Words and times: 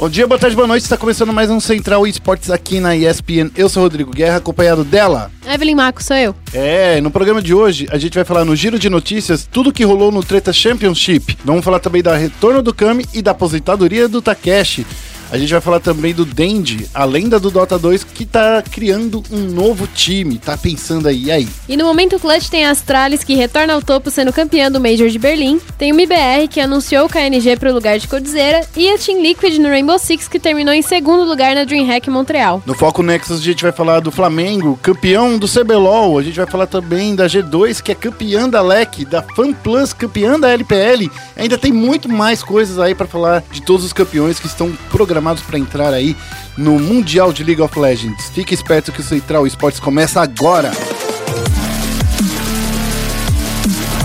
Bom 0.00 0.08
dia, 0.08 0.26
boa 0.26 0.38
tarde, 0.38 0.56
boa 0.56 0.66
noite. 0.66 0.82
Está 0.82 0.96
começando 0.96 1.30
mais 1.30 1.50
um 1.50 1.60
Central 1.60 2.06
Esportes 2.06 2.50
aqui 2.50 2.80
na 2.80 2.96
ESPN. 2.96 3.50
Eu 3.54 3.68
sou 3.68 3.82
Rodrigo 3.82 4.10
Guerra, 4.10 4.38
acompanhado 4.38 4.82
dela. 4.82 5.30
Evelyn 5.46 5.74
Marco, 5.74 6.02
sou 6.02 6.16
eu. 6.16 6.34
É, 6.54 7.02
no 7.02 7.10
programa 7.10 7.42
de 7.42 7.52
hoje 7.52 7.86
a 7.90 7.98
gente 7.98 8.14
vai 8.14 8.24
falar 8.24 8.46
no 8.46 8.56
giro 8.56 8.78
de 8.78 8.88
notícias 8.88 9.46
tudo 9.52 9.70
que 9.70 9.84
rolou 9.84 10.10
no 10.10 10.24
Treta 10.24 10.54
Championship. 10.54 11.36
Vamos 11.44 11.62
falar 11.62 11.80
também 11.80 12.02
da 12.02 12.16
retorno 12.16 12.62
do 12.62 12.72
Kami 12.72 13.04
e 13.12 13.20
da 13.20 13.32
aposentadoria 13.32 14.08
do 14.08 14.22
Takeshi. 14.22 14.86
A 15.32 15.38
gente 15.38 15.52
vai 15.52 15.60
falar 15.60 15.78
também 15.78 16.12
do 16.12 16.24
Dendi, 16.24 16.88
a 16.92 17.04
lenda 17.04 17.38
do 17.38 17.52
Dota 17.52 17.78
2, 17.78 18.02
que 18.02 18.26
tá 18.26 18.64
criando 18.68 19.22
um 19.30 19.42
novo 19.42 19.86
time, 19.86 20.38
tá 20.38 20.58
pensando 20.58 21.06
aí, 21.06 21.26
e 21.26 21.30
aí? 21.30 21.48
E 21.68 21.76
no 21.76 21.84
momento 21.84 22.18
clutch 22.18 22.48
tem 22.48 22.66
a 22.66 22.72
Astralis, 22.72 23.22
que 23.22 23.36
retorna 23.36 23.74
ao 23.74 23.80
topo 23.80 24.10
sendo 24.10 24.32
campeã 24.32 24.68
do 24.68 24.80
Major 24.80 25.08
de 25.08 25.20
Berlim, 25.20 25.60
tem 25.78 25.92
o 25.92 25.94
MBR, 25.94 26.48
que 26.48 26.58
anunciou 26.58 27.06
o 27.06 27.08
KNG 27.08 27.56
para 27.56 27.70
o 27.70 27.72
lugar 27.72 27.96
de 27.96 28.08
Codizera, 28.08 28.62
e 28.76 28.90
a 28.90 28.98
Team 28.98 29.22
Liquid 29.22 29.56
no 29.58 29.68
Rainbow 29.68 30.00
Six, 30.00 30.26
que 30.26 30.40
terminou 30.40 30.74
em 30.74 30.82
segundo 30.82 31.22
lugar 31.22 31.54
na 31.54 31.62
DreamHack 31.62 32.10
Montreal. 32.10 32.60
No 32.66 32.74
Foco 32.74 33.00
Nexus 33.00 33.38
a 33.38 33.44
gente 33.44 33.62
vai 33.62 33.72
falar 33.72 34.00
do 34.00 34.10
Flamengo, 34.10 34.80
campeão 34.82 35.38
do 35.38 35.46
CBLOL, 35.46 36.18
a 36.18 36.24
gente 36.24 36.38
vai 36.38 36.46
falar 36.46 36.66
também 36.66 37.14
da 37.14 37.28
G2, 37.28 37.80
que 37.80 37.92
é 37.92 37.94
campeã 37.94 38.48
da 38.48 38.62
LEC, 38.62 39.04
da 39.04 39.22
FanPlus, 39.22 39.92
campeã 39.92 40.40
da 40.40 40.50
LPL, 40.50 41.08
ainda 41.36 41.56
tem 41.56 41.72
muito 41.72 42.08
mais 42.08 42.42
coisas 42.42 42.80
aí 42.80 42.96
para 42.96 43.06
falar 43.06 43.44
de 43.52 43.62
todos 43.62 43.86
os 43.86 43.92
campeões 43.92 44.40
que 44.40 44.48
estão 44.48 44.72
programados 44.90 45.19
programados 45.20 45.42
para 45.42 45.58
entrar 45.58 45.92
aí 45.92 46.16
no 46.56 46.78
Mundial 46.78 47.32
de 47.32 47.44
League 47.44 47.60
of 47.60 47.78
Legends. 47.78 48.30
Fique 48.30 48.54
esperto 48.54 48.90
que 48.90 49.00
o 49.00 49.04
Central 49.04 49.46
Esportes 49.46 49.78
começa 49.78 50.20
agora. 50.20 50.72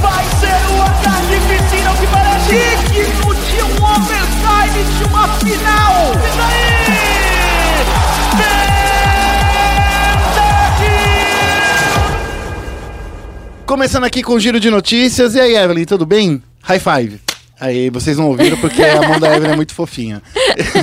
Vai 0.01 0.25
ser 0.39 0.59
uma 0.73 0.89
carnificina 1.01 1.93
que 1.95 2.07
parece 2.07 2.49
digno 2.93 3.33
de 3.33 3.63
um 3.63 3.83
overtime 3.85 4.83
de 4.97 5.03
uma 5.05 5.27
final. 5.37 6.11
E 6.13 6.37
daí? 6.37 6.75
Começando 13.65 14.03
aqui 14.03 14.21
com 14.21 14.34
o 14.34 14.40
giro 14.40 14.59
de 14.59 14.70
notícias. 14.70 15.34
E 15.35 15.40
aí, 15.40 15.55
Evelyn, 15.55 15.85
tudo 15.85 16.05
bem? 16.05 16.43
High 16.62 16.79
five. 16.79 17.24
Aí, 17.59 17.89
vocês 17.89 18.17
não 18.17 18.27
ouviram 18.27 18.57
porque 18.57 18.81
a 18.84 19.07
mão 19.07 19.20
da 19.20 19.35
Evelyn 19.35 19.53
é 19.53 19.55
muito 19.55 19.73
fofinha. 19.73 20.21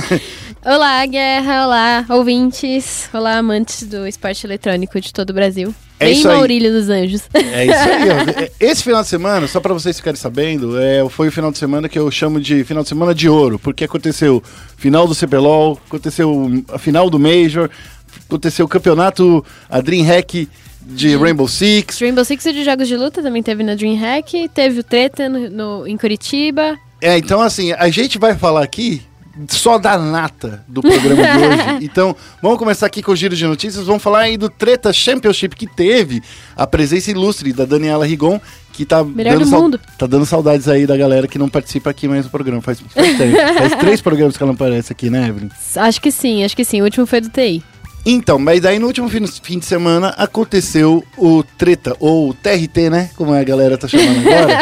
olá, 0.65 1.05
Guerra, 1.05 1.65
olá, 1.65 2.05
ouvintes, 2.09 3.09
olá, 3.13 3.37
amantes 3.37 3.83
do 3.83 4.07
esporte 4.07 4.45
eletrônico 4.45 4.99
de 4.99 5.13
todo 5.13 5.29
o 5.29 5.33
Brasil. 5.33 5.73
É 5.99 6.07
Bem 6.07 6.23
Maurílio 6.23 6.71
dos 6.71 6.89
Anjos. 6.89 7.21
É 7.33 7.65
isso 7.65 7.75
aí. 7.75 8.51
Esse 8.59 8.83
final 8.83 9.03
de 9.03 9.07
semana, 9.07 9.47
só 9.47 9.59
para 9.59 9.73
vocês 9.73 9.97
ficarem 9.97 10.19
sabendo, 10.19 10.77
é, 10.79 11.07
foi 11.09 11.27
o 11.27 11.31
final 11.31 11.51
de 11.51 11.57
semana 11.57 11.87
que 11.87 11.97
eu 11.97 12.09
chamo 12.09 12.41
de 12.41 12.63
final 12.63 12.83
de 12.83 12.89
semana 12.89 13.13
de 13.13 13.29
ouro, 13.29 13.59
porque 13.59 13.85
aconteceu 13.85 14.41
final 14.75 15.07
do 15.07 15.15
CBLOL, 15.15 15.79
aconteceu 15.87 16.63
a 16.69 16.79
final 16.79 17.09
do 17.09 17.19
Major, 17.19 17.69
aconteceu 18.27 18.65
o 18.65 18.69
campeonato, 18.69 19.45
a 19.69 19.79
DreamHack 19.79 20.49
de 20.85 21.15
Rainbow 21.15 21.47
Six. 21.47 21.99
Rainbow 21.99 22.23
Six 22.25 22.45
e 22.45 22.53
de 22.53 22.63
jogos 22.63 22.87
de 22.87 22.95
luta 22.95 23.21
também 23.21 23.41
teve 23.41 23.63
na 23.63 23.75
DreamHack, 23.75 24.49
teve 24.49 24.79
o 24.79 24.83
Treta 24.83 25.29
no, 25.29 25.49
no, 25.49 25.87
em 25.87 25.97
Curitiba. 25.97 26.77
É, 27.01 27.17
então 27.17 27.41
assim, 27.41 27.71
a 27.73 27.89
gente 27.89 28.17
vai 28.17 28.35
falar 28.35 28.63
aqui 28.63 29.01
só 29.49 29.79
da 29.79 29.97
nata 29.97 30.63
do 30.67 30.81
programa 30.81 31.23
de 31.23 31.45
hoje. 31.45 31.63
Então, 31.93 32.15
vamos 32.41 32.57
começar 32.57 32.85
aqui 32.85 33.01
com 33.01 33.11
o 33.11 33.15
giro 33.15 33.35
de 33.35 33.45
notícias. 33.45 33.85
Vamos 33.85 34.01
falar 34.01 34.19
aí 34.19 34.37
do 34.37 34.49
Treta 34.49 34.93
Championship 34.93 35.55
que 35.55 35.67
teve 35.67 36.21
a 36.55 36.67
presença 36.67 37.11
ilustre 37.11 37.51
da 37.51 37.65
Daniela 37.65 38.05
Rigon, 38.05 38.39
que 38.71 38.85
tá 38.85 39.03
Melhor 39.03 39.37
dando, 39.39 39.49
do 39.49 39.51
mundo. 39.51 39.79
tá 39.97 40.05
dando 40.05 40.25
saudades 40.25 40.67
aí 40.67 40.85
da 40.85 40.95
galera 40.95 41.27
que 41.27 41.37
não 41.39 41.49
participa 41.49 41.89
aqui 41.89 42.07
mais 42.07 42.25
do 42.25 42.29
programa. 42.31 42.61
Faz, 42.61 42.79
faz 42.79 42.93
tempo. 43.17 43.37
faz 43.57 43.75
três 43.75 44.01
programas 44.01 44.37
que 44.37 44.43
ela 44.43 44.51
não 44.51 44.55
aparece 44.55 44.91
aqui, 44.91 45.09
né, 45.09 45.27
Evelyn? 45.27 45.49
Acho 45.75 45.99
que 45.99 46.11
sim, 46.11 46.43
acho 46.43 46.55
que 46.55 46.63
sim. 46.63 46.81
O 46.81 46.85
último 46.85 47.05
foi 47.05 47.19
do 47.21 47.29
TI. 47.29 47.63
Então, 48.05 48.37
mas 48.37 48.61
daí 48.61 48.79
no 48.79 48.87
último 48.87 49.07
fim, 49.07 49.59
de 49.59 49.65
semana 49.65 50.09
aconteceu 50.09 51.03
o 51.17 51.43
treta, 51.57 51.95
ou 51.99 52.29
o 52.29 52.33
TRT, 52.33 52.89
né? 52.89 53.09
Como 53.15 53.33
a 53.33 53.43
galera 53.43 53.77
tá 53.77 53.87
chamando 53.87 54.27
agora. 54.27 54.57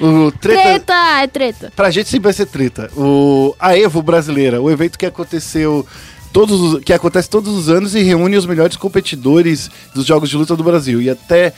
o 0.00 0.30
treta. 0.32 0.62
Treta, 0.62 0.92
é 1.22 1.26
treta. 1.26 1.72
Pra 1.74 1.90
gente 1.90 2.08
sempre 2.08 2.24
vai 2.24 2.32
ser 2.34 2.46
treta. 2.46 2.90
O, 2.94 3.54
a 3.58 3.76
Evo 3.78 4.02
brasileira, 4.02 4.60
o 4.60 4.70
evento 4.70 4.98
que 4.98 5.06
aconteceu. 5.06 5.86
Todos 6.32 6.60
os, 6.60 6.84
que 6.84 6.92
acontece 6.92 7.30
todos 7.30 7.56
os 7.56 7.70
anos 7.70 7.94
e 7.94 8.02
reúne 8.02 8.36
os 8.36 8.44
melhores 8.44 8.76
competidores 8.76 9.70
dos 9.94 10.04
jogos 10.04 10.28
de 10.28 10.36
luta 10.36 10.54
do 10.54 10.62
Brasil. 10.62 11.00
E 11.00 11.08
até 11.08 11.54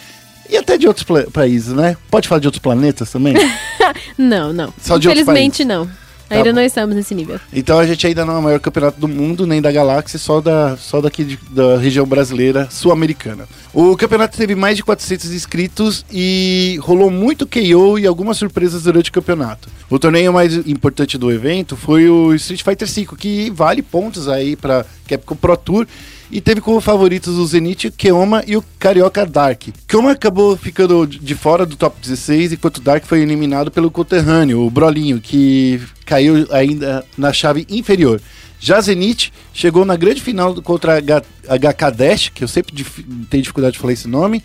e 0.49 0.57
até 0.57 0.79
de 0.79 0.87
outros 0.87 1.05
países, 1.33 1.75
né? 1.75 1.97
Pode 2.11 2.29
falar 2.29 2.41
de 2.41 2.47
outros 2.47 2.63
planetas 2.63 3.11
também? 3.11 3.35
não, 4.17 4.53
não. 4.53 4.73
Só 4.81 4.97
Infelizmente 4.97 5.65
não. 5.65 5.91
Tá 6.29 6.35
ainda 6.37 6.51
bom. 6.51 6.57
não 6.57 6.63
estamos 6.63 6.95
nesse 6.95 7.15
nível. 7.15 7.41
Então 7.53 7.79
a 7.79 7.87
gente 7.87 8.07
ainda 8.07 8.25
não 8.25 8.37
é 8.37 8.39
o 8.39 8.43
maior 8.43 8.61
campeonato 8.61 9.01
do 9.01 9.09
mundo, 9.09 9.47
nem 9.47 9.63
da 9.63 9.73
galáxia, 9.73 10.19
só, 10.19 10.41
da, 10.41 10.77
só 10.77 11.01
daqui 11.01 11.25
de, 11.25 11.39
da 11.51 11.79
região 11.79 12.05
brasileira 12.07 12.69
sul-americana. 12.71 13.49
O 13.73 13.97
campeonato 13.97 14.37
teve 14.37 14.55
mais 14.55 14.77
de 14.77 14.85
400 14.85 15.33
inscritos 15.33 16.05
e 16.13 16.79
rolou 16.83 17.11
muito 17.11 17.47
KO 17.47 17.99
e 17.99 18.07
algumas 18.07 18.37
surpresas 18.37 18.83
durante 18.83 19.11
o 19.11 19.13
campeonato. 19.13 19.69
O 19.89 19.99
torneio 19.99 20.33
mais 20.33 20.55
importante 20.67 21.17
do 21.17 21.33
evento 21.33 21.77
foi 21.77 22.09
o 22.09 22.35
Street 22.35 22.63
Fighter 22.63 22.87
V, 22.87 23.17
que 23.17 23.51
vale 23.51 23.81
pontos 23.81 24.29
aí 24.29 24.55
para 24.55 24.85
Capcom 25.07 25.37
Pro 25.37 25.57
Tour 25.57 25.87
e 26.31 26.41
teve 26.41 26.61
como 26.61 26.81
favoritos 26.81 27.37
o 27.37 27.47
Zenith, 27.47 27.91
Keoma 27.97 28.43
e 28.47 28.57
o 28.57 28.65
Carioca 28.79 29.25
Dark. 29.25 29.69
Keoma 29.87 30.13
acabou 30.13 30.57
ficando 30.57 31.07
de 31.07 31.35
fora 31.35 31.65
do 31.65 31.77
top 31.77 31.97
16, 32.01 32.53
enquanto 32.53 32.81
Dark 32.81 33.05
foi 33.05 33.21
eliminado 33.21 33.71
pelo 33.71 33.91
conterrâneo, 33.91 34.65
o 34.65 34.71
Brolinho, 34.71 35.21
que 35.21 35.81
caiu 36.05 36.47
ainda 36.51 37.05
na 37.17 37.33
chave 37.33 37.67
inferior. 37.69 38.21
Já 38.61 38.81
Zenith 38.81 39.31
chegou 39.55 39.85
na 39.85 39.97
grande 39.97 40.21
final 40.21 40.55
contra 40.63 40.99
a 40.99 41.57
HK 41.57 41.97
Dash, 41.97 42.29
que 42.29 42.43
eu 42.43 42.49
sempre 42.49 42.75
dif 42.75 43.05
tenho 43.31 43.43
dificuldade 43.43 43.75
de 43.75 43.79
falar 43.79 43.93
esse 43.93 44.09
nome, 44.09 44.43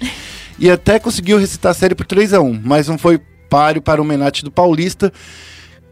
e 0.60 0.70
até 0.70 1.00
conseguiu 1.00 1.38
recitar 1.38 1.72
a 1.72 1.76
série 1.76 1.96
por 1.96 2.06
3 2.06 2.34
a 2.34 2.42
1 2.42 2.62
mas 2.64 2.88
não 2.88 2.98
foi 2.98 3.20
páreo 3.50 3.82
para 3.82 4.02
o 4.02 4.06
Menate 4.06 4.44
do 4.44 4.52
Paulista, 4.52 5.12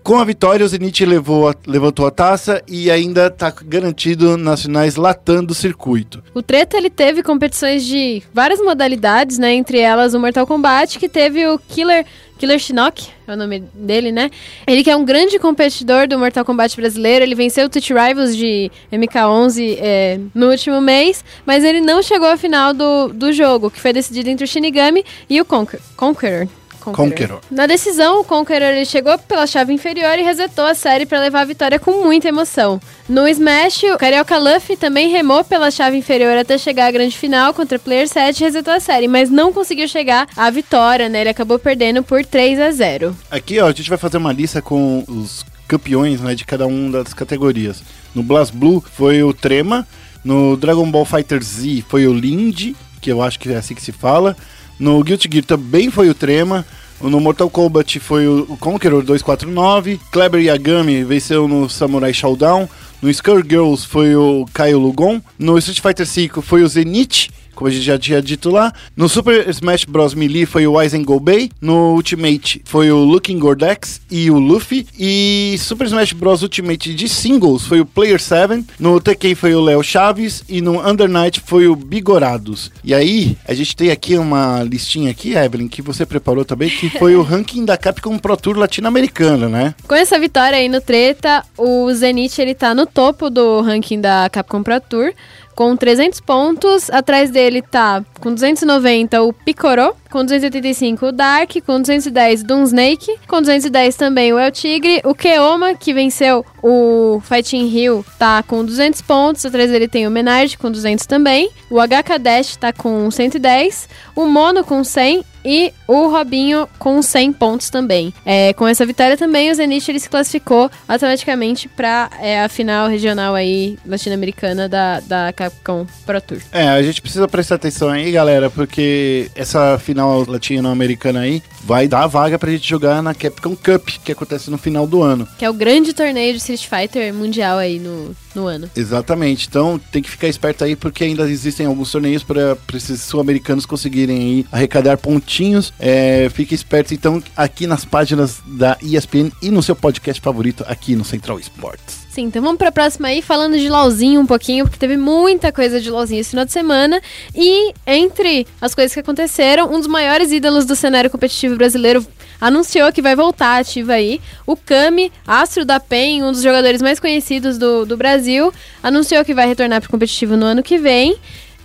com 0.03 0.17
a 0.17 0.25
vitória, 0.25 0.65
o 0.65 0.69
Zenit 0.69 1.05
levou, 1.05 1.53
levantou 1.65 2.05
a 2.05 2.11
taça 2.11 2.61
e 2.67 2.89
ainda 2.89 3.27
está 3.27 3.53
garantido 3.65 4.37
nas 4.37 4.63
finais 4.63 4.95
latando 4.95 5.47
do 5.47 5.55
circuito. 5.55 6.23
O 6.33 6.41
Treta 6.41 6.77
ele 6.77 6.89
teve 6.89 7.21
competições 7.23 7.85
de 7.85 8.23
várias 8.33 8.59
modalidades, 8.59 9.37
né? 9.37 9.53
Entre 9.53 9.79
elas 9.79 10.13
o 10.13 10.19
Mortal 10.19 10.47
Kombat, 10.47 10.97
que 10.97 11.09
teve 11.09 11.47
o 11.47 11.59
Killer 11.59 12.05
Killer 12.37 12.57
Shinnok, 12.57 13.07
é 13.27 13.33
o 13.33 13.37
nome 13.37 13.59
dele, 13.71 14.11
né? 14.11 14.31
Ele 14.65 14.83
que 14.83 14.89
é 14.89 14.95
um 14.95 15.05
grande 15.05 15.37
competidor 15.37 16.07
do 16.07 16.17
Mortal 16.17 16.43
Kombat 16.43 16.75
brasileiro, 16.75 17.23
ele 17.23 17.35
venceu 17.35 17.67
o 17.67 17.69
Twitch 17.69 17.91
Rivals 17.91 18.35
de 18.35 18.71
MK11 18.91 19.77
é, 19.79 20.19
no 20.33 20.49
último 20.49 20.81
mês, 20.81 21.23
mas 21.45 21.63
ele 21.63 21.81
não 21.81 22.01
chegou 22.01 22.27
à 22.27 22.37
final 22.37 22.73
do, 22.73 23.09
do 23.09 23.31
jogo, 23.31 23.69
que 23.69 23.79
foi 23.79 23.93
decidido 23.93 24.27
entre 24.29 24.43
o 24.43 24.47
Shinigami 24.47 25.05
e 25.29 25.39
o 25.39 25.45
Conquer 25.45 25.79
Conqueror. 25.95 26.47
Conqueror. 26.81 27.09
Conqueror. 27.09 27.41
Na 27.49 27.67
decisão, 27.67 28.19
o 28.19 28.23
Conqueror 28.23 28.83
chegou 28.85 29.17
pela 29.19 29.47
chave 29.47 29.71
inferior 29.71 30.17
e 30.17 30.23
resetou 30.23 30.65
a 30.65 30.73
série 30.73 31.05
para 31.05 31.19
levar 31.19 31.41
a 31.41 31.45
vitória 31.45 31.79
com 31.79 32.03
muita 32.03 32.27
emoção. 32.27 32.81
No 33.07 33.27
Smash, 33.27 33.83
o 33.83 33.97
Carioca 33.97 34.37
Luffy 34.37 34.75
também 34.75 35.09
remou 35.09 35.43
pela 35.43 35.71
chave 35.71 35.97
inferior 35.97 36.35
até 36.37 36.57
chegar 36.57 36.87
à 36.87 36.91
grande 36.91 37.17
final 37.17 37.53
contra 37.53 37.77
o 37.77 37.81
Player 37.81 38.07
7 38.07 38.39
e 38.39 38.43
resetou 38.43 38.73
a 38.73 38.79
série, 38.79 39.07
mas 39.07 39.29
não 39.29 39.53
conseguiu 39.53 39.87
chegar 39.87 40.27
à 40.35 40.49
vitória, 40.49 41.07
né? 41.07 41.21
Ele 41.21 41.29
acabou 41.29 41.59
perdendo 41.59 42.03
por 42.03 42.25
3 42.25 42.59
a 42.59 42.71
0. 42.71 43.15
Aqui, 43.29 43.59
ó, 43.59 43.67
a 43.67 43.71
gente 43.71 43.89
vai 43.89 43.97
fazer 43.97 44.17
uma 44.17 44.33
lista 44.33 44.61
com 44.61 45.03
os 45.07 45.45
campeões, 45.67 46.19
né, 46.19 46.35
de 46.35 46.43
cada 46.43 46.67
uma 46.67 47.03
das 47.03 47.13
categorias. 47.13 47.81
No 48.13 48.23
Blast 48.23 48.53
Blue 48.53 48.83
foi 48.93 49.23
o 49.23 49.33
Trema, 49.33 49.87
no 50.23 50.55
Dragon 50.55 50.89
Ball 50.89 51.05
Fighter 51.05 51.41
Z 51.41 51.83
foi 51.87 52.05
o 52.07 52.13
Lindy, 52.13 52.75
que 52.99 53.11
eu 53.11 53.21
acho 53.21 53.39
que 53.39 53.51
é 53.51 53.57
assim 53.57 53.73
que 53.73 53.81
se 53.81 53.91
fala. 53.91 54.35
No 54.81 55.03
Guilty 55.03 55.29
Gear 55.31 55.45
também 55.45 55.91
foi 55.91 56.09
o 56.09 56.15
Trema. 56.15 56.65
No 56.99 57.19
Mortal 57.19 57.51
Kombat 57.51 57.99
foi 57.99 58.27
o 58.27 58.57
Conqueror 58.59 59.03
249. 59.03 59.99
Kleber 60.11 60.41
Yagami 60.41 61.03
venceu 61.03 61.47
no 61.47 61.69
Samurai 61.69 62.11
Showdown. 62.11 62.67
No 62.99 63.07
Skullgirls 63.07 63.85
foi 63.85 64.15
o 64.15 64.43
Caio 64.51 64.79
Lugon. 64.79 65.21
No 65.37 65.55
Street 65.59 65.81
Fighter 65.81 66.07
V 66.07 66.41
foi 66.41 66.63
o 66.63 66.67
Zenith 66.67 67.29
como 67.61 67.69
a 67.69 67.71
gente 67.71 67.83
já 67.83 67.99
tinha 67.99 68.19
dito 68.23 68.49
lá. 68.49 68.73
No 68.97 69.07
Super 69.07 69.47
Smash 69.49 69.85
Bros. 69.85 70.15
Melee 70.15 70.47
foi 70.47 70.65
o 70.65 70.79
Aizen 70.79 71.03
Gobei. 71.03 71.51
No 71.61 71.93
Ultimate 71.93 72.59
foi 72.65 72.91
o 72.91 72.97
Looking 72.97 73.37
Gordex 73.37 74.01
e 74.09 74.31
o 74.31 74.39
Luffy. 74.39 74.87
E 74.99 75.55
Super 75.59 75.85
Smash 75.85 76.13
Bros. 76.13 76.41
Ultimate 76.41 76.91
de 76.91 77.07
singles 77.07 77.67
foi 77.67 77.79
o 77.79 77.85
Player 77.85 78.19
7. 78.19 78.65
No 78.79 78.99
Tekken 78.99 79.35
foi 79.35 79.53
o 79.53 79.61
Léo 79.61 79.83
Chaves. 79.83 80.43
E 80.49 80.59
no 80.59 80.83
Under 80.83 81.07
Night 81.07 81.39
foi 81.45 81.67
o 81.67 81.75
Bigorados. 81.75 82.71
E 82.83 82.95
aí, 82.95 83.37
a 83.47 83.53
gente 83.53 83.75
tem 83.75 83.91
aqui 83.91 84.17
uma 84.17 84.63
listinha 84.63 85.11
aqui, 85.11 85.35
Evelyn, 85.35 85.67
que 85.67 85.83
você 85.83 86.03
preparou 86.03 86.43
também, 86.43 86.67
que 86.67 86.89
foi 86.97 87.15
o 87.15 87.21
ranking 87.21 87.63
da 87.63 87.77
Capcom 87.77 88.17
Pro 88.17 88.35
Tour 88.35 88.57
latino-americana, 88.57 89.47
né? 89.47 89.75
Com 89.87 89.93
essa 89.93 90.19
vitória 90.19 90.57
aí 90.57 90.67
no 90.67 90.81
Treta, 90.81 91.43
o 91.55 91.93
Zenith 91.93 92.39
ele 92.39 92.55
tá 92.55 92.73
no 92.73 92.87
topo 92.87 93.29
do 93.29 93.61
ranking 93.61 94.01
da 94.01 94.27
Capcom 94.31 94.63
Pro 94.63 94.81
Tour 94.81 95.13
com 95.61 95.75
300 95.75 96.19
pontos. 96.21 96.89
Atrás 96.89 97.29
dele 97.29 97.61
tá 97.61 98.03
com 98.19 98.33
290 98.33 99.21
o 99.21 99.31
Picorô, 99.31 99.93
com 100.09 100.25
285 100.25 101.05
o 101.05 101.11
Dark, 101.11 101.51
com 101.63 101.79
210 101.79 102.41
Doom 102.41 102.63
Snake, 102.63 103.15
com 103.27 103.41
210 103.41 103.95
também 103.95 104.33
o 104.33 104.39
El 104.39 104.51
Tigre, 104.51 105.01
o 105.03 105.13
Keoma, 105.13 105.75
que 105.75 105.93
venceu 105.93 106.43
o 106.63 107.21
Fighting 107.23 107.67
Hill, 107.67 108.03
tá 108.17 108.41
com 108.41 108.65
200 108.65 109.03
pontos, 109.03 109.45
atrás 109.45 109.69
dele 109.69 109.87
tem 109.87 110.07
o 110.07 110.11
Menard 110.11 110.57
com 110.57 110.71
200 110.71 111.05
também, 111.05 111.51
o 111.69 111.77
HK 111.79 112.17
Dash 112.19 112.55
tá 112.55 112.73
com 112.73 113.11
110, 113.11 113.87
o 114.15 114.25
Mono 114.25 114.63
com 114.63 114.83
100 114.83 115.23
e 115.43 115.73
o 115.87 116.07
Robinho 116.07 116.67
com 116.79 117.01
100 117.01 117.33
pontos 117.33 117.69
também. 117.69 118.13
É, 118.25 118.53
com 118.53 118.67
essa 118.67 118.85
vitória 118.85 119.17
também, 119.17 119.51
o 119.51 119.55
Zenit 119.55 119.89
ele 119.89 119.99
se 119.99 120.09
classificou 120.09 120.69
automaticamente 120.87 121.67
para 121.67 122.09
é, 122.19 122.43
a 122.43 122.49
final 122.49 122.87
regional 122.87 123.35
aí 123.35 123.77
latino-americana 123.85 124.67
da, 124.67 124.99
da 125.01 125.33
Capcom 125.33 125.85
Pro 126.05 126.21
Tour. 126.21 126.39
É, 126.51 126.67
a 126.67 126.81
gente 126.81 127.01
precisa 127.01 127.27
prestar 127.27 127.55
atenção 127.55 127.89
aí, 127.89 128.11
galera, 128.11 128.49
porque 128.49 129.29
essa 129.35 129.77
final 129.79 130.25
latino-americana 130.27 131.21
aí 131.21 131.41
vai 131.63 131.87
dar 131.87 132.03
a 132.03 132.07
vaga 132.07 132.39
pra 132.39 132.51
gente 132.51 132.67
jogar 132.67 133.01
na 133.01 133.13
Capcom 133.13 133.55
Cup, 133.55 133.89
que 134.03 134.11
acontece 134.11 134.49
no 134.49 134.57
final 134.57 134.87
do 134.87 135.01
ano. 135.01 135.27
Que 135.37 135.45
é 135.45 135.49
o 135.49 135.53
grande 135.53 135.93
torneio 135.93 136.33
de 136.33 136.39
Street 136.39 136.67
Fighter 136.67 137.13
mundial 137.13 137.57
aí 137.57 137.79
no, 137.79 138.15
no 138.35 138.47
ano. 138.47 138.69
Exatamente. 138.75 139.47
Então 139.47 139.79
tem 139.91 140.01
que 140.01 140.09
ficar 140.09 140.27
esperto 140.27 140.63
aí, 140.63 140.75
porque 140.75 141.03
ainda 141.03 141.29
existem 141.29 141.65
alguns 141.65 141.91
torneios 141.91 142.23
para 142.23 142.57
esses 142.73 143.01
sul-americanos 143.01 143.65
conseguirem 143.65 144.17
aí 144.17 144.45
arrecadar 144.51 144.97
pontinhos. 145.31 145.73
É, 145.79 146.29
fique 146.33 146.53
esperto 146.53 146.93
então 146.93 147.23
aqui 147.35 147.65
nas 147.65 147.85
páginas 147.85 148.41
da 148.45 148.77
ESPN 148.81 149.31
e 149.41 149.49
no 149.49 149.63
seu 149.63 149.75
podcast 149.75 150.21
favorito 150.21 150.65
aqui 150.67 150.95
no 150.95 151.05
Central 151.05 151.39
Esportes. 151.39 152.01
Sim, 152.09 152.23
então 152.23 152.41
vamos 152.41 152.57
pra 152.57 152.71
próxima 152.71 153.07
aí, 153.07 153.21
falando 153.21 153.57
de 153.57 153.69
LOLzinho 153.69 154.19
um 154.19 154.25
pouquinho, 154.25 154.65
porque 154.65 154.77
teve 154.77 154.97
muita 154.97 155.51
coisa 155.51 155.79
de 155.79 155.89
LOLzinho 155.89 156.19
esse 156.19 156.31
final 156.31 156.43
de 156.43 156.51
semana. 156.51 157.01
E 157.33 157.73
entre 157.87 158.45
as 158.59 158.75
coisas 158.75 158.93
que 158.93 158.99
aconteceram, 158.99 159.73
um 159.73 159.77
dos 159.77 159.87
maiores 159.87 160.31
ídolos 160.31 160.65
do 160.65 160.75
cenário 160.75 161.09
competitivo 161.09 161.55
brasileiro 161.55 162.05
anunciou 162.39 162.91
que 162.91 163.01
vai 163.01 163.15
voltar 163.15 163.59
ativa 163.59 163.93
aí. 163.93 164.19
O 164.45 164.57
Kami, 164.57 165.11
astro 165.25 165.63
da 165.63 165.79
PEN, 165.79 166.23
um 166.23 166.31
dos 166.33 166.41
jogadores 166.41 166.81
mais 166.81 166.99
conhecidos 166.99 167.57
do, 167.57 167.85
do 167.85 167.95
Brasil, 167.95 168.51
anunciou 168.83 169.23
que 169.23 169.33
vai 169.33 169.47
retornar 169.47 169.79
pro 169.79 169.89
competitivo 169.89 170.35
no 170.35 170.45
ano 170.45 170.61
que 170.61 170.77
vem 170.77 171.15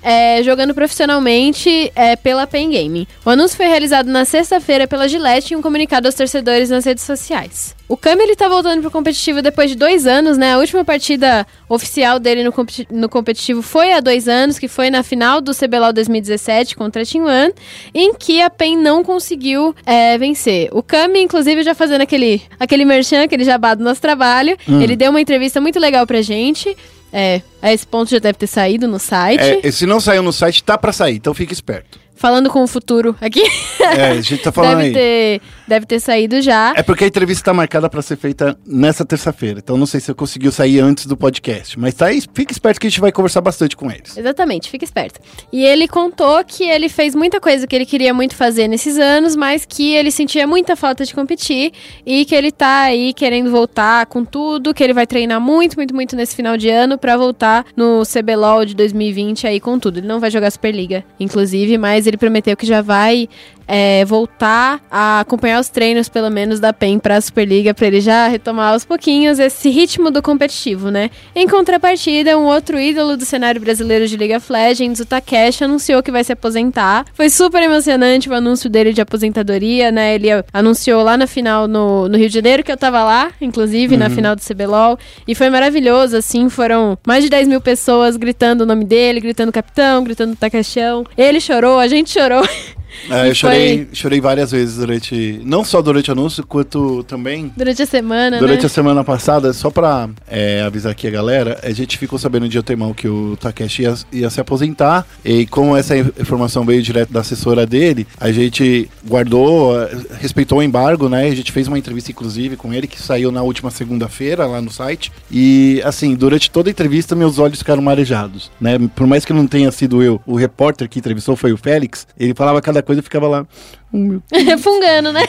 é, 0.02 0.42
jogando 0.42 0.74
profissionalmente 0.74 1.90
é, 1.94 2.16
pela 2.16 2.46
Pen 2.46 2.70
Gaming. 2.70 3.06
O 3.24 3.30
anúncio 3.30 3.56
foi 3.56 3.66
realizado 3.66 4.06
na 4.06 4.24
sexta-feira 4.24 4.86
pela 4.86 5.08
Gillette 5.08 5.54
em 5.54 5.56
um 5.56 5.62
comunicado 5.62 6.06
aos 6.06 6.14
torcedores 6.14 6.70
nas 6.70 6.84
redes 6.84 7.04
sociais. 7.04 7.76
O 7.88 7.96
Kami 7.96 8.22
ele 8.22 8.34
tá 8.34 8.48
voltando 8.48 8.80
pro 8.80 8.90
competitivo 8.90 9.40
depois 9.40 9.70
de 9.70 9.76
dois 9.76 10.08
anos, 10.08 10.36
né? 10.36 10.54
A 10.54 10.58
última 10.58 10.84
partida 10.84 11.46
oficial 11.68 12.18
dele 12.18 12.42
no, 12.42 12.52
no 12.90 13.08
competitivo 13.08 13.62
foi 13.62 13.92
há 13.92 14.00
dois 14.00 14.26
anos, 14.26 14.58
que 14.58 14.66
foi 14.66 14.90
na 14.90 15.04
final 15.04 15.40
do 15.40 15.54
CBLOL 15.54 15.92
2017 15.92 16.74
contra 16.74 17.02
a 17.02 17.04
T1, 17.04 17.52
em 17.94 18.12
que 18.14 18.40
a 18.40 18.50
PEN 18.50 18.76
não 18.76 19.04
conseguiu 19.04 19.74
é, 19.84 20.18
vencer. 20.18 20.68
O 20.72 20.82
Kami, 20.82 21.20
inclusive, 21.20 21.62
já 21.62 21.76
fazendo 21.76 22.00
aquele, 22.00 22.42
aquele 22.58 22.84
merchan, 22.84 23.22
aquele 23.22 23.44
jabá 23.44 23.74
do 23.74 23.84
nosso 23.84 24.00
trabalho, 24.00 24.56
hum. 24.68 24.80
ele 24.80 24.96
deu 24.96 25.10
uma 25.10 25.20
entrevista 25.20 25.60
muito 25.60 25.78
legal 25.78 26.04
pra 26.08 26.20
gente. 26.22 26.76
É, 27.18 27.40
esse 27.72 27.86
ponto 27.86 28.10
já 28.10 28.18
deve 28.18 28.36
ter 28.36 28.46
saído 28.46 28.86
no 28.86 28.98
site. 28.98 29.66
É, 29.66 29.70
se 29.70 29.86
não 29.86 29.98
saiu 29.98 30.22
no 30.22 30.34
site, 30.34 30.62
tá 30.62 30.76
para 30.76 30.92
sair, 30.92 31.16
então 31.16 31.32
fique 31.32 31.50
esperto. 31.50 31.98
Falando 32.16 32.48
com 32.50 32.62
o 32.62 32.66
futuro 32.66 33.14
aqui. 33.20 33.42
É, 33.78 34.08
a 34.08 34.20
gente 34.20 34.38
tá 34.38 34.50
falando 34.50 34.78
deve 34.78 34.86
aí. 34.88 34.92
Ter, 34.92 35.40
deve 35.68 35.86
ter 35.86 36.00
saído 36.00 36.40
já. 36.40 36.72
É 36.76 36.82
porque 36.82 37.04
a 37.04 37.06
entrevista 37.06 37.44
tá 37.44 37.54
marcada 37.54 37.88
para 37.88 38.02
ser 38.02 38.16
feita 38.16 38.58
nessa 38.66 39.04
terça-feira. 39.04 39.60
Então 39.60 39.76
não 39.76 39.86
sei 39.86 40.00
se 40.00 40.10
eu 40.10 40.14
conseguiu 40.14 40.50
sair 40.50 40.80
antes 40.80 41.06
do 41.06 41.16
podcast. 41.16 41.78
Mas 41.78 41.94
tá 41.94 42.06
aí, 42.06 42.22
fica 42.34 42.52
esperto 42.52 42.80
que 42.80 42.86
a 42.86 42.90
gente 42.90 43.00
vai 43.00 43.12
conversar 43.12 43.40
bastante 43.40 43.76
com 43.76 43.90
eles. 43.90 44.16
Exatamente, 44.16 44.70
fica 44.70 44.84
esperto. 44.84 45.20
E 45.52 45.64
ele 45.64 45.86
contou 45.86 46.42
que 46.44 46.64
ele 46.64 46.88
fez 46.88 47.14
muita 47.14 47.40
coisa 47.40 47.66
que 47.66 47.76
ele 47.76 47.86
queria 47.86 48.12
muito 48.12 48.34
fazer 48.34 48.66
nesses 48.66 48.98
anos, 48.98 49.36
mas 49.36 49.64
que 49.64 49.94
ele 49.94 50.10
sentia 50.10 50.46
muita 50.46 50.74
falta 50.74 51.04
de 51.04 51.14
competir 51.14 51.72
e 52.04 52.24
que 52.24 52.34
ele 52.34 52.50
tá 52.50 52.82
aí 52.82 53.12
querendo 53.12 53.50
voltar 53.50 54.06
com 54.06 54.24
tudo, 54.24 54.74
que 54.74 54.82
ele 54.82 54.94
vai 54.94 55.06
treinar 55.06 55.40
muito, 55.40 55.76
muito, 55.76 55.94
muito 55.94 56.16
nesse 56.16 56.34
final 56.34 56.56
de 56.56 56.68
ano 56.68 56.98
para 56.98 57.16
voltar 57.16 57.66
no 57.76 58.02
CBLOL 58.04 58.64
de 58.64 58.74
2020 58.74 59.46
aí 59.46 59.60
com 59.60 59.78
tudo. 59.78 59.98
Ele 59.98 60.06
não 60.06 60.18
vai 60.18 60.30
jogar 60.30 60.50
Superliga, 60.50 61.04
inclusive, 61.20 61.76
mas 61.78 62.05
ele 62.06 62.16
prometeu 62.16 62.56
que 62.56 62.66
já 62.66 62.80
vai 62.82 63.28
é, 63.66 64.04
voltar 64.04 64.80
a 64.90 65.20
acompanhar 65.20 65.60
os 65.60 65.68
treinos, 65.68 66.08
pelo 66.08 66.30
menos, 66.30 66.60
da 66.60 66.72
PEN 66.72 66.98
para 66.98 67.16
a 67.16 67.20
Superliga, 67.20 67.74
para 67.74 67.86
ele 67.86 68.00
já 68.00 68.28
retomar 68.28 68.72
aos 68.72 68.84
pouquinhos 68.84 69.38
esse 69.38 69.68
ritmo 69.70 70.10
do 70.10 70.22
competitivo, 70.22 70.90
né? 70.90 71.10
Em 71.34 71.48
contrapartida, 71.48 72.38
um 72.38 72.44
outro 72.44 72.78
ídolo 72.78 73.16
do 73.16 73.24
cenário 73.24 73.60
brasileiro 73.60 74.06
de 74.06 74.16
League 74.16 74.34
of 74.34 74.50
Legends, 74.50 75.00
o 75.00 75.06
Takeshi, 75.06 75.64
anunciou 75.64 76.02
que 76.02 76.10
vai 76.10 76.22
se 76.22 76.32
aposentar. 76.32 77.04
Foi 77.12 77.28
super 77.28 77.62
emocionante 77.62 78.28
o 78.28 78.34
anúncio 78.34 78.70
dele 78.70 78.92
de 78.92 79.00
aposentadoria, 79.00 79.90
né? 79.90 80.14
Ele 80.14 80.28
anunciou 80.52 81.02
lá 81.02 81.16
na 81.16 81.26
final 81.26 81.66
no, 81.66 82.08
no 82.08 82.16
Rio 82.16 82.28
de 82.28 82.34
Janeiro, 82.34 82.62
que 82.62 82.72
eu 82.72 82.76
tava 82.76 83.02
lá, 83.02 83.30
inclusive, 83.40 83.94
uhum. 83.94 84.00
na 84.00 84.10
final 84.10 84.36
do 84.36 84.42
CBLOL, 84.42 84.98
e 85.26 85.34
foi 85.34 85.50
maravilhoso, 85.50 86.16
assim, 86.16 86.48
foram 86.48 86.98
mais 87.06 87.24
de 87.24 87.30
10 87.30 87.48
mil 87.48 87.60
pessoas 87.60 88.16
gritando 88.16 88.62
o 88.62 88.66
nome 88.66 88.84
dele, 88.84 89.20
gritando 89.20 89.52
capitão, 89.52 90.04
gritando 90.04 90.36
Takeshão. 90.36 91.04
Ele 91.16 91.40
chorou, 91.40 91.78
a 91.78 91.88
gente 91.88 92.10
chorou. 92.10 92.46
É, 93.10 93.28
eu 93.28 93.34
chorei, 93.34 93.88
chorei 93.92 94.20
várias 94.20 94.50
vezes 94.50 94.76
durante. 94.76 95.40
Não 95.44 95.64
só 95.64 95.80
durante 95.80 96.10
o 96.10 96.12
anúncio, 96.12 96.44
quanto 96.46 97.04
também. 97.04 97.52
Durante 97.56 97.82
a 97.82 97.86
semana. 97.86 98.38
Durante 98.38 98.60
né? 98.60 98.66
a 98.66 98.68
semana 98.68 99.04
passada, 99.04 99.52
só 99.52 99.70
pra 99.70 100.08
é, 100.28 100.62
avisar 100.62 100.92
aqui 100.92 101.06
a 101.06 101.10
galera, 101.10 101.60
a 101.62 101.70
gente 101.70 101.98
ficou 101.98 102.18
sabendo 102.18 102.48
de 102.48 102.58
antemão 102.58 102.92
que 102.92 103.08
o 103.08 103.36
Takeshi 103.36 103.82
ia, 103.82 103.94
ia, 104.12 104.30
se 104.30 104.40
aposentar. 104.40 105.06
E 105.24 105.46
como 105.46 105.76
essa 105.76 105.96
informação 105.96 106.64
veio 106.64 106.82
direto 106.82 107.12
da 107.12 107.20
assessora 107.20 107.66
dele, 107.66 108.06
a 108.18 108.32
gente 108.32 108.88
guardou, 109.06 109.74
respeitou 110.20 110.58
o 110.58 110.62
embargo, 110.62 111.08
né? 111.08 111.28
A 111.28 111.34
gente 111.34 111.52
fez 111.52 111.68
uma 111.68 111.78
entrevista, 111.78 112.10
inclusive, 112.10 112.56
com 112.56 112.72
ele, 112.72 112.86
que 112.86 113.00
saiu 113.00 113.30
na 113.30 113.42
última 113.42 113.70
segunda-feira 113.70 114.46
lá 114.46 114.60
no 114.60 114.70
site. 114.70 115.12
E 115.30 115.80
assim, 115.84 116.14
durante 116.14 116.50
toda 116.50 116.70
a 116.70 116.72
entrevista, 116.72 117.14
meus 117.14 117.38
olhos 117.38 117.58
ficaram 117.58 117.82
marejados, 117.82 118.50
né? 118.60 118.78
Por 118.94 119.06
mais 119.06 119.24
que 119.24 119.32
não 119.32 119.46
tenha 119.46 119.70
sido 119.70 120.02
eu, 120.02 120.20
o 120.26 120.36
repórter 120.36 120.88
que 120.88 120.98
entrevistou 120.98 121.36
foi 121.36 121.52
o 121.52 121.56
Félix, 121.56 122.06
ele 122.18 122.34
falava 122.34 122.60
cada 122.60 122.82
coisa 122.86 123.02
ficava 123.02 123.26
lá. 123.28 123.46
Oh, 123.92 124.20
Fungando, 124.58 125.12
né? 125.12 125.22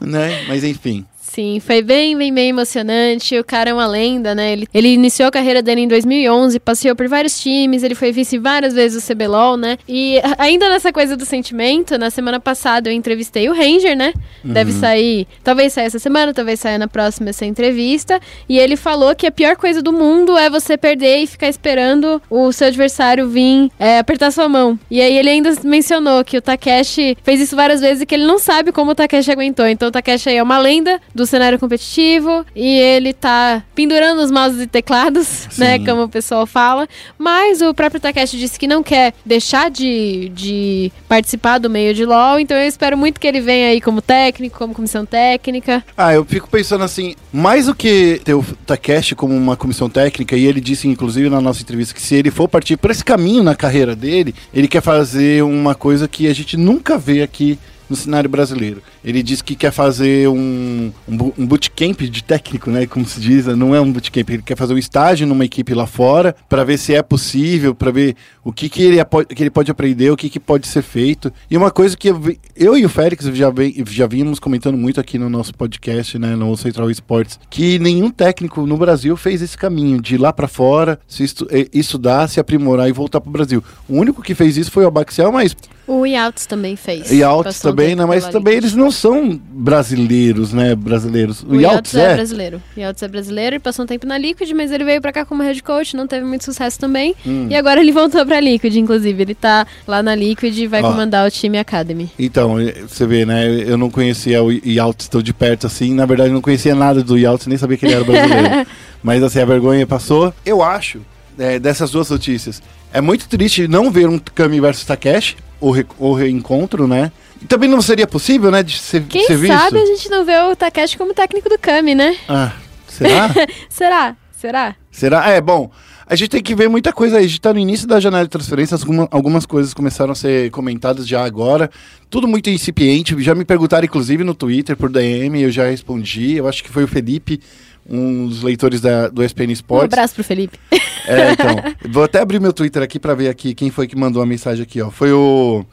né? 0.00 0.44
Mas 0.46 0.62
enfim. 0.62 1.04
Sim, 1.32 1.60
foi 1.60 1.80
bem, 1.80 2.14
bem, 2.14 2.30
bem 2.30 2.50
emocionante. 2.50 3.38
O 3.38 3.42
cara 3.42 3.70
é 3.70 3.72
uma 3.72 3.86
lenda, 3.86 4.34
né? 4.34 4.52
Ele, 4.52 4.68
ele 4.74 4.88
iniciou 4.88 5.28
a 5.28 5.30
carreira 5.30 5.62
dele 5.62 5.80
em 5.80 5.88
2011, 5.88 6.60
passeou 6.60 6.94
por 6.94 7.08
vários 7.08 7.40
times, 7.40 7.82
ele 7.82 7.94
foi 7.94 8.12
vice 8.12 8.36
várias 8.36 8.74
vezes 8.74 9.02
o 9.02 9.14
CBLOL, 9.14 9.56
né? 9.56 9.78
E 9.88 10.20
ainda 10.36 10.68
nessa 10.68 10.92
coisa 10.92 11.16
do 11.16 11.24
sentimento, 11.24 11.96
na 11.96 12.10
semana 12.10 12.38
passada 12.38 12.90
eu 12.90 12.92
entrevistei 12.92 13.48
o 13.48 13.54
Ranger, 13.54 13.96
né? 13.96 14.12
Uhum. 14.44 14.52
Deve 14.52 14.72
sair, 14.72 15.26
talvez 15.42 15.72
saia 15.72 15.86
essa 15.86 15.98
semana, 15.98 16.34
talvez 16.34 16.60
saia 16.60 16.76
na 16.76 16.86
próxima 16.86 17.30
essa 17.30 17.46
entrevista. 17.46 18.20
E 18.46 18.58
ele 18.58 18.76
falou 18.76 19.14
que 19.14 19.26
a 19.26 19.32
pior 19.32 19.56
coisa 19.56 19.80
do 19.80 19.90
mundo 19.90 20.36
é 20.36 20.50
você 20.50 20.76
perder 20.76 21.20
e 21.20 21.26
ficar 21.26 21.48
esperando 21.48 22.20
o 22.28 22.52
seu 22.52 22.66
adversário 22.66 23.26
vir 23.26 23.70
é, 23.78 24.00
apertar 24.00 24.32
sua 24.32 24.50
mão. 24.50 24.78
E 24.90 25.00
aí 25.00 25.16
ele 25.16 25.30
ainda 25.30 25.50
mencionou 25.64 26.22
que 26.26 26.36
o 26.36 26.42
Takeshi 26.42 27.16
fez 27.22 27.40
isso 27.40 27.56
várias 27.56 27.80
vezes 27.80 28.02
e 28.02 28.06
que 28.06 28.14
ele 28.14 28.26
não 28.26 28.38
sabe 28.38 28.70
como 28.70 28.90
o 28.90 28.94
Takeshi 28.94 29.32
aguentou. 29.32 29.66
Então 29.66 29.88
o 29.88 29.90
Takeshi 29.90 30.28
aí 30.28 30.36
é 30.36 30.42
uma 30.42 30.58
lenda 30.58 31.00
do 31.14 31.21
do 31.22 31.26
cenário 31.26 31.58
competitivo 31.58 32.44
e 32.54 32.78
ele 32.78 33.12
tá 33.12 33.62
pendurando 33.74 34.20
os 34.20 34.30
mouses 34.30 34.60
e 34.62 34.66
teclados, 34.66 35.26
Sim. 35.26 35.60
né, 35.60 35.78
como 35.78 36.02
o 36.02 36.08
pessoal 36.08 36.46
fala. 36.46 36.88
Mas 37.16 37.62
o 37.62 37.72
próprio 37.72 38.00
Takeshi 38.00 38.36
disse 38.38 38.58
que 38.58 38.66
não 38.66 38.82
quer 38.82 39.14
deixar 39.24 39.70
de, 39.70 40.30
de 40.34 40.92
participar 41.08 41.58
do 41.58 41.70
meio 41.70 41.94
de 41.94 42.04
LoL, 42.04 42.40
então 42.40 42.56
eu 42.56 42.66
espero 42.66 42.96
muito 42.98 43.20
que 43.20 43.26
ele 43.26 43.40
venha 43.40 43.68
aí 43.68 43.80
como 43.80 44.02
técnico, 44.02 44.58
como 44.58 44.74
comissão 44.74 45.06
técnica. 45.06 45.84
Ah, 45.96 46.12
eu 46.12 46.24
fico 46.24 46.48
pensando 46.48 46.84
assim, 46.84 47.14
mais 47.32 47.66
do 47.66 47.74
que 47.74 48.20
ter 48.24 48.34
o 48.34 48.44
Takeshi 48.66 49.14
como 49.14 49.34
uma 49.34 49.56
comissão 49.56 49.88
técnica, 49.88 50.36
e 50.36 50.46
ele 50.46 50.60
disse 50.60 50.88
inclusive 50.88 51.30
na 51.30 51.40
nossa 51.40 51.62
entrevista 51.62 51.94
que 51.94 52.02
se 52.02 52.16
ele 52.16 52.30
for 52.30 52.48
partir 52.48 52.76
por 52.76 52.90
esse 52.90 53.04
caminho 53.04 53.42
na 53.42 53.54
carreira 53.54 53.94
dele, 53.94 54.34
ele 54.52 54.66
quer 54.66 54.82
fazer 54.82 55.42
uma 55.44 55.74
coisa 55.74 56.08
que 56.08 56.26
a 56.26 56.34
gente 56.34 56.56
nunca 56.56 56.98
vê 56.98 57.22
aqui 57.22 57.58
no 57.92 57.96
cenário 57.96 58.28
brasileiro. 58.28 58.82
Ele 59.04 59.22
diz 59.22 59.42
que 59.42 59.54
quer 59.54 59.70
fazer 59.70 60.26
um, 60.26 60.90
um, 61.06 61.32
um 61.38 61.46
bootcamp 61.46 62.00
de 62.00 62.24
técnico, 62.24 62.70
né? 62.70 62.86
Como 62.86 63.04
se 63.04 63.20
diz, 63.20 63.46
não 63.46 63.74
é 63.74 63.80
um 63.80 63.92
bootcamp, 63.92 64.30
ele 64.30 64.42
quer 64.42 64.56
fazer 64.56 64.72
um 64.72 64.78
estágio 64.78 65.26
numa 65.26 65.44
equipe 65.44 65.74
lá 65.74 65.86
fora 65.86 66.34
para 66.48 66.64
ver 66.64 66.78
se 66.78 66.94
é 66.94 67.02
possível, 67.02 67.74
para 67.74 67.90
ver 67.90 68.16
o 68.42 68.50
que, 68.50 68.70
que, 68.70 68.82
ele, 68.82 68.96
que 69.34 69.42
ele 69.42 69.50
pode 69.50 69.70
aprender, 69.70 70.10
o 70.10 70.16
que, 70.16 70.30
que 70.30 70.40
pode 70.40 70.66
ser 70.66 70.82
feito. 70.82 71.30
E 71.50 71.56
uma 71.56 71.70
coisa 71.70 71.94
que 71.94 72.08
eu, 72.08 72.20
eu 72.56 72.76
e 72.78 72.84
o 72.84 72.88
Félix 72.88 73.26
já, 73.26 73.52
já 73.86 74.06
vínhamos 74.06 74.38
comentando 74.38 74.78
muito 74.78 74.98
aqui 74.98 75.18
no 75.18 75.28
nosso 75.28 75.54
podcast, 75.54 76.18
né? 76.18 76.34
No 76.34 76.56
Central 76.56 76.90
Esports, 76.90 77.38
que 77.50 77.78
nenhum 77.78 78.10
técnico 78.10 78.66
no 78.66 78.78
Brasil 78.78 79.14
fez 79.18 79.42
esse 79.42 79.56
caminho 79.56 80.00
de 80.00 80.14
ir 80.14 80.18
lá 80.18 80.32
para 80.32 80.48
fora, 80.48 80.98
se 81.06 81.24
estu, 81.24 81.46
estudar, 81.74 82.26
se 82.28 82.40
aprimorar 82.40 82.88
e 82.88 82.92
voltar 82.92 83.20
para 83.20 83.28
o 83.28 83.32
Brasil. 83.32 83.62
O 83.86 83.98
único 83.98 84.22
que 84.22 84.34
fez 84.34 84.56
isso 84.56 84.70
foi 84.70 84.84
o 84.84 84.88
Abaxial, 84.88 85.30
mas 85.30 85.54
O 85.86 86.06
Yaltz 86.06 86.46
também 86.46 86.76
fez. 86.76 87.10
Um 87.10 87.42
também, 87.60 87.96
né? 87.96 88.04
Mas 88.06 88.26
também 88.28 88.54
eles 88.54 88.74
não 88.74 88.90
são 88.90 89.36
brasileiros, 89.36 90.52
né? 90.52 90.74
Brasileiros. 90.74 91.42
O, 91.42 91.52
O 91.52 91.60
Yaltos 91.60 91.92
Yaltz 91.92 91.94
é 91.94 92.12
é. 92.12 92.14
brasileiro. 92.14 92.62
O 92.76 92.80
Yaltz 92.80 93.02
é 93.02 93.08
brasileiro, 93.08 93.56
ele 93.56 93.60
passou 93.60 93.84
um 93.84 93.88
tempo 93.88 94.06
na 94.06 94.16
Liquid, 94.16 94.50
mas 94.52 94.70
ele 94.70 94.84
veio 94.84 95.00
pra 95.00 95.12
cá 95.12 95.24
como 95.24 95.42
head 95.42 95.60
coach, 95.62 95.96
não 95.96 96.06
teve 96.06 96.24
muito 96.24 96.44
sucesso 96.44 96.78
também. 96.78 97.14
Hum. 97.26 97.48
E 97.50 97.56
agora 97.56 97.80
ele 97.80 97.90
voltou 97.92 98.24
pra 98.24 98.38
Liquid, 98.40 98.76
inclusive. 98.76 99.22
Ele 99.22 99.34
tá 99.34 99.66
lá 99.86 100.02
na 100.02 100.14
Liquid 100.14 100.56
e 100.56 100.66
vai 100.66 100.82
Ó. 100.82 100.90
comandar 100.90 101.26
o 101.26 101.30
time 101.30 101.58
Academy. 101.58 102.10
Então, 102.18 102.56
você 102.86 103.06
vê, 103.06 103.26
né? 103.26 103.46
Eu 103.66 103.76
não 103.76 103.90
conhecia 103.90 104.42
o 104.42 104.52
Yaltz 104.52 105.08
tão 105.08 105.20
de 105.20 105.34
perto 105.34 105.66
assim. 105.66 105.94
Na 105.94 106.06
verdade, 106.06 106.30
eu 106.30 106.34
não 106.34 106.40
conhecia 106.40 106.74
nada 106.74 107.02
do 107.02 107.18
Yaltz, 107.18 107.46
nem 107.46 107.58
sabia 107.58 107.76
que 107.76 107.86
ele 107.86 107.94
era 107.94 108.04
brasileiro. 108.04 108.66
Mas 109.02 109.22
assim, 109.22 109.40
a 109.40 109.44
vergonha 109.44 109.86
passou. 109.86 110.32
Eu 110.46 110.62
acho, 110.62 111.00
eh, 111.38 111.58
dessas 111.58 111.90
duas 111.90 112.08
notícias, 112.08 112.62
é 112.92 113.00
muito 113.00 113.28
triste 113.28 113.66
não 113.66 113.90
ver 113.90 114.08
um 114.08 114.18
Kami 114.18 114.60
versus 114.60 114.84
Takeshi, 114.84 115.36
o, 115.62 115.70
re- 115.70 115.86
o 115.98 116.12
reencontro, 116.12 116.86
né? 116.86 117.10
E 117.40 117.46
também 117.46 117.68
não 117.68 117.80
seria 117.80 118.06
possível, 118.06 118.50
né? 118.50 118.62
De 118.62 118.78
ser, 118.78 119.02
Quem 119.04 119.24
ser 119.26 119.46
sabe 119.46 119.78
a 119.78 119.86
gente 119.86 120.08
não 120.10 120.24
vê 120.24 120.36
o 120.38 120.54
Takeshi 120.56 120.96
como 120.98 121.14
técnico 121.14 121.48
do 121.48 121.58
Kami, 121.58 121.94
né? 121.94 122.16
Ah, 122.28 122.52
será? 122.88 123.30
Será? 123.68 124.16
Será? 124.36 124.76
Será? 124.90 125.30
É, 125.30 125.40
bom, 125.40 125.70
a 126.06 126.14
gente 126.16 126.30
tem 126.30 126.42
que 126.42 126.54
ver 126.54 126.68
muita 126.68 126.92
coisa 126.92 127.18
aí. 127.18 127.24
A 127.24 127.28
gente 127.28 127.40
tá 127.40 127.52
no 127.54 127.58
início 127.60 127.86
da 127.86 127.98
janela 128.00 128.24
de 128.24 128.30
transferências, 128.30 128.82
alguma- 128.82 129.08
algumas 129.10 129.46
coisas 129.46 129.72
começaram 129.72 130.12
a 130.12 130.14
ser 130.16 130.50
comentadas 130.50 131.06
já 131.06 131.24
agora. 131.24 131.70
Tudo 132.10 132.26
muito 132.28 132.50
incipiente. 132.50 133.14
Já 133.22 133.34
me 133.34 133.44
perguntaram, 133.44 133.84
inclusive, 133.84 134.22
no 134.24 134.34
Twitter, 134.34 134.76
por 134.76 134.90
DM, 134.90 135.40
eu 135.42 135.50
já 135.50 135.64
respondi. 135.70 136.34
Eu 136.36 136.46
acho 136.48 136.62
que 136.62 136.70
foi 136.70 136.84
o 136.84 136.88
Felipe, 136.88 137.40
um 137.88 138.26
dos 138.26 138.42
leitores 138.42 138.80
da, 138.80 139.08
do 139.08 139.22
SPN 139.24 139.48
Um 139.50 139.52
Sports. 139.52 139.92
abraço 139.92 140.14
pro 140.14 140.24
Felipe. 140.24 140.58
É, 141.06 141.32
então. 141.34 141.56
Vou 141.90 142.04
até 142.04 142.20
abrir 142.20 142.40
meu 142.40 142.52
Twitter 142.52 142.82
aqui 142.82 142.98
pra 142.98 143.14
ver 143.14 143.28
aqui 143.28 143.54
quem 143.54 143.70
foi 143.70 143.86
que 143.86 143.96
mandou 143.96 144.22
a 144.22 144.26
mensagem 144.26 144.62
aqui, 144.62 144.80
ó. 144.80 144.90
Foi 144.90 145.12
o. 145.12 145.64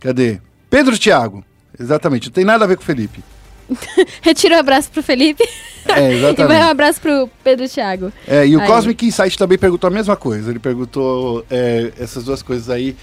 Cadê? 0.00 0.40
Pedro 0.70 0.98
Thiago. 0.98 1.44
Exatamente, 1.78 2.26
não 2.26 2.32
tem 2.32 2.44
nada 2.44 2.64
a 2.64 2.68
ver 2.68 2.76
com 2.76 2.82
o 2.82 2.86
Felipe. 2.86 3.22
Retira 4.22 4.56
o 4.56 4.60
abraço 4.60 4.90
pro 4.90 5.02
Felipe 5.02 5.44
É, 5.86 5.92
e 6.14 6.20
vai 6.20 6.30
um 6.30 6.32
exatamente. 6.32 6.62
abraço 6.62 7.00
pro 7.00 7.28
Pedro 7.44 7.68
Thiago. 7.68 8.10
É, 8.26 8.46
e 8.46 8.56
o 8.56 8.60
Aí. 8.60 8.66
Cosmic 8.66 9.06
Insight 9.06 9.36
também 9.36 9.58
perguntou 9.58 9.86
a 9.88 9.90
mesma 9.90 10.16
coisa. 10.16 10.50
Ele 10.50 10.58
perguntou 10.58 11.44
é, 11.50 11.92
essas 11.98 12.24
duas 12.24 12.42
coisas 12.42 12.70
aí. 12.70 12.96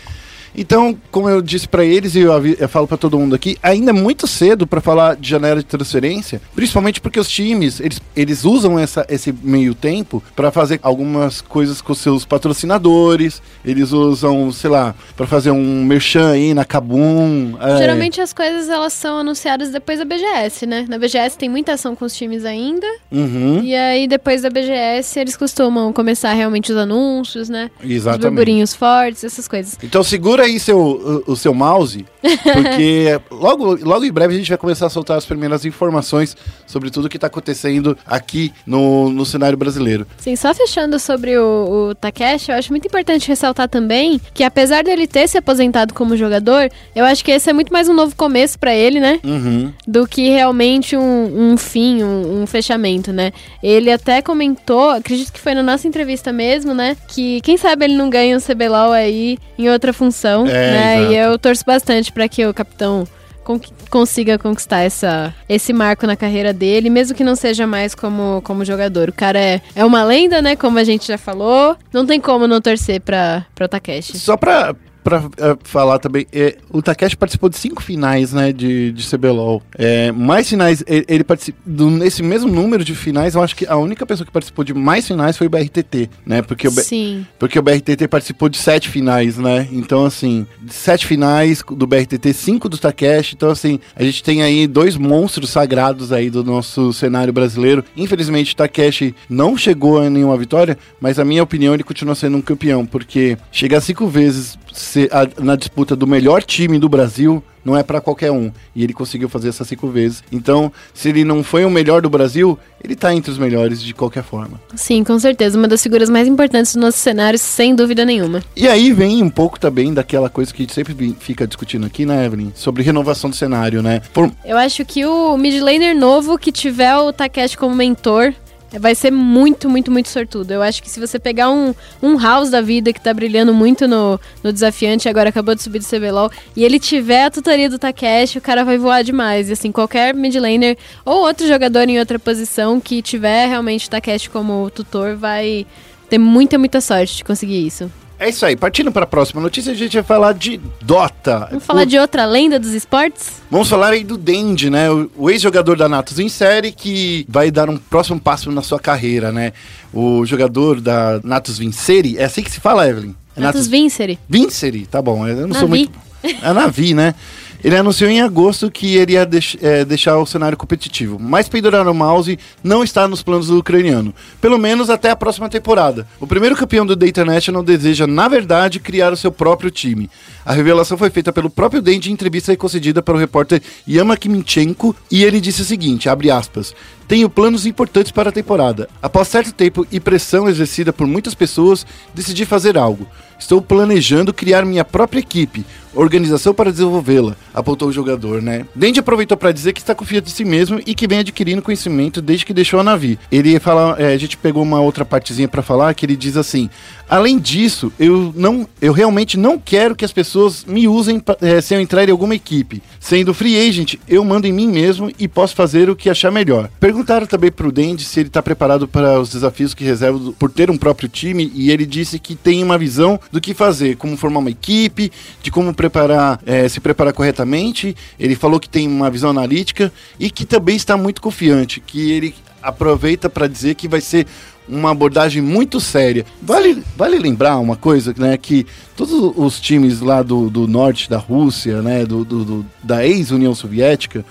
Então, 0.58 0.98
como 1.12 1.30
eu 1.30 1.42
disse 1.42 1.68
pra 1.68 1.84
eles 1.84 2.16
e 2.16 2.20
eu, 2.20 2.46
eu 2.46 2.70
falo 2.70 2.88
pra 2.88 2.98
todo 2.98 3.18
mundo 3.20 3.36
aqui, 3.36 3.58
ainda 3.62 3.92
é 3.92 3.94
muito 3.94 4.28
cedo 4.28 4.66
pra 4.66 4.82
falar 4.82 5.16
de 5.16 5.30
janela 5.30 5.60
de 5.60 5.66
transferência, 5.66 6.42
principalmente 6.56 7.02
porque 7.02 7.20
os 7.20 7.30
times, 7.30 7.80
eles, 7.80 8.02
eles 8.16 8.46
usam 8.46 8.78
essa, 8.80 9.06
esse 9.10 9.34
meio 9.44 9.74
tempo 9.76 10.24
pra 10.36 10.52
fazer 10.52 10.80
algumas 10.82 11.42
coisas 11.42 11.82
com 11.82 11.94
seus 11.94 12.26
patrocinadores, 12.26 13.42
eles 13.64 13.92
usam, 13.92 14.52
sei 14.52 14.70
lá, 14.70 14.96
pra 15.16 15.28
fazer 15.28 15.52
um 15.52 15.84
merchan 15.86 16.32
aí 16.32 16.54
na 16.54 16.66
Kabum. 16.66 17.56
é, 17.60 17.78
Geralmente 17.78 18.22
as 18.22 18.34
coisas 18.34 18.70
elas 18.70 18.94
são 18.94 19.18
anunciadas 19.20 19.70
depois 19.72 20.00
da 20.00 20.06
BGS, 20.06 20.66
né? 20.66 20.86
Na 20.88 20.98
BGS 20.98 21.38
tem 21.38 21.50
muita 21.50 21.74
ação 21.74 21.96
com 21.96 22.06
os 22.06 22.16
times 22.16 22.46
ainda. 22.46 22.88
Uhum, 23.12 23.62
E 23.64 23.76
aí 23.76 24.08
depois 24.08 24.42
da 24.42 24.50
BGS 24.50 25.20
eles 25.20 25.36
costumam 25.38 25.92
começar 25.94 26.34
realmente 26.34 26.72
os 26.72 26.78
anúncios, 26.78 27.50
né? 27.50 27.70
Os 27.84 27.90
exatamente. 27.92 28.24
burburinhos 28.24 28.74
fortes, 28.74 29.24
essas 29.24 29.48
coisas. 29.48 29.78
Então 29.84 30.04
segura 30.04 30.45
aí 30.46 30.60
seu, 30.60 30.80
o, 30.80 31.32
o 31.32 31.36
seu 31.36 31.54
mouse, 31.54 32.06
porque 32.54 33.20
logo, 33.30 33.78
logo 33.84 34.06
em 34.06 34.12
breve 34.12 34.36
a 34.36 34.38
gente 34.38 34.50
vai 34.50 34.58
começar 34.58 34.88
a 34.88 34.90
soltar 34.90 35.18
as 35.18 35.26
primeiras 35.26 35.66
informações 35.66 36.36
sobre 36.66 36.90
tudo 36.90 37.10
que 37.10 37.18
está 37.18 37.28
acontecendo 37.28 37.98
aqui 38.06 38.54
no, 38.66 39.10
no 39.10 39.26
cenário 39.26 39.58
brasileiro. 39.58 40.08
Sim, 40.18 40.36
só 40.36 40.54
fechando 40.54 41.00
sobre 41.00 41.38
o, 41.38 41.90
o 41.90 41.96
Takeshi, 41.96 42.52
eu 42.52 42.58
acho 42.58 42.72
muito 42.72 42.88
importante 42.88 43.28
ressaltar 43.28 43.68
também 43.68 44.20
que 44.34 44.44
apesar 44.44 44.84
dele 44.84 45.08
ter 45.08 45.28
se 45.28 45.38
aposentado 45.38 45.94
como 45.94 46.18
jogador, 46.18 46.70
eu 46.96 47.06
acho 47.06 47.24
que 47.24 47.32
esse 47.32 47.50
é 47.50 47.54
muito 47.54 47.72
mais 47.72 47.90
um 47.90 47.94
novo 47.94 48.16
começo 48.16 48.58
pra 48.58 48.74
ele, 48.76 49.00
né? 49.00 49.20
Uhum. 49.24 49.72
do 49.88 50.08
que 50.08 50.30
realmente 50.30 50.96
um, 50.96 51.52
um 51.52 51.58
fim, 51.58 52.04
um, 52.04 52.42
um 52.42 52.48
fechamento, 52.48 53.12
né? 53.12 53.32
Ele 53.62 53.92
até 53.92 54.22
comentou, 54.22 54.90
acredito 54.90 55.32
que 55.32 55.40
foi 55.40 55.54
na 55.54 55.64
nossa 55.64 55.88
entrevista 55.88 56.32
mesmo, 56.32 56.74
né? 56.74 56.96
Que 57.08 57.42
quem 57.42 57.58
sabe 57.58 57.86
ele 57.86 57.96
não 57.96 58.10
ganha 58.10 58.38
um 58.38 58.42
CBLOL 58.42 58.92
aí 58.92 59.38
em 59.58 59.70
outra 59.70 59.94
função, 59.94 60.35
É, 60.48 60.72
né? 60.72 60.98
exato. 60.98 61.14
E 61.14 61.16
eu 61.18 61.38
torço 61.40 61.64
bastante 61.66 62.12
pra 62.12 62.28
que 62.28 62.46
o 62.46 62.54
capitão 62.54 63.08
con- 63.44 63.60
consiga 63.90 64.38
conquistar 64.40 64.80
essa, 64.80 65.34
esse 65.48 65.72
marco 65.72 66.06
na 66.08 66.16
carreira 66.16 66.52
dele, 66.52 66.90
mesmo 66.90 67.16
que 67.16 67.24
não 67.24 67.36
seja 67.36 67.66
mais 67.68 67.94
como, 67.94 68.42
como 68.44 68.66
jogador. 68.66 69.10
O 69.10 69.14
cara 69.14 69.40
é, 69.40 69.62
é 69.76 69.86
uma 69.86 70.04
lenda, 70.04 70.42
né? 70.42 70.56
Como 70.56 70.80
a 70.80 70.84
gente 70.84 71.08
já 71.08 71.18
falou. 71.18 71.78
Não 71.94 72.06
tem 72.06 72.20
como 72.20 72.48
não 72.48 72.60
torcer 72.60 73.00
pra, 73.02 73.46
pra 73.54 73.68
Takeshi. 73.68 74.18
Só 74.20 74.36
pra, 74.36 74.76
pra 75.06 75.24
eh, 75.38 75.56
falar 75.64 76.00
também, 76.00 76.26
eh, 76.34 76.58
o 76.72 76.82
Takeshi 76.82 77.16
participou 77.16 77.48
de 77.48 77.58
cinco 77.58 77.84
finais, 77.84 78.34
né, 78.34 78.52
de, 78.52 78.92
de 78.92 79.08
CBLOL. 79.08 79.62
É, 79.78 80.12
mais 80.12 80.50
finais, 80.50 80.84
ele, 80.88 81.06
ele 81.08 81.24
participou, 81.24 81.92
nesse 81.92 82.24
mesmo 82.24 82.52
número 82.52 82.84
de 82.84 82.96
finais, 82.96 83.36
eu 83.36 83.44
acho 83.44 83.56
que 83.56 83.68
a 83.68 83.78
única 83.78 84.04
pessoa 84.04 84.26
que 84.26 84.32
participou 84.32 84.66
de 84.66 84.74
mais 84.74 85.06
finais 85.06 85.38
foi 85.38 85.46
o 85.46 85.50
BRTT, 85.50 86.10
né, 86.26 86.42
porque 86.42 86.68
o, 86.68 86.72
Sim. 86.72 87.24
Porque 87.38 87.60
o 87.60 87.62
BRTT 87.62 88.08
participou 88.08 88.50
de 88.50 88.58
sete 88.58 88.90
finais, 88.90 89.38
né? 89.38 89.68
Então, 89.72 90.06
assim, 90.06 90.48
sete 90.68 91.06
finais 91.06 91.64
do 91.70 91.86
BRTT, 91.86 92.34
cinco 92.34 92.68
do 92.68 92.78
Takeshi. 92.78 93.36
Então, 93.36 93.52
assim, 93.52 93.80
a 93.96 94.04
gente 94.04 94.24
tem 94.24 94.42
aí 94.42 94.66
dois 94.66 94.98
monstros 94.98 95.52
sagrados 95.52 96.12
aí 96.12 96.32
do 96.32 96.44
nosso 96.44 96.92
cenário 96.94 97.32
brasileiro. 97.32 97.86
Infelizmente, 97.96 98.54
o 98.54 98.56
Takeshi 98.56 99.16
não 99.30 99.56
chegou 99.56 100.02
a 100.02 100.10
nenhuma 100.10 100.36
vitória, 100.36 100.78
mas, 101.00 101.20
a 101.20 101.26
minha 101.26 101.44
opinião, 101.44 101.76
ele 101.76 101.84
continua 101.84 102.16
sendo 102.16 102.38
um 102.38 102.42
campeão, 102.42 102.86
porque 102.86 103.38
chegar 103.52 103.82
cinco 103.82 104.08
vezes 104.08 104.58
se- 104.76 105.10
a- 105.12 105.28
na 105.42 105.56
disputa 105.56 105.96
do 105.96 106.06
melhor 106.06 106.44
time 106.44 106.78
do 106.78 106.90
Brasil 106.90 107.44
não 107.64 107.76
é 107.76 107.82
pra 107.82 108.00
qualquer 108.00 108.32
um. 108.32 108.52
E 108.76 108.84
ele 108.84 108.94
conseguiu 108.94 109.28
fazer 109.28 109.50
essas 109.50 109.68
cinco 109.68 109.88
vezes. 109.88 110.24
Então, 110.32 110.72
se 110.94 111.10
ele 111.10 111.24
não 111.24 111.44
foi 111.44 111.66
o 111.66 111.70
melhor 111.70 112.00
do 112.02 112.10
Brasil, 112.10 112.60
ele 112.84 112.96
tá 112.96 113.12
entre 113.16 113.32
os 113.32 113.40
melhores 113.40 113.82
de 113.82 113.92
qualquer 113.92 114.24
forma. 114.24 114.62
Sim, 114.76 115.04
com 115.04 115.18
certeza. 115.18 115.58
Uma 115.58 115.68
das 115.68 115.82
figuras 115.82 116.08
mais 116.08 116.28
importantes 116.28 116.76
do 116.76 116.80
nosso 116.82 117.00
cenário, 117.00 117.40
sem 117.40 117.74
dúvida 117.74 118.06
nenhuma. 118.06 118.44
E 118.56 118.68
aí 118.68 118.92
vem 118.94 119.24
um 119.24 119.30
pouco 119.32 119.60
também 119.60 119.92
daquela 119.94 120.30
coisa 120.30 120.54
que 120.54 120.62
a 120.62 120.64
gente 120.66 120.76
sempre 120.76 121.16
fica 121.20 121.48
discutindo 121.48 121.88
aqui, 121.88 122.06
né, 122.06 122.24
Evelyn? 122.26 122.52
Sobre 122.54 122.84
renovação 122.84 123.32
do 123.32 123.36
cenário, 123.36 123.82
né? 123.82 124.00
Por- 124.14 124.32
Eu 124.46 124.58
acho 124.58 124.86
que 124.86 125.04
o 125.06 125.36
mid 125.36 125.60
laner 125.60 125.96
novo 125.98 126.38
que 126.38 126.52
tiver 126.52 126.96
o 126.98 127.12
Takeshi 127.12 127.58
como 127.58 127.74
mentor 127.74 128.32
vai 128.80 128.96
ser 128.96 129.12
muito, 129.12 129.70
muito, 129.70 129.92
muito 129.92 130.10
sortudo. 130.10 130.52
Eu 130.52 130.62
acho 130.62 130.82
que 130.82 130.90
se 130.90 131.00
você 131.00 131.20
pegar 131.20 131.50
um, 131.50 131.74
um 132.02 132.18
House 132.18 132.50
da 132.50 132.62
vida 132.62 132.92
que 132.94 133.02
tá 133.02 133.14
brilhando 133.14 133.54
muito 133.54 133.88
no, 133.88 134.20
no 134.44 134.54
desafiante, 134.54 135.10
agora 135.10 135.30
acabou 135.30 135.56
de 135.56 135.64
subir 135.64 135.80
do 135.80 135.86
CBLOL, 135.86 136.32
e 136.56 136.64
ele 136.64 136.80
tiver 136.80 137.26
a 137.26 137.32
tutoria 137.32 137.70
do 137.70 137.80
Takeshi, 137.80 138.38
o 138.38 138.42
cara 138.42 138.64
vai 138.64 138.78
voar 138.78 139.04
demais. 139.04 139.50
E 139.50 139.54
assim, 139.54 139.72
qualquer 139.72 140.14
mid 140.14 140.36
laner 140.36 140.78
ou 141.04 141.26
outro 141.26 141.48
jogador 141.48 141.88
em 141.90 142.00
outra 142.00 142.20
posição 142.20 142.80
que 142.80 143.02
tiver 143.02 143.48
realmente 143.48 143.88
o 143.88 143.92
Takeshi 143.92 144.30
como 144.30 144.70
tutor 144.70 145.16
vai 145.16 145.66
ter 146.10 146.18
muita, 146.18 146.58
muita 146.58 146.82
sorte 146.82 147.18
de 147.18 147.24
conseguir 147.24 147.66
isso. 147.66 147.92
É 148.18 148.30
isso 148.30 148.46
aí. 148.46 148.56
Partindo 148.56 148.92
para 148.92 149.04
a 149.04 149.08
próxima 149.08 149.42
notícia, 149.42 149.72
a 149.74 149.76
gente 149.76 149.94
vai 149.94 150.04
falar 150.04 150.34
de 150.34 150.60
Dota. 150.82 151.48
Vamos 151.50 151.66
falar 151.66 151.82
O- 151.82 151.86
de 151.86 151.98
outra 152.00 152.26
lenda 152.26 152.58
dos 152.58 152.72
esportes? 152.72 153.42
Vamos 153.52 153.68
falar 153.70 153.90
aí 153.94 154.04
do 154.04 154.18
Dendi, 154.18 154.70
né? 154.70 154.90
O, 154.90 155.30
ex-jogador 155.30 155.76
da 155.78 155.90
Natus 155.90 156.18
em 156.20 156.30
série 156.30 156.72
que 156.72 157.26
vai 157.28 157.52
dar 157.52 157.70
um 157.70 157.78
próximo 157.78 158.20
passo 158.20 158.50
na 158.52 158.62
sua 158.62 158.80
carreira, 158.80 159.32
né? 159.32 159.52
O 159.94 160.26
jogador 160.26 160.80
da 160.80 161.20
Natus 161.24 161.58
Vincere, 161.58 162.18
é 162.18 162.24
assim 162.26 162.42
que 162.42 162.52
se 162.52 162.60
fala, 162.62 162.88
Evelyn? 162.88 163.14
É 163.36 163.42
Natus 163.42 163.68
Vincere. 163.68 164.18
Vincere, 164.30 164.86
tá 164.86 165.02
bom. 165.02 165.28
Eu 165.28 165.48
não 165.48 165.54
sou 165.54 165.68
Navi. 165.68 165.68
muito. 165.68 166.00
É 166.42 166.54
Navi, 166.54 166.94
né? 166.94 167.14
Ele 167.66 167.76
anunciou 167.76 168.12
em 168.12 168.22
agosto 168.22 168.70
que 168.70 168.96
ele 168.96 169.14
ia 169.14 169.26
deix- 169.26 169.58
é, 169.60 169.84
deixar 169.84 170.20
o 170.20 170.26
cenário 170.28 170.56
competitivo, 170.56 171.18
mas 171.20 171.50
pendurar 171.50 171.88
o 171.88 171.96
mouse 171.96 172.38
não 172.64 172.84
está 172.84 173.08
nos 173.08 173.24
planos 173.24 173.48
do 173.48 173.58
ucraniano, 173.58 174.14
pelo 174.40 174.60
menos 174.60 174.88
até 174.88 175.10
a 175.10 175.16
próxima 175.16 175.50
temporada. 175.50 176.08
O 176.20 176.28
primeiro 176.28 176.56
campeão 176.56 176.86
do 176.86 176.96
Data 176.96 177.26
National 177.26 177.64
deseja, 177.64 178.06
na 178.06 178.28
verdade, 178.28 178.80
criar 178.80 179.12
o 179.12 179.18
seu 179.18 179.32
próprio 179.32 179.72
time. 179.72 180.12
A 180.46 180.54
revelação 180.54 180.96
foi 180.96 181.10
feita 181.10 181.34
pelo 181.34 181.50
próprio 181.50 181.82
Dente 181.82 182.08
em 182.12 182.14
entrevista 182.14 182.56
concedida 182.56 183.02
para 183.02 183.16
o 183.16 183.18
repórter 183.20 183.60
Yama 183.90 184.16
Kiminchenko 184.16 184.96
e 185.10 185.24
ele 185.24 185.42
disse 185.42 185.64
o 185.64 185.66
seguinte, 185.66 186.08
abre 186.08 186.30
aspas, 186.30 186.72
tenho 187.08 187.30
planos 187.30 187.66
importantes 187.66 188.12
para 188.12 188.30
a 188.30 188.34
temporada. 188.34 188.90
Após 189.02 189.28
certo 189.28 189.54
tempo 189.54 189.86
e 189.92 190.00
pressão 190.00 190.50
exercida 190.50 190.92
por 190.92 191.06
muitas 191.08 191.36
pessoas, 191.36 191.86
decidi 192.14 192.46
fazer 192.46 192.78
algo. 192.78 193.08
Estou 193.38 193.62
planejando 193.62 194.34
criar 194.34 194.66
minha 194.66 194.86
própria 194.86 195.20
equipe, 195.20 195.66
organização 195.94 196.54
para 196.54 196.72
desenvolvê-la, 196.72 197.36
apontou 197.54 197.90
o 197.90 197.92
jogador, 197.92 198.42
né? 198.42 198.66
Dende 198.74 199.00
aproveitou 199.00 199.38
para 199.38 199.52
dizer 199.52 199.74
que 199.74 199.82
está 199.82 199.94
confiante 199.94 200.30
em 200.30 200.34
si 200.34 200.46
mesmo 200.46 200.80
e 200.86 200.96
que 200.96 201.08
vem 201.08 201.20
adquirindo 201.20 201.62
conhecimento 201.62 202.22
desde 202.22 202.46
que 202.46 202.54
deixou 202.54 202.80
a 202.80 202.84
Navi. 202.84 203.20
Ele 203.32 203.60
fala, 203.60 203.96
é, 204.00 204.14
a 204.14 204.18
gente 204.18 204.38
pegou 204.38 204.64
uma 204.64 204.80
outra 204.80 205.04
partezinha 205.04 205.48
para 205.48 205.62
falar 205.62 205.94
que 205.94 206.06
ele 206.06 206.16
diz 206.16 206.38
assim: 206.38 206.70
além 207.10 207.40
disso, 207.40 207.92
eu 208.00 208.34
não, 208.36 208.68
eu 208.82 208.94
realmente 208.94 209.38
não 209.38 209.60
quero 209.60 209.96
que 209.96 210.06
as 210.06 210.12
pessoas 210.12 210.66
me 210.66 210.88
usem 210.88 211.22
é, 211.42 211.62
se 211.62 211.74
eu 211.74 211.82
entrar 211.82 212.08
em 212.08 212.12
alguma 212.12 212.36
equipe. 212.36 212.82
Sendo 213.00 213.34
free 213.34 213.58
agent, 213.58 213.96
eu 214.08 214.24
mando 214.24 214.48
em 214.48 214.54
mim 214.54 214.68
mesmo 214.68 215.12
e 215.20 215.28
posso 215.28 215.56
fazer 215.56 215.90
o 215.90 215.96
que 215.96 216.10
achar 216.10 216.32
melhor. 216.32 216.70
Perguntaram 216.80 217.26
também 217.26 217.52
pro 217.52 217.72
Dendi 217.72 218.04
se 218.04 218.20
ele 218.20 218.30
tá 218.30 218.42
preparado 218.42 218.88
para 218.88 219.20
os 219.20 219.30
desafios 219.30 219.74
que 219.74 219.84
reserva 219.84 220.34
por 220.34 220.52
ter 220.52 220.70
um 220.70 220.78
próprio 220.78 221.08
time 221.08 221.52
e 221.54 221.72
ele 221.72 221.86
disse 221.86 222.20
que 222.20 222.36
tem 222.36 222.64
uma 222.64 222.78
visão 222.78 223.20
do 223.32 223.42
que 223.42 223.54
fazer, 223.54 223.98
como 223.98 224.18
formar 224.18 224.40
uma 224.40 224.50
equipe, 224.50 225.12
de 225.42 225.52
como 225.52 225.74
preparar, 225.74 226.40
eh, 226.46 226.68
se 226.68 226.80
preparar 226.80 227.14
corretamente. 227.14 227.96
Ele 228.20 228.36
falou 228.36 228.60
que 228.60 228.70
tem 228.70 228.88
uma 228.88 229.10
visão 229.10 229.30
analítica 229.30 229.92
e 230.20 230.30
que 230.30 230.46
também 230.46 230.76
está 230.76 230.98
muito 230.98 231.22
confiante, 231.22 231.80
que 231.80 232.12
ele 232.12 232.36
aproveita 232.62 233.30
para 233.30 233.48
dizer 233.48 233.76
que 233.76 233.88
vai 233.88 234.02
ser 234.02 234.26
uma 234.68 234.92
abordagem 234.92 235.42
muito 235.42 235.80
séria. 235.80 236.26
Vale, 236.42 236.82
vale 236.98 237.20
lembrar 237.20 237.58
uma 237.60 237.76
coisa, 237.76 238.14
né? 238.18 238.36
Que 238.38 238.66
todos 238.96 239.34
os 239.36 239.60
times 239.60 240.02
lá 240.02 240.22
do, 240.24 240.50
do 240.50 240.68
norte 240.68 241.10
da 241.10 241.18
Rússia, 241.18 241.82
né? 241.82 242.06
Do, 242.06 242.26
do- 242.26 242.44
do- 242.46 242.66
da 242.84 243.06
ex-União 243.06 243.54
Soviética, 243.54 244.26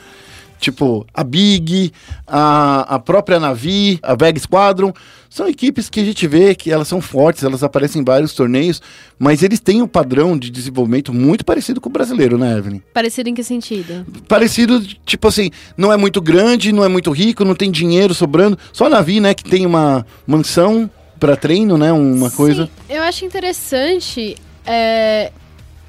tipo 0.65 1.07
a 1.13 1.23
Big, 1.23 1.93
a, 2.27 2.95
a 2.95 2.99
própria 2.99 3.39
Navi, 3.39 3.99
a 4.03 4.15
Veg 4.15 4.39
Squadron, 4.39 4.93
são 5.29 5.49
equipes 5.49 5.91
que 5.91 6.01
a 6.01 6.05
gente 6.05 6.27
vê 6.27 6.55
que 6.55 6.71
elas 6.71 6.89
são 6.89 7.01
fortes, 7.01 7.43
elas 7.43 7.63
aparecem 7.63 8.01
em 8.01 8.05
vários 8.05 8.33
torneios, 8.35 8.81
mas 9.19 9.43
eles 9.43 9.61
têm 9.61 9.83
um 9.83 9.87
padrão 9.87 10.39
de 10.39 10.51
desenvolvimento 10.51 11.13
muito 11.13 11.45
parecido 11.45 11.81
com 11.81 11.89
o 11.89 11.93
brasileiro, 11.93 12.39
né, 12.39 12.57
Evelyn? 12.57 12.81
Parecido 12.93 13.29
em 13.29 13.35
que 13.35 13.43
sentido? 13.43 14.07
parecido, 14.29 14.81
tipo 15.05 15.29
assim, 15.29 15.51
não 15.77 15.93
é 15.93 15.97
muito 15.97 16.21
grande, 16.21 16.73
não 16.73 16.85
é 16.85 16.89
muito 16.89 17.11
rico, 17.11 17.45
não 17.45 17.55
tem 17.55 17.71
dinheiro 17.71 18.15
sobrando. 18.15 18.59
Só 18.73 18.87
a 18.87 18.91
Navi, 18.91 19.21
né, 19.21 19.35
que 19.35 19.45
tem 19.45 19.67
uma 19.67 20.07
mansão 20.27 20.89
pra 21.19 21.37
treino, 21.37 21.77
né, 21.77 21.93
uma 21.93 22.31
coisa. 22.31 22.67
Sim, 22.67 22.95
eu 22.95 23.03
acho 23.03 23.25
interessante 23.25 24.37
é, 24.65 25.33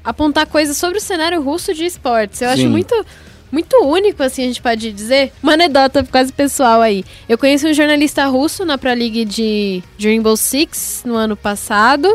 apontar 0.04 0.46
coisas 0.46 0.76
sobre 0.76 0.98
o 0.98 1.00
cenário 1.00 1.40
russo 1.40 1.72
de 1.72 1.84
esportes. 1.84 2.40
Eu 2.40 2.48
Sim. 2.48 2.54
acho 2.54 2.68
muito, 2.68 3.06
muito 3.50 3.76
único, 3.84 4.22
assim, 4.22 4.44
a 4.44 4.46
gente 4.46 4.62
pode 4.62 4.92
dizer. 4.92 5.32
Uma 5.42 5.54
anedota 5.54 6.04
quase 6.04 6.32
pessoal 6.32 6.80
aí. 6.80 7.04
Eu 7.28 7.38
conheci 7.38 7.66
um 7.66 7.74
jornalista 7.74 8.26
russo 8.26 8.64
na 8.64 8.76
Pro 8.78 8.92
League 8.92 9.24
de 9.24 9.82
de 9.96 10.08
Rainbow 10.08 10.36
Six 10.36 11.02
no 11.04 11.14
ano 11.14 11.36
passado. 11.36 12.08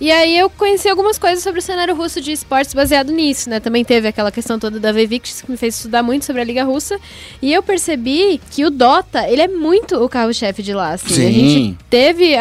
E 0.00 0.10
aí 0.10 0.38
eu 0.38 0.48
conheci 0.48 0.88
algumas 0.88 1.18
coisas 1.18 1.44
sobre 1.44 1.58
o 1.58 1.62
cenário 1.62 1.94
russo 1.94 2.22
de 2.22 2.32
esportes 2.32 2.72
baseado 2.72 3.12
nisso, 3.12 3.50
né? 3.50 3.60
Também 3.60 3.84
teve 3.84 4.08
aquela 4.08 4.32
questão 4.32 4.58
toda 4.58 4.80
da 4.80 4.92
VVIX 4.92 5.42
que 5.42 5.50
me 5.50 5.58
fez 5.58 5.76
estudar 5.76 6.02
muito 6.02 6.24
sobre 6.24 6.40
a 6.40 6.44
Liga 6.44 6.64
Russa. 6.64 6.98
E 7.42 7.52
eu 7.52 7.62
percebi 7.62 8.40
que 8.50 8.64
o 8.64 8.70
Dota, 8.70 9.28
ele 9.28 9.42
é 9.42 9.48
muito 9.48 10.02
o 10.02 10.08
carro-chefe 10.08 10.62
de 10.62 10.72
lá, 10.72 10.92
assim. 10.92 11.12
A 11.12 11.16
Sim. 11.16 11.32
gente 11.32 11.78
teve 11.90 12.34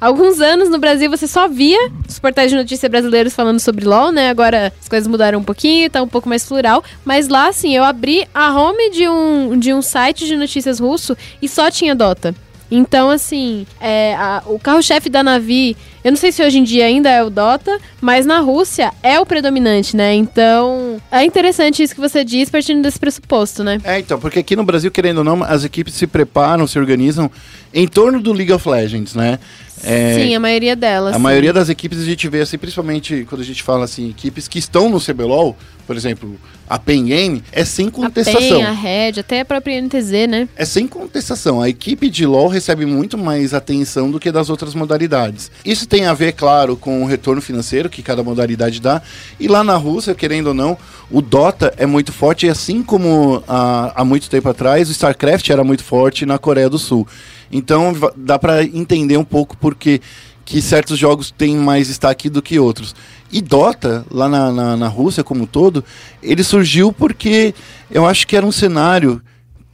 alguns 0.00 0.40
anos 0.40 0.68
no 0.68 0.78
Brasil, 0.78 1.10
você 1.10 1.26
só 1.26 1.48
via 1.48 1.90
os 2.08 2.18
portais 2.18 2.50
de 2.50 2.56
notícia 2.56 2.88
brasileiros 2.88 3.34
falando 3.34 3.60
sobre 3.60 3.84
LoL, 3.84 4.12
né? 4.12 4.28
Agora 4.30 4.72
as 4.80 4.88
coisas 4.88 5.06
mudaram 5.08 5.38
um 5.38 5.44
pouquinho, 5.44 5.88
tá 5.90 6.02
um 6.02 6.08
pouco 6.08 6.28
mais 6.28 6.44
plural. 6.44 6.82
Mas 7.04 7.28
lá, 7.28 7.48
assim, 7.48 7.74
eu 7.76 7.84
abri 7.84 8.26
a 8.34 8.52
home 8.58 8.90
de 8.90 9.08
um, 9.08 9.58
de 9.58 9.72
um 9.72 9.82
site 9.82 10.26
de 10.26 10.36
notícias 10.36 10.78
russo 10.78 11.16
e 11.40 11.48
só 11.48 11.70
tinha 11.70 11.94
Dota. 11.94 12.34
Então, 12.68 13.10
assim, 13.10 13.64
é, 13.80 14.16
a- 14.16 14.42
o 14.46 14.58
carro-chefe 14.58 15.08
da 15.08 15.22
Navi, 15.22 15.76
eu 16.06 16.12
não 16.12 16.16
sei 16.16 16.30
se 16.30 16.40
hoje 16.40 16.60
em 16.60 16.62
dia 16.62 16.84
ainda 16.86 17.10
é 17.10 17.20
o 17.20 17.28
Dota, 17.28 17.80
mas 18.00 18.24
na 18.24 18.38
Rússia 18.38 18.92
é 19.02 19.18
o 19.18 19.26
predominante, 19.26 19.96
né? 19.96 20.14
Então, 20.14 21.02
é 21.10 21.24
interessante 21.24 21.82
isso 21.82 21.96
que 21.96 22.00
você 22.00 22.24
diz 22.24 22.48
partindo 22.48 22.80
desse 22.80 22.96
pressuposto, 22.96 23.64
né? 23.64 23.80
É, 23.82 23.98
então, 23.98 24.16
porque 24.16 24.38
aqui 24.38 24.54
no 24.54 24.62
Brasil, 24.62 24.88
querendo 24.88 25.18
ou 25.18 25.24
não, 25.24 25.42
as 25.42 25.64
equipes 25.64 25.94
se 25.94 26.06
preparam, 26.06 26.64
se 26.64 26.78
organizam 26.78 27.28
em 27.74 27.88
torno 27.88 28.20
do 28.20 28.32
League 28.32 28.52
of 28.52 28.68
Legends, 28.68 29.16
né? 29.16 29.40
É, 29.82 30.14
Sim, 30.14 30.34
a 30.36 30.38
maioria 30.38 30.76
delas. 30.76 31.12
A 31.12 31.16
sim. 31.16 31.22
maioria 31.22 31.52
das 31.52 31.68
equipes 31.68 31.98
a 31.98 32.04
gente 32.04 32.28
vê 32.28 32.40
assim, 32.40 32.56
principalmente 32.56 33.26
quando 33.28 33.40
a 33.40 33.44
gente 33.44 33.64
fala 33.64 33.84
assim, 33.84 34.08
equipes 34.08 34.46
que 34.46 34.60
estão 34.60 34.88
no 34.88 35.00
CBLOL, 35.00 35.56
por 35.86 35.96
exemplo, 35.96 36.38
a 36.68 36.78
Pen 36.78 37.04
Game, 37.04 37.42
é 37.52 37.64
sem 37.64 37.88
A 37.88 37.90
contestação. 37.90 38.40
PEN, 38.40 38.64
a 38.64 38.72
Red, 38.72 39.20
até 39.20 39.40
a 39.40 39.44
própria 39.44 39.80
NTZ, 39.80 40.10
né? 40.28 40.48
É 40.56 40.64
sem 40.64 40.86
contestação. 40.86 41.62
A 41.62 41.68
equipe 41.68 42.10
de 42.10 42.26
LoL 42.26 42.48
recebe 42.48 42.84
muito 42.84 43.16
mais 43.16 43.54
atenção 43.54 44.10
do 44.10 44.18
que 44.18 44.32
das 44.32 44.50
outras 44.50 44.74
modalidades. 44.74 45.50
Isso 45.64 45.86
tem 45.86 45.95
a 46.04 46.12
ver, 46.12 46.32
claro, 46.32 46.76
com 46.76 47.02
o 47.02 47.06
retorno 47.06 47.40
financeiro 47.40 47.88
que 47.88 48.02
cada 48.02 48.22
modalidade 48.22 48.80
dá. 48.80 49.00
E 49.38 49.48
lá 49.48 49.64
na 49.64 49.76
Rússia, 49.76 50.14
querendo 50.14 50.48
ou 50.48 50.54
não, 50.54 50.76
o 51.10 51.22
Dota 51.22 51.72
é 51.76 51.86
muito 51.86 52.12
forte, 52.12 52.46
e 52.46 52.48
assim 52.48 52.82
como 52.82 53.42
há, 53.48 53.92
há 53.94 54.04
muito 54.04 54.28
tempo 54.28 54.48
atrás, 54.48 54.88
o 54.88 54.92
StarCraft 54.92 55.48
era 55.48 55.64
muito 55.64 55.84
forte 55.84 56.26
na 56.26 56.38
Coreia 56.38 56.68
do 56.68 56.78
Sul. 56.78 57.06
Então 57.50 57.94
dá 58.16 58.38
pra 58.38 58.62
entender 58.64 59.16
um 59.16 59.24
pouco 59.24 59.56
porque 59.56 60.00
que 60.44 60.62
certos 60.62 60.96
jogos 60.96 61.32
têm 61.32 61.56
mais 61.56 61.88
destaque 61.88 62.30
do 62.30 62.40
que 62.40 62.58
outros. 62.58 62.94
E 63.32 63.42
Dota, 63.42 64.06
lá 64.10 64.28
na, 64.28 64.52
na, 64.52 64.76
na 64.76 64.88
Rússia 64.88 65.24
como 65.24 65.42
um 65.42 65.46
todo, 65.46 65.84
ele 66.22 66.44
surgiu 66.44 66.92
porque 66.92 67.52
eu 67.90 68.06
acho 68.06 68.26
que 68.26 68.36
era 68.36 68.46
um 68.46 68.52
cenário 68.52 69.20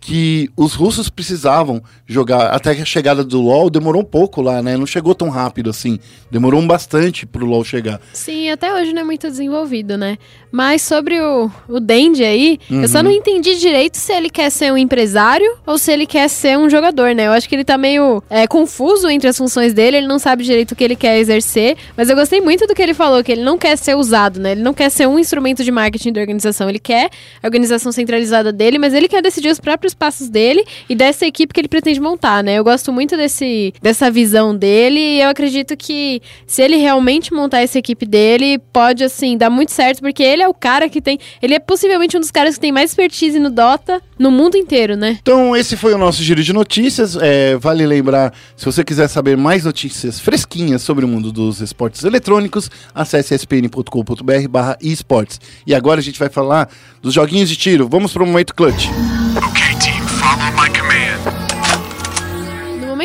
que 0.02 0.50
os 0.56 0.74
russos 0.74 1.08
precisavam 1.08 1.80
jogar. 2.04 2.48
Até 2.48 2.72
a 2.72 2.84
chegada 2.84 3.22
do 3.22 3.40
LoL 3.40 3.70
demorou 3.70 4.02
um 4.02 4.04
pouco 4.04 4.42
lá, 4.42 4.60
né? 4.60 4.76
Não 4.76 4.84
chegou 4.84 5.14
tão 5.14 5.28
rápido 5.28 5.70
assim. 5.70 5.98
Demorou 6.28 6.60
um 6.60 6.66
bastante 6.66 7.24
pro 7.24 7.46
LoL 7.46 7.64
chegar. 7.64 8.00
Sim, 8.12 8.50
até 8.50 8.74
hoje 8.74 8.92
não 8.92 9.02
é 9.02 9.04
muito 9.04 9.28
desenvolvido, 9.28 9.96
né? 9.96 10.18
Mas 10.50 10.82
sobre 10.82 11.20
o, 11.20 11.48
o 11.68 11.78
Dendi 11.78 12.24
aí, 12.24 12.58
eu 12.68 12.88
só 12.88 13.02
não 13.02 13.10
entendi 13.10 13.58
direito 13.58 13.96
se 13.96 14.12
ele 14.12 14.28
quer 14.28 14.50
ser 14.50 14.72
um 14.72 14.76
empresário 14.76 15.50
ou 15.64 15.78
se 15.78 15.92
ele 15.92 16.04
quer 16.04 16.28
ser 16.28 16.58
um 16.58 16.68
jogador, 16.68 17.14
né? 17.14 17.28
Eu 17.28 17.32
acho 17.32 17.48
que 17.48 17.54
ele 17.54 17.64
tá 17.64 17.78
meio 17.78 18.22
é, 18.28 18.46
confuso 18.46 19.08
entre 19.08 19.28
as 19.28 19.38
funções 19.38 19.72
dele, 19.72 19.98
ele 19.98 20.06
não 20.08 20.18
sabe 20.18 20.42
direito 20.42 20.72
o 20.72 20.76
que 20.76 20.82
ele 20.82 20.96
quer 20.96 21.18
exercer, 21.18 21.76
mas 21.96 22.10
eu 22.10 22.16
gostei 22.16 22.40
muito 22.40 22.66
do 22.66 22.74
que 22.74 22.82
ele 22.82 22.92
falou, 22.92 23.22
que 23.22 23.32
ele 23.32 23.42
não 23.42 23.56
quer 23.56 23.78
ser 23.78 23.96
usado, 23.96 24.40
né? 24.40 24.52
Ele 24.52 24.62
não 24.62 24.74
quer 24.74 24.90
ser 24.90 25.06
um 25.06 25.18
instrumento 25.18 25.62
de 25.62 25.70
marketing 25.70 26.12
da 26.12 26.20
organização, 26.20 26.68
ele 26.68 26.80
quer 26.80 27.08
a 27.42 27.46
organização 27.46 27.92
centralizada 27.92 28.52
dele, 28.52 28.78
mas 28.78 28.92
ele 28.92 29.08
quer 29.08 29.22
decidir 29.22 29.48
os 29.48 29.60
próprios 29.60 29.91
passos 29.94 30.28
dele 30.28 30.64
e 30.88 30.94
dessa 30.94 31.26
equipe 31.26 31.52
que 31.52 31.60
ele 31.60 31.68
pretende 31.68 32.00
montar, 32.00 32.42
né? 32.42 32.58
Eu 32.58 32.64
gosto 32.64 32.92
muito 32.92 33.16
desse, 33.16 33.72
dessa 33.80 34.10
visão 34.10 34.56
dele 34.56 34.98
e 34.98 35.20
eu 35.20 35.28
acredito 35.28 35.76
que 35.76 36.20
se 36.46 36.62
ele 36.62 36.76
realmente 36.76 37.32
montar 37.32 37.60
essa 37.60 37.78
equipe 37.78 38.06
dele, 38.06 38.58
pode, 38.72 39.04
assim, 39.04 39.36
dar 39.36 39.50
muito 39.50 39.72
certo, 39.72 40.00
porque 40.00 40.22
ele 40.22 40.42
é 40.42 40.48
o 40.48 40.54
cara 40.54 40.88
que 40.88 41.00
tem. 41.00 41.18
Ele 41.40 41.54
é 41.54 41.58
possivelmente 41.58 42.16
um 42.16 42.20
dos 42.20 42.30
caras 42.30 42.54
que 42.54 42.60
tem 42.60 42.72
mais 42.72 42.90
expertise 42.90 43.38
no 43.38 43.50
Dota 43.50 44.00
no 44.18 44.30
mundo 44.30 44.56
inteiro, 44.56 44.96
né? 44.96 45.18
Então, 45.20 45.56
esse 45.56 45.76
foi 45.76 45.92
o 45.94 45.98
nosso 45.98 46.22
giro 46.22 46.42
de 46.42 46.52
notícias. 46.52 47.16
É, 47.16 47.56
vale 47.56 47.86
lembrar, 47.86 48.32
se 48.56 48.64
você 48.64 48.84
quiser 48.84 49.08
saber 49.08 49.36
mais 49.36 49.64
notícias 49.64 50.20
fresquinhas 50.20 50.82
sobre 50.82 51.04
o 51.04 51.08
mundo 51.08 51.32
dos 51.32 51.60
esportes 51.60 52.04
eletrônicos, 52.04 52.70
acesse 52.94 53.34
spn.com.br 53.34 54.48
barra 54.48 54.78
esportes. 54.80 55.40
E 55.66 55.74
agora 55.74 56.00
a 56.00 56.02
gente 56.02 56.18
vai 56.18 56.28
falar 56.28 56.68
dos 57.00 57.14
joguinhos 57.14 57.48
de 57.48 57.56
tiro. 57.56 57.88
Vamos 57.88 58.12
para 58.12 58.22
o 58.22 58.26
momento 58.26 58.54
clutch. 58.54 58.88
Okay, 59.36 59.71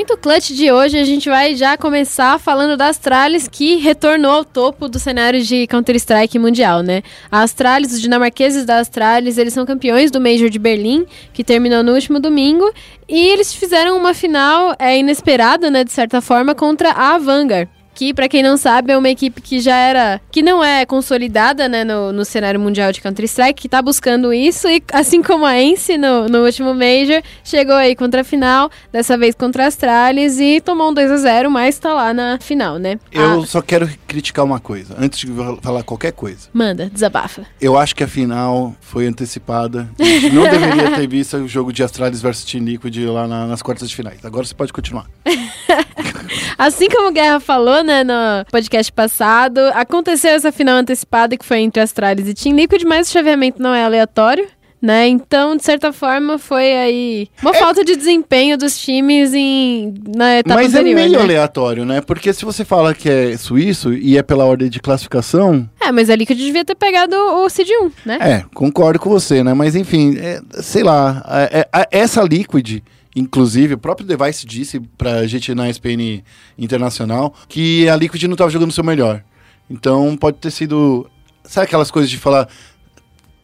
momento 0.08 0.18
clutch 0.18 0.52
de 0.52 0.72
hoje, 0.72 0.98
a 0.98 1.04
gente 1.04 1.28
vai 1.28 1.56
já 1.56 1.76
começar 1.76 2.40
falando 2.40 2.78
da 2.78 2.88
Astralis, 2.88 3.48
que 3.48 3.76
retornou 3.76 4.32
ao 4.32 4.46
topo 4.46 4.88
do 4.88 4.98
cenário 4.98 5.42
de 5.44 5.68
Counter-Strike 5.68 6.40
mundial, 6.40 6.82
né? 6.82 7.02
A 7.30 7.42
Astralis, 7.42 7.92
os 7.92 8.00
dinamarqueses 8.00 8.66
da 8.66 8.78
Astralis, 8.80 9.38
eles 9.38 9.54
são 9.54 9.66
campeões 9.66 10.10
do 10.10 10.22
Major 10.22 10.50
de 10.50 10.60
Berlim, 10.60 11.06
que 11.34 11.44
terminou 11.44 11.84
no 11.84 11.94
último 11.94 12.20
domingo, 12.22 12.72
e 13.10 13.28
eles 13.28 13.54
fizeram 13.54 13.98
uma 13.98 14.14
final 14.14 14.76
é, 14.80 14.98
inesperada, 14.98 15.70
né, 15.70 15.84
de 15.84 15.92
certa 15.92 16.22
forma, 16.22 16.56
contra 16.56 16.92
a 16.92 17.18
Vanguard. 17.18 17.68
Que, 17.98 18.14
pra 18.14 18.30
quem 18.30 18.44
não 18.44 18.58
sabe, 18.58 18.92
é 18.94 18.98
uma 18.98 19.10
equipe 19.10 19.42
que 19.42 19.60
já 19.60 19.76
era. 19.76 20.22
que 20.32 20.44
não 20.44 20.64
é 20.64 20.86
consolidada, 20.86 21.68
né, 21.68 21.84
no, 21.84 22.14
no 22.14 22.24
cenário 22.24 22.60
mundial 22.60 22.92
de 22.92 23.02
Counter-Strike, 23.02 23.60
que 23.64 23.68
tá 23.68 23.82
buscando 23.82 24.32
isso, 24.32 24.68
e 24.70 24.84
assim 24.94 25.24
como 25.24 25.44
a 25.48 25.60
Ence 25.60 25.98
no, 25.98 26.28
no 26.30 26.46
último 26.46 26.76
Major, 26.76 27.24
chegou 27.44 27.74
aí 27.74 27.96
contra 27.96 28.22
a 28.22 28.24
final, 28.24 28.70
dessa 28.92 29.18
vez 29.18 29.34
contra 29.34 29.64
a 29.64 29.68
Astralis, 29.68 30.40
e 30.40 30.62
tomou 30.62 30.92
um 30.92 30.94
2 30.94 31.10
a 31.12 31.18
0 31.18 31.50
mas 31.50 31.80
tá 31.80 31.92
lá 31.92 32.14
na 32.14 32.38
final, 32.40 32.78
né? 32.78 33.00
Eu 33.12 33.42
Ah, 33.42 33.46
só 33.48 33.64
quero 33.64 33.90
criticar 34.08 34.46
uma 34.46 34.60
coisa, 34.60 34.96
antes 35.00 35.18
de 35.18 35.28
falar 35.64 35.82
qualquer 35.82 36.12
coisa. 36.12 36.50
manda, 36.54 36.92
desabafa. 36.94 37.48
Eu 37.60 37.76
acho 37.80 37.96
que 37.96 38.04
a 38.04 38.08
final 38.08 38.76
foi 38.80 39.08
antecipada. 39.08 39.90
Não 40.32 40.44
deveria 40.44 40.92
ter 40.92 41.08
visto 41.08 41.36
o 41.38 41.48
jogo 41.48 41.74
de 41.74 41.82
Astralis 41.82 42.22
versus 42.22 42.46
Team 42.46 42.64
Liquid 42.64 42.96
lá 43.08 43.28
na- 43.28 43.48
nas 43.48 43.64
quartas 43.64 43.90
de 43.90 43.96
finais. 43.96 44.24
Agora 44.24 44.46
você 44.46 44.54
pode 44.54 44.72
continuar. 44.72 45.08
Assim 46.58 46.88
como 46.90 47.10
o 47.10 47.12
Guerra 47.12 47.40
falou, 47.40 47.84
né, 47.88 48.04
no 48.04 48.14
podcast 48.52 48.92
passado, 48.92 49.60
aconteceu 49.74 50.32
essa 50.32 50.52
final 50.52 50.78
antecipada 50.78 51.36
que 51.38 51.46
foi 51.46 51.60
entre 51.62 51.82
Astralis 51.82 52.28
e 52.28 52.34
Team 52.34 52.56
Liquid, 52.56 52.84
mas 52.84 53.10
o 53.10 53.12
chaveamento 53.12 53.62
não 53.62 53.74
é 53.74 53.84
aleatório. 53.84 54.48
Né? 54.80 55.08
Então, 55.08 55.58
de 55.58 55.64
certa 55.64 55.92
forma, 55.92 56.38
foi 56.38 56.72
aí 56.78 57.28
uma 57.42 57.52
falta 57.52 57.84
de 57.84 57.96
desempenho 57.96 58.56
dos 58.60 58.78
times 58.78 59.34
em, 59.34 59.92
na 60.16 60.38
etapa 60.38 60.62
Mas 60.62 60.72
anterior. 60.76 60.92
é 60.92 60.96
meio 61.04 61.18
né? 61.18 61.24
aleatório, 61.24 61.84
né? 61.84 62.00
Porque 62.00 62.32
se 62.32 62.46
você 62.46 62.64
fala 62.64 62.94
que 62.94 63.10
é 63.10 63.36
suíço 63.38 63.92
e 63.92 64.20
é 64.20 64.22
pela 64.22 64.46
ordem 64.46 64.70
de 64.70 64.80
classificação, 64.80 65.68
É, 65.82 65.92
mas 65.92 66.12
ali 66.12 66.28
que 66.28 66.34
eu 66.34 66.38
devia 66.38 66.64
ter 66.64 66.76
pegado 66.76 67.16
o 67.16 67.50
Cid 67.50 67.72
1, 67.76 67.92
né? 68.06 68.18
é, 68.22 68.44
concordo 68.54 69.00
com 69.00 69.10
você, 69.10 69.44
né? 69.44 69.52
Mas 69.56 69.76
enfim, 69.76 70.16
é, 70.20 70.42
sei 70.62 70.84
lá, 70.84 71.26
é- 71.28 71.62
é- 71.62 71.70
a- 71.74 71.88
essa 71.90 72.22
Liquid, 72.22 72.84
inclusive, 73.18 73.74
o 73.74 73.78
próprio 73.78 74.08
Device 74.08 74.46
disse 74.46 74.80
pra 74.98 75.26
gente 75.26 75.54
na 75.56 75.70
SPN 75.70 76.24
Internacional 76.58 77.34
que 77.50 77.90
a 77.90 77.96
Liquid 77.96 78.24
não 78.24 78.36
tava 78.36 78.52
jogando 78.52 78.70
o 78.70 78.74
seu 78.74 78.84
melhor. 78.84 79.24
Então 79.70 80.16
pode 80.16 80.38
ter 80.38 80.52
sido. 80.52 81.10
Sabe 81.44 81.66
aquelas 81.66 81.90
coisas 81.90 82.10
de 82.10 82.18
falar. 82.18 82.48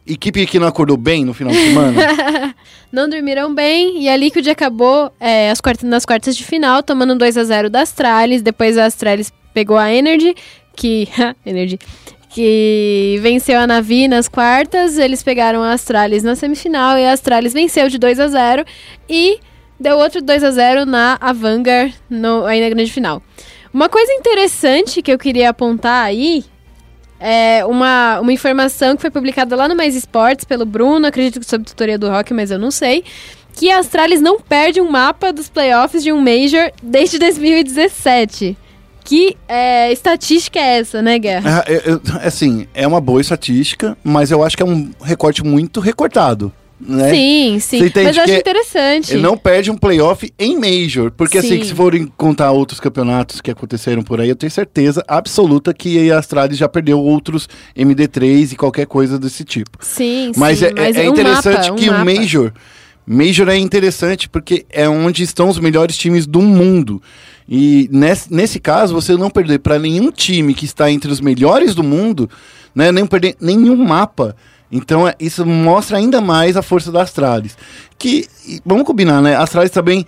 equipe 0.06 0.46
que 0.46 0.58
não 0.58 0.68
acordou 0.68 0.96
bem 0.96 1.24
no 1.24 1.34
final 1.34 1.52
de 1.52 1.58
semana. 1.58 2.54
Não 2.92 3.08
dormiram 3.08 3.52
bem 3.52 4.00
e 4.00 4.08
a 4.08 4.16
Liquid 4.16 4.46
acabou 4.46 5.12
é, 5.18 5.50
as 5.50 5.60
quartas, 5.60 5.82
nas 5.82 6.04
quartas 6.04 6.36
de 6.36 6.44
final, 6.44 6.80
tomando 6.80 7.16
2 7.16 7.36
a 7.38 7.42
0 7.42 7.68
da 7.68 7.80
Astralis. 7.80 8.40
Depois 8.40 8.78
a 8.78 8.84
Astralis 8.84 9.32
pegou 9.52 9.76
a 9.76 9.92
Energy, 9.92 10.32
que. 10.76 11.08
Energy. 11.44 11.76
Que 12.30 13.18
venceu 13.20 13.58
a 13.58 13.66
Navi 13.66 14.06
nas 14.06 14.28
quartas. 14.28 14.96
Eles 14.96 15.24
pegaram 15.24 15.60
a 15.60 15.72
Astralis 15.72 16.22
na 16.22 16.36
semifinal 16.36 16.96
e 16.96 17.04
a 17.04 17.12
Astralis 17.12 17.52
venceu 17.52 17.88
de 17.88 17.98
2 17.98 18.20
a 18.20 18.28
0 18.28 18.64
E 19.08 19.40
deu 19.78 19.98
outro 19.98 20.22
2 20.22 20.44
a 20.44 20.50
0 20.50 20.86
na 20.86 21.18
a 21.20 21.32
Vanguard 21.32 21.92
no, 22.08 22.44
aí 22.44 22.60
na 22.60 22.68
grande 22.68 22.92
final. 22.92 23.22
Uma 23.72 23.88
coisa 23.88 24.12
interessante 24.12 25.02
que 25.02 25.12
eu 25.12 25.18
queria 25.18 25.50
apontar 25.50 26.04
aí 26.04 26.44
é 27.18 27.64
uma, 27.64 28.20
uma 28.20 28.32
informação 28.32 28.94
que 28.94 29.00
foi 29.00 29.10
publicada 29.10 29.56
lá 29.56 29.66
no 29.66 29.74
Mais 29.74 29.96
Esportes 29.96 30.44
pelo 30.44 30.66
Bruno, 30.66 31.06
acredito 31.06 31.40
que 31.40 31.46
sob 31.46 31.64
tutoria 31.64 31.98
do 31.98 32.08
Rock, 32.08 32.34
mas 32.34 32.50
eu 32.50 32.58
não 32.58 32.70
sei. 32.70 33.02
Que 33.54 33.70
a 33.70 33.78
Astralis 33.78 34.20
não 34.20 34.40
perde 34.40 34.80
um 34.80 34.90
mapa 34.90 35.32
dos 35.32 35.48
playoffs 35.48 36.02
de 36.02 36.12
um 36.12 36.20
Major 36.20 36.70
desde 36.82 37.18
2017. 37.20 38.56
Que 39.02 39.36
é, 39.46 39.92
estatística 39.92 40.58
é 40.58 40.78
essa, 40.78 41.02
né, 41.02 41.18
Guerra? 41.18 41.64
É, 41.66 41.74
é, 41.74 41.78
é, 42.22 42.26
assim, 42.26 42.66
é 42.72 42.86
uma 42.86 43.00
boa 43.00 43.20
estatística, 43.20 43.96
mas 44.02 44.30
eu 44.30 44.42
acho 44.42 44.56
que 44.56 44.62
é 44.62 44.66
um 44.66 44.90
recorte 45.02 45.44
muito 45.44 45.78
recortado. 45.78 46.52
Né? 46.80 47.10
Sim, 47.10 47.58
sim. 47.60 47.92
Mas 47.94 48.18
acho 48.18 48.32
interessante. 48.34 49.12
Ele 49.12 49.22
não 49.22 49.36
perde 49.36 49.70
um 49.70 49.76
playoff 49.76 50.30
em 50.38 50.58
Major. 50.58 51.10
Porque 51.12 51.38
assim, 51.38 51.50
Sim. 51.50 51.58
que 51.60 51.66
se 51.66 51.74
forem 51.74 52.06
contar 52.16 52.50
outros 52.50 52.80
campeonatos 52.80 53.40
que 53.40 53.50
aconteceram 53.50 54.02
por 54.02 54.20
aí, 54.20 54.28
eu 54.28 54.36
tenho 54.36 54.50
certeza 54.50 55.02
absoluta 55.06 55.72
que 55.72 56.10
a 56.10 56.18
Astralis 56.18 56.58
já 56.58 56.68
perdeu 56.68 57.00
outros 57.00 57.48
MD3 57.76 58.52
e 58.52 58.56
qualquer 58.56 58.86
coisa 58.86 59.18
desse 59.18 59.44
tipo. 59.44 59.78
Sim, 59.80 60.32
Mas 60.36 60.58
sim. 60.58 60.66
é, 60.66 60.68
é- 60.90 61.04
é 61.04 61.08
um 61.08 61.12
interessante 61.12 61.70
mapa, 61.70 61.74
que 61.76 61.88
um 61.90 62.02
o. 62.02 62.04
Major. 62.04 62.52
Major 63.06 63.48
é 63.48 63.56
interessante 63.58 64.28
porque 64.28 64.64
é 64.70 64.88
onde 64.88 65.22
estão 65.22 65.48
os 65.48 65.58
melhores 65.58 65.96
times 65.96 66.26
do 66.26 66.40
mundo. 66.40 67.00
E 67.48 67.88
nesse, 67.92 68.32
nesse 68.32 68.58
caso, 68.58 68.94
você 68.94 69.14
não 69.16 69.30
perder 69.30 69.58
para 69.58 69.78
nenhum 69.78 70.10
time 70.10 70.54
que 70.54 70.64
está 70.64 70.90
entre 70.90 71.10
os 71.12 71.20
melhores 71.20 71.74
do 71.74 71.82
mundo, 71.82 72.28
né, 72.74 72.90
nem 72.90 73.06
perder 73.06 73.36
nenhum 73.40 73.76
mapa. 73.76 74.34
Então 74.70 75.06
é- 75.06 75.14
isso 75.20 75.44
mostra 75.46 75.96
ainda 75.98 76.20
mais 76.20 76.56
a 76.56 76.62
força 76.62 76.90
da 76.90 77.02
Astralis. 77.02 77.56
Que, 77.98 78.26
vamos 78.64 78.84
combinar, 78.84 79.22
né? 79.22 79.36
A 79.36 79.42
Astralis 79.42 79.70
também 79.70 80.04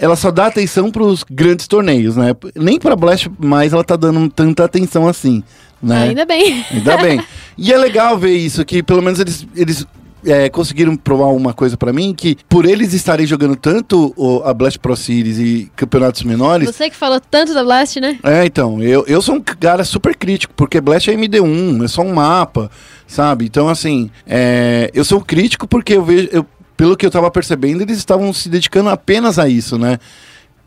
ela 0.00 0.14
só 0.16 0.30
dá 0.30 0.46
atenção 0.46 0.90
para 0.90 1.02
os 1.02 1.24
grandes 1.28 1.66
torneios, 1.66 2.16
né? 2.16 2.34
Nem 2.54 2.78
para 2.78 2.94
Blast 2.94 3.28
mais 3.38 3.72
ela 3.72 3.82
tá 3.82 3.96
dando 3.96 4.28
tanta 4.30 4.64
atenção 4.64 5.08
assim, 5.08 5.42
né? 5.82 6.04
Ainda 6.08 6.24
bem. 6.24 6.64
Ainda 6.70 6.96
bem. 6.98 7.20
E 7.60 7.72
é 7.72 7.76
legal 7.76 8.16
ver 8.16 8.36
isso, 8.36 8.64
que 8.64 8.84
pelo 8.84 9.02
menos 9.02 9.18
eles, 9.18 9.44
eles 9.56 9.84
é, 10.24 10.48
conseguiram 10.48 10.96
provar 10.96 11.26
uma 11.26 11.52
coisa 11.52 11.76
pra 11.76 11.92
mim, 11.92 12.14
que 12.14 12.36
por 12.48 12.64
eles 12.64 12.92
estarem 12.92 13.26
jogando 13.26 13.54
tanto 13.56 14.12
o- 14.16 14.42
a 14.44 14.52
Blast 14.52 14.78
Pro 14.78 14.96
Series 14.96 15.38
e 15.38 15.70
campeonatos 15.76 16.22
menores... 16.22 16.68
Você 16.68 16.90
que 16.90 16.96
falou 16.96 17.20
tanto 17.20 17.54
da 17.54 17.62
Blast, 17.62 18.00
né? 18.00 18.18
É, 18.22 18.44
então, 18.44 18.82
eu, 18.82 19.04
eu 19.06 19.22
sou 19.22 19.36
um 19.36 19.40
cara 19.40 19.84
super 19.84 20.16
crítico, 20.16 20.52
porque 20.56 20.80
Blast 20.80 21.08
é 21.10 21.14
MD1, 21.14 21.84
é 21.84 21.88
só 21.88 22.02
um 22.02 22.14
mapa, 22.14 22.70
sabe? 23.06 23.44
Então, 23.44 23.68
assim, 23.68 24.10
é, 24.26 24.90
eu 24.94 25.04
sou 25.04 25.20
crítico 25.20 25.66
porque 25.68 25.94
eu 25.94 26.04
vejo... 26.04 26.28
eu- 26.32 26.46
pelo 26.76 26.96
que 26.96 27.04
eu 27.04 27.10
tava 27.10 27.28
percebendo, 27.28 27.82
eles 27.82 27.98
estavam 27.98 28.32
se 28.32 28.48
dedicando 28.48 28.88
apenas 28.88 29.36
a 29.36 29.48
isso, 29.48 29.76
né? 29.76 29.98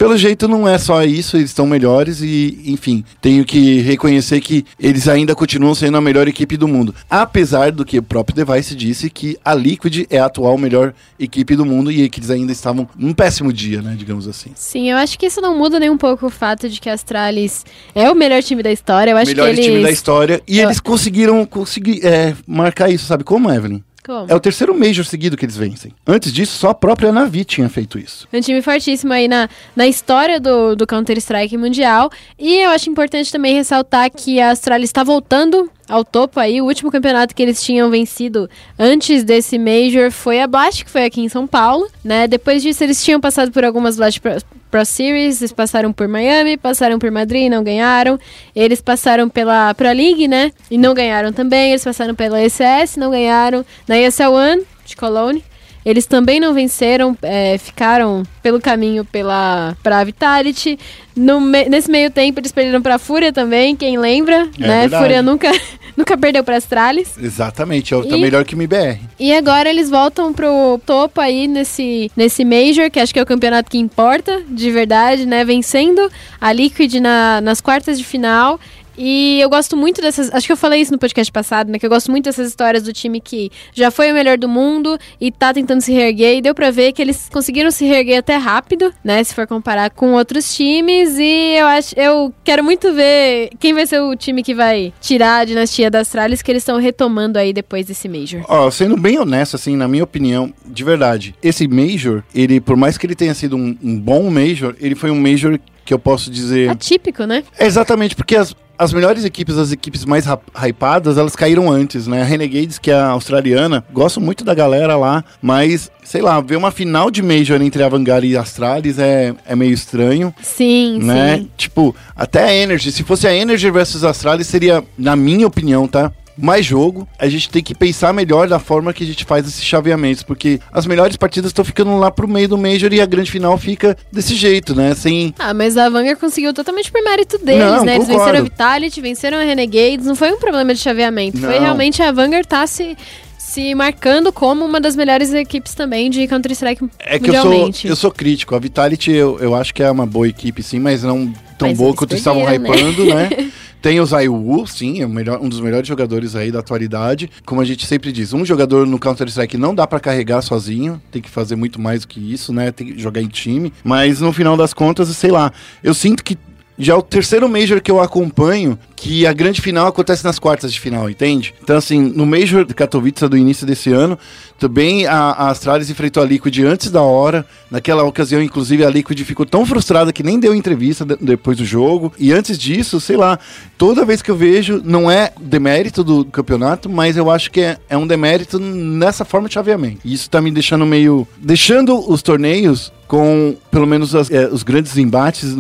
Pelo 0.01 0.17
jeito 0.17 0.47
não 0.47 0.67
é 0.67 0.79
só 0.79 1.03
isso, 1.03 1.37
eles 1.37 1.51
estão 1.51 1.67
melhores 1.67 2.21
e, 2.23 2.59
enfim, 2.65 3.05
tenho 3.21 3.45
que 3.45 3.81
reconhecer 3.81 4.41
que 4.41 4.65
eles 4.79 5.07
ainda 5.07 5.35
continuam 5.35 5.75
sendo 5.75 5.95
a 5.95 6.01
melhor 6.01 6.27
equipe 6.27 6.57
do 6.57 6.67
mundo. 6.67 6.95
Apesar 7.07 7.71
do 7.71 7.85
que 7.85 7.99
o 7.99 8.01
próprio 8.01 8.35
Device 8.35 8.73
disse 8.73 9.11
que 9.11 9.37
a 9.45 9.53
Liquid 9.53 10.07
é 10.09 10.17
a 10.17 10.25
atual 10.25 10.57
melhor 10.57 10.95
equipe 11.19 11.55
do 11.55 11.63
mundo 11.63 11.91
e 11.91 12.09
que 12.09 12.19
eles 12.19 12.31
ainda 12.31 12.51
estavam 12.51 12.89
num 12.97 13.13
péssimo 13.13 13.53
dia, 13.53 13.79
né, 13.83 13.93
digamos 13.95 14.27
assim. 14.27 14.49
Sim, 14.55 14.89
eu 14.89 14.97
acho 14.97 15.19
que 15.19 15.27
isso 15.27 15.39
não 15.39 15.55
muda 15.55 15.79
nem 15.79 15.91
um 15.91 15.97
pouco 15.97 16.25
o 16.25 16.29
fato 16.31 16.67
de 16.67 16.81
que 16.81 16.89
a 16.89 16.93
Astralis 16.93 17.63
é 17.93 18.09
o 18.09 18.15
melhor 18.15 18.41
time 18.41 18.63
da 18.63 18.71
história. 18.71 19.11
Eu 19.11 19.17
acho 19.17 19.27
melhor 19.27 19.45
que 19.45 19.51
eles... 19.51 19.65
time 19.65 19.83
da 19.83 19.91
história 19.91 20.41
e 20.47 20.57
Eu- 20.57 20.65
eles 20.65 20.79
conseguiram 20.79 21.45
conseguir 21.45 22.03
é, 22.03 22.33
marcar 22.47 22.89
isso, 22.89 23.05
sabe 23.05 23.23
como, 23.23 23.51
Evelyn? 23.51 23.83
Como? 24.03 24.27
É 24.29 24.35
o 24.35 24.39
terceiro 24.39 24.73
Major 24.77 25.05
seguido 25.05 25.37
que 25.37 25.45
eles 25.45 25.57
vencem. 25.57 25.93
Antes 26.05 26.33
disso, 26.33 26.57
só 26.57 26.69
a 26.69 26.73
própria 26.73 27.11
Navi 27.11 27.45
tinha 27.45 27.69
feito 27.69 27.99
isso. 27.99 28.27
Um 28.33 28.39
time 28.39 28.61
fortíssimo 28.61 29.13
aí 29.13 29.27
na, 29.27 29.47
na 29.75 29.87
história 29.87 30.39
do, 30.39 30.75
do 30.75 30.87
Counter-Strike 30.87 31.55
mundial. 31.57 32.09
E 32.37 32.59
eu 32.59 32.71
acho 32.71 32.89
importante 32.89 33.31
também 33.31 33.53
ressaltar 33.53 34.09
que 34.09 34.39
a 34.39 34.51
Astralis 34.51 34.89
está 34.89 35.03
voltando 35.03 35.69
ao 35.91 36.03
topo 36.05 36.39
aí. 36.39 36.61
O 36.61 36.65
último 36.65 36.89
campeonato 36.91 37.35
que 37.35 37.43
eles 37.43 37.61
tinham 37.63 37.89
vencido 37.89 38.49
antes 38.79 39.23
desse 39.23 39.59
Major 39.59 40.09
foi 40.11 40.41
a 40.41 40.47
Blast, 40.47 40.85
que 40.85 40.89
foi 40.91 41.05
aqui 41.05 41.21
em 41.21 41.29
São 41.29 41.45
Paulo, 41.45 41.87
né? 42.03 42.27
Depois 42.27 42.63
disso, 42.63 42.83
eles 42.83 43.03
tinham 43.03 43.19
passado 43.19 43.51
por 43.51 43.63
algumas 43.63 43.97
Blast 43.97 44.19
Pro, 44.21 44.31
Pro 44.71 44.85
Series, 44.85 45.41
eles 45.41 45.51
passaram 45.51 45.91
por 45.91 46.07
Miami, 46.07 46.55
passaram 46.57 46.97
por 46.97 47.11
Madrid, 47.11 47.51
não 47.51 47.63
ganharam. 47.63 48.17
Eles 48.55 48.81
passaram 48.81 49.27
pela 49.29 49.73
Pro 49.73 49.87
League, 49.91 50.27
né? 50.27 50.51
E 50.71 50.77
não 50.77 50.93
ganharam 50.93 51.33
também. 51.33 51.71
Eles 51.71 51.83
passaram 51.83 52.15
pela 52.15 52.41
ECS, 52.41 52.95
não 52.97 53.11
ganharam. 53.11 53.65
Na 53.87 53.99
ESL 53.99 54.31
One, 54.31 54.63
de 54.85 54.95
Cologne. 54.95 55.43
Eles 55.83 56.05
também 56.05 56.39
não 56.39 56.53
venceram, 56.53 57.17
é, 57.23 57.57
ficaram 57.57 58.21
pelo 58.43 58.61
caminho 58.61 59.03
pela 59.03 59.75
pra 59.81 60.03
Vitality. 60.03 60.77
No 61.15 61.41
me- 61.41 61.67
nesse 61.67 61.89
meio 61.89 62.11
tempo, 62.11 62.39
eles 62.39 62.51
perderam 62.51 62.83
pra 62.83 62.99
Fúria 62.99 63.33
também, 63.33 63.75
quem 63.75 63.97
lembra, 63.97 64.47
É 64.59 64.67
né? 64.67 64.81
verdade. 64.81 65.03
Fúria 65.03 65.21
nunca, 65.23 65.49
nunca 65.95 66.17
perdeu 66.17 66.43
pra 66.43 66.57
Astralis. 66.57 67.17
Exatamente, 67.21 67.93
é 67.93 67.97
o- 67.97 68.05
tá 68.05 68.15
E- 68.17 68.21
melhor 68.21 68.43
que 68.45 68.53
o 68.53 68.57
MBR. 68.57 68.99
E 69.19 69.33
agora 69.33 69.69
eles 69.69 69.89
voltam 69.89 70.31
pro 70.33 70.79
topo 70.85 71.19
aí 71.21 71.47
nesse, 71.47 72.11
nesse 72.15 72.43
Major, 72.45 72.89
que 72.89 72.99
acho 72.99 73.13
que 73.13 73.19
é 73.19 73.23
o 73.23 73.25
campeonato 73.25 73.69
que 73.69 73.77
importa, 73.77 74.41
de 74.49 74.71
verdade, 74.71 75.25
né? 75.25 75.43
Vencendo 75.45 76.09
a 76.39 76.51
Liquid 76.53 76.95
na- 76.95 77.41
nas 77.41 77.61
quartas 77.61 77.97
de 77.97 78.03
final. 78.03 78.59
E 79.03 79.41
eu 79.41 79.49
gosto 79.49 79.75
muito 79.75 79.99
dessas. 79.99 80.31
Acho 80.31 80.45
que 80.45 80.53
eu 80.53 80.57
falei 80.57 80.79
isso 80.79 80.91
no 80.91 80.99
podcast 80.99 81.31
passado, 81.31 81.71
né? 81.71 81.79
Que 81.79 81.85
eu 81.87 81.89
gosto 81.89 82.11
muito 82.11 82.25
dessas 82.25 82.47
histórias 82.47 82.83
do 82.83 82.93
time 82.93 83.19
que 83.19 83.51
já 83.73 83.89
foi 83.89 84.11
o 84.11 84.13
melhor 84.13 84.37
do 84.37 84.47
mundo 84.47 84.95
e 85.19 85.31
tá 85.31 85.51
tentando 85.51 85.81
se 85.81 85.91
reerguer. 85.91 86.37
E 86.37 86.41
deu 86.41 86.53
pra 86.53 86.69
ver 86.69 86.91
que 86.91 87.01
eles 87.01 87.27
conseguiram 87.33 87.71
se 87.71 87.83
reerguer 87.83 88.19
até 88.19 88.35
rápido, 88.35 88.93
né? 89.03 89.23
Se 89.23 89.33
for 89.33 89.47
comparar 89.47 89.89
com 89.89 90.13
outros 90.13 90.55
times. 90.55 91.17
E 91.17 91.55
eu 91.57 91.65
acho. 91.65 91.99
Eu 91.99 92.31
quero 92.43 92.63
muito 92.63 92.93
ver 92.93 93.49
quem 93.59 93.73
vai 93.73 93.87
ser 93.87 94.01
o 94.01 94.15
time 94.15 94.43
que 94.43 94.53
vai 94.53 94.93
tirar 95.01 95.39
a 95.39 95.45
dinastia 95.45 95.89
das 95.89 96.01
Astralis, 96.01 96.43
que 96.43 96.51
eles 96.51 96.61
estão 96.61 96.77
retomando 96.77 97.39
aí 97.39 97.53
depois 97.53 97.87
desse 97.87 98.07
Major. 98.07 98.43
Ó, 98.47 98.69
sendo 98.69 98.95
bem 98.97 99.17
honesto, 99.17 99.55
assim, 99.55 99.75
na 99.75 99.87
minha 99.87 100.03
opinião, 100.03 100.53
de 100.65 100.83
verdade, 100.83 101.33
esse 101.41 101.67
Major, 101.67 102.21
ele, 102.35 102.59
por 102.59 102.75
mais 102.75 102.97
que 102.97 103.05
ele 103.07 103.15
tenha 103.15 103.33
sido 103.33 103.55
um, 103.55 103.75
um 103.81 103.99
bom 103.99 104.29
Major, 104.29 104.75
ele 104.79 104.93
foi 104.93 105.09
um 105.09 105.19
Major 105.19 105.57
que 105.85 105.93
eu 105.93 105.99
posso 105.99 106.29
dizer. 106.29 106.69
Atípico, 106.69 107.23
né? 107.25 107.43
É 107.57 107.65
exatamente, 107.65 108.15
porque 108.15 108.35
as, 108.35 108.55
as 108.77 108.93
melhores 108.93 109.23
equipes, 109.25 109.57
as 109.57 109.71
equipes 109.71 110.05
mais 110.05 110.25
hypadas, 110.55 111.17
elas 111.17 111.35
caíram 111.35 111.71
antes, 111.71 112.07
né? 112.07 112.21
A 112.21 112.25
Renegades, 112.25 112.79
que 112.79 112.91
é 112.91 112.95
a 112.95 113.09
australiana, 113.09 113.83
gosto 113.91 114.19
muito 114.19 114.43
da 114.43 114.53
galera 114.53 114.95
lá, 114.95 115.23
mas, 115.41 115.91
sei 116.03 116.21
lá, 116.21 116.41
ver 116.41 116.55
uma 116.55 116.71
final 116.71 117.11
de 117.11 117.21
Major 117.21 117.61
entre 117.61 117.83
a 117.83 117.89
Vanguard 117.89 118.25
e 118.25 118.35
a 118.35 118.41
Astralis 118.41 118.97
é, 118.97 119.33
é 119.45 119.55
meio 119.55 119.73
estranho. 119.73 120.33
Sim, 120.41 120.99
né? 121.01 121.37
sim. 121.37 121.49
Tipo, 121.57 121.95
até 122.15 122.43
a 122.43 122.53
Energy, 122.53 122.91
se 122.91 123.03
fosse 123.03 123.27
a 123.27 123.35
Energy 123.35 123.69
versus 123.69 124.03
Astralis, 124.03 124.47
seria, 124.47 124.83
na 124.97 125.15
minha 125.15 125.47
opinião, 125.47 125.87
tá? 125.87 126.11
Mais 126.41 126.65
jogo, 126.65 127.07
a 127.19 127.27
gente 127.29 127.49
tem 127.49 127.61
que 127.61 127.75
pensar 127.75 128.11
melhor 128.13 128.47
da 128.47 128.57
forma 128.59 128.91
que 128.93 129.03
a 129.03 129.07
gente 129.07 129.23
faz 129.25 129.47
esses 129.47 129.63
chaveamentos, 129.63 130.23
porque 130.23 130.59
as 130.71 130.85
melhores 130.85 131.15
partidas 131.15 131.49
estão 131.49 131.63
ficando 131.63 131.95
lá 131.97 132.09
pro 132.09 132.27
meio 132.27 132.49
do 132.49 132.57
Major 132.57 132.91
e 132.93 132.99
a 132.99 133.05
grande 133.05 133.29
final 133.31 133.57
fica 133.57 133.95
desse 134.11 134.35
jeito, 134.35 134.73
né? 134.75 134.95
Sem. 134.95 135.33
Ah, 135.37 135.53
mas 135.53 135.77
a 135.77 135.87
Vanguard 135.89 136.19
conseguiu 136.19 136.53
totalmente 136.53 136.91
por 136.91 137.01
mérito 137.03 137.37
deles, 137.37 137.63
Não, 137.63 137.85
né? 137.85 137.95
Eles 137.95 138.07
concordo. 138.07 138.25
venceram 138.25 138.39
a 138.39 138.43
Vitality, 138.43 139.01
venceram 139.01 139.37
a 139.37 139.43
Renegades, 139.43 140.05
não 140.05 140.15
foi 140.15 140.31
um 140.31 140.39
problema 140.39 140.73
de 140.73 140.79
chaveamento. 140.79 141.37
Foi 141.37 141.53
Não. 141.55 141.59
realmente 141.61 142.01
a 142.01 142.11
Vanguard 142.11 142.45
tá 142.45 142.65
se, 142.65 142.97
se 143.37 143.75
marcando 143.75 144.31
como 144.33 144.65
uma 144.65 144.79
das 144.81 144.95
melhores 144.95 145.33
equipes 145.33 145.73
também 145.75 146.09
de 146.09 146.27
Counter-Strike 146.27 146.89
É 146.99 147.19
que 147.19 147.29
eu 147.29 147.33
sou, 147.35 147.45
mundialmente. 147.45 147.87
eu 147.87 147.95
sou 147.95 148.11
crítico. 148.11 148.55
A 148.55 148.59
Vitality 148.59 149.11
eu, 149.11 149.37
eu 149.39 149.53
acho 149.55 149.73
que 149.73 149.83
é 149.83 149.91
uma 149.91 150.05
boa 150.05 150.27
equipe, 150.27 150.63
sim, 150.63 150.79
mas 150.79 151.03
não 151.03 151.31
tão 151.61 151.69
Mas 151.69 151.77
boa 151.77 151.95
quanto 151.95 152.15
estavam 152.15 152.43
né? 152.43 152.55
hypando, 152.55 153.05
né? 153.05 153.29
Tem 153.81 153.99
o 153.99 154.05
Zaiwu, 154.05 154.67
sim, 154.67 155.01
é 155.01 155.05
o 155.07 155.09
melhor, 155.09 155.39
um 155.41 155.49
dos 155.49 155.59
melhores 155.59 155.87
jogadores 155.87 156.35
aí 156.35 156.51
da 156.51 156.59
atualidade. 156.59 157.31
Como 157.43 157.61
a 157.61 157.65
gente 157.65 157.87
sempre 157.87 158.11
diz, 158.11 158.31
um 158.31 158.45
jogador 158.45 158.85
no 158.85 158.99
Counter-Strike 158.99 159.57
não 159.57 159.73
dá 159.73 159.87
pra 159.87 159.99
carregar 159.99 160.43
sozinho, 160.43 161.01
tem 161.09 161.19
que 161.19 161.29
fazer 161.29 161.55
muito 161.55 161.81
mais 161.81 162.01
do 162.01 162.07
que 162.07 162.19
isso, 162.19 162.53
né? 162.53 162.71
Tem 162.71 162.87
que 162.87 162.99
jogar 162.99 163.21
em 163.21 163.27
time. 163.27 163.73
Mas 163.83 164.21
no 164.21 164.31
final 164.31 164.55
das 164.55 164.71
contas, 164.71 165.07
sei 165.09 165.31
lá, 165.31 165.51
eu 165.83 165.95
sinto 165.95 166.23
que 166.23 166.37
já 166.83 166.93
é 166.93 166.95
o 166.95 167.01
terceiro 167.01 167.47
Major 167.47 167.81
que 167.81 167.91
eu 167.91 167.99
acompanho 167.99 168.77
que 168.95 169.25
a 169.25 169.33
grande 169.33 169.61
final 169.61 169.87
acontece 169.87 170.23
nas 170.23 170.37
quartas 170.37 170.71
de 170.71 170.79
final, 170.79 171.09
entende? 171.09 171.55
Então, 171.63 171.75
assim, 171.75 171.99
no 171.99 172.23
Major 172.23 172.63
de 172.63 172.73
Katowice 172.73 173.27
do 173.27 173.35
início 173.35 173.65
desse 173.65 173.91
ano, 173.91 174.17
também 174.59 175.07
a, 175.07 175.15
a 175.15 175.49
Astralis 175.49 175.89
enfrentou 175.89 176.21
a 176.21 176.25
Liquid 176.25 176.59
antes 176.59 176.91
da 176.91 177.01
hora. 177.01 177.43
Naquela 177.71 178.03
ocasião, 178.03 178.43
inclusive, 178.43 178.85
a 178.85 178.89
Liquid 178.91 179.19
ficou 179.23 179.43
tão 179.43 179.65
frustrada 179.65 180.13
que 180.13 180.21
nem 180.21 180.39
deu 180.39 180.53
entrevista 180.53 181.03
de, 181.03 181.15
depois 181.19 181.57
do 181.57 181.65
jogo. 181.65 182.13
E 182.19 182.31
antes 182.31 182.59
disso, 182.59 183.01
sei 183.01 183.17
lá, 183.17 183.39
toda 183.75 184.05
vez 184.05 184.21
que 184.21 184.29
eu 184.29 184.35
vejo, 184.35 184.81
não 184.85 185.09
é 185.09 185.31
demérito 185.41 186.03
do, 186.03 186.23
campeonato, 186.25 186.87
mas 186.87 187.17
eu 187.17 187.31
acho 187.31 187.49
que 187.49 187.61
é, 187.61 187.77
é 187.89 187.97
um 187.97 188.05
demérito 188.05 188.59
nessa 188.59 189.25
forma 189.25 189.47
de 189.47 189.55
chaveamento. 189.55 190.01
E 190.05 190.13
isso 190.13 190.29
tá 190.29 190.39
me 190.39 190.51
deixando 190.51 190.85
meio. 190.85 191.27
deixando 191.37 191.97
os 192.07 192.21
torneios 192.21 192.93
com 193.07 193.57
pelo 193.69 193.87
menos 193.87 194.15
as, 194.15 194.29
é, 194.31 194.47
os 194.47 194.63
grandes 194.63 194.95
embates 194.95 195.53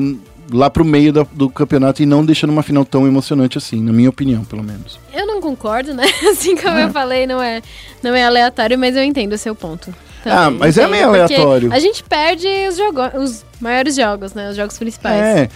lá 0.51 0.69
pro 0.69 0.83
meio 0.85 1.11
da- 1.13 1.25
do 1.31 1.49
campeonato 1.49 2.01
e 2.01 2.05
não 2.05 2.23
deixando 2.25 2.49
uma 2.51 2.63
final 2.63 2.83
tão 2.85 3.07
emocionante 3.07 3.57
assim, 3.57 3.81
na 3.81 3.91
minha 3.91 4.09
opinião, 4.09 4.43
pelo 4.43 4.63
menos. 4.63 4.99
Eu 5.13 5.25
não 5.27 5.41
concordo, 5.41 5.93
né? 5.93 6.05
Assim 6.31 6.55
como 6.55 6.77
eu 6.77 6.89
falei, 6.91 7.25
não 7.27 7.41
é, 7.41 7.61
não 8.03 8.13
é 8.15 8.23
aleatório, 8.23 8.77
mas 8.77 8.95
eu 8.95 9.03
entendo 9.03 9.33
o 9.33 9.37
seu 9.37 9.55
ponto. 9.55 9.93
Ah, 10.25 10.51
mas 10.51 10.77
é 10.77 10.85
meio 10.87 11.07
aleatório. 11.07 11.73
A 11.73 11.79
gente 11.79 12.03
perde 12.03 12.47
os, 12.69 12.77
jogo 12.77 12.99
os 13.17 13.43
maiores 13.59 13.95
jogos, 13.95 14.33
né? 14.35 14.51
Os 14.51 14.55
jogos 14.55 14.77
principais. 14.77 15.19
É, 15.19 15.49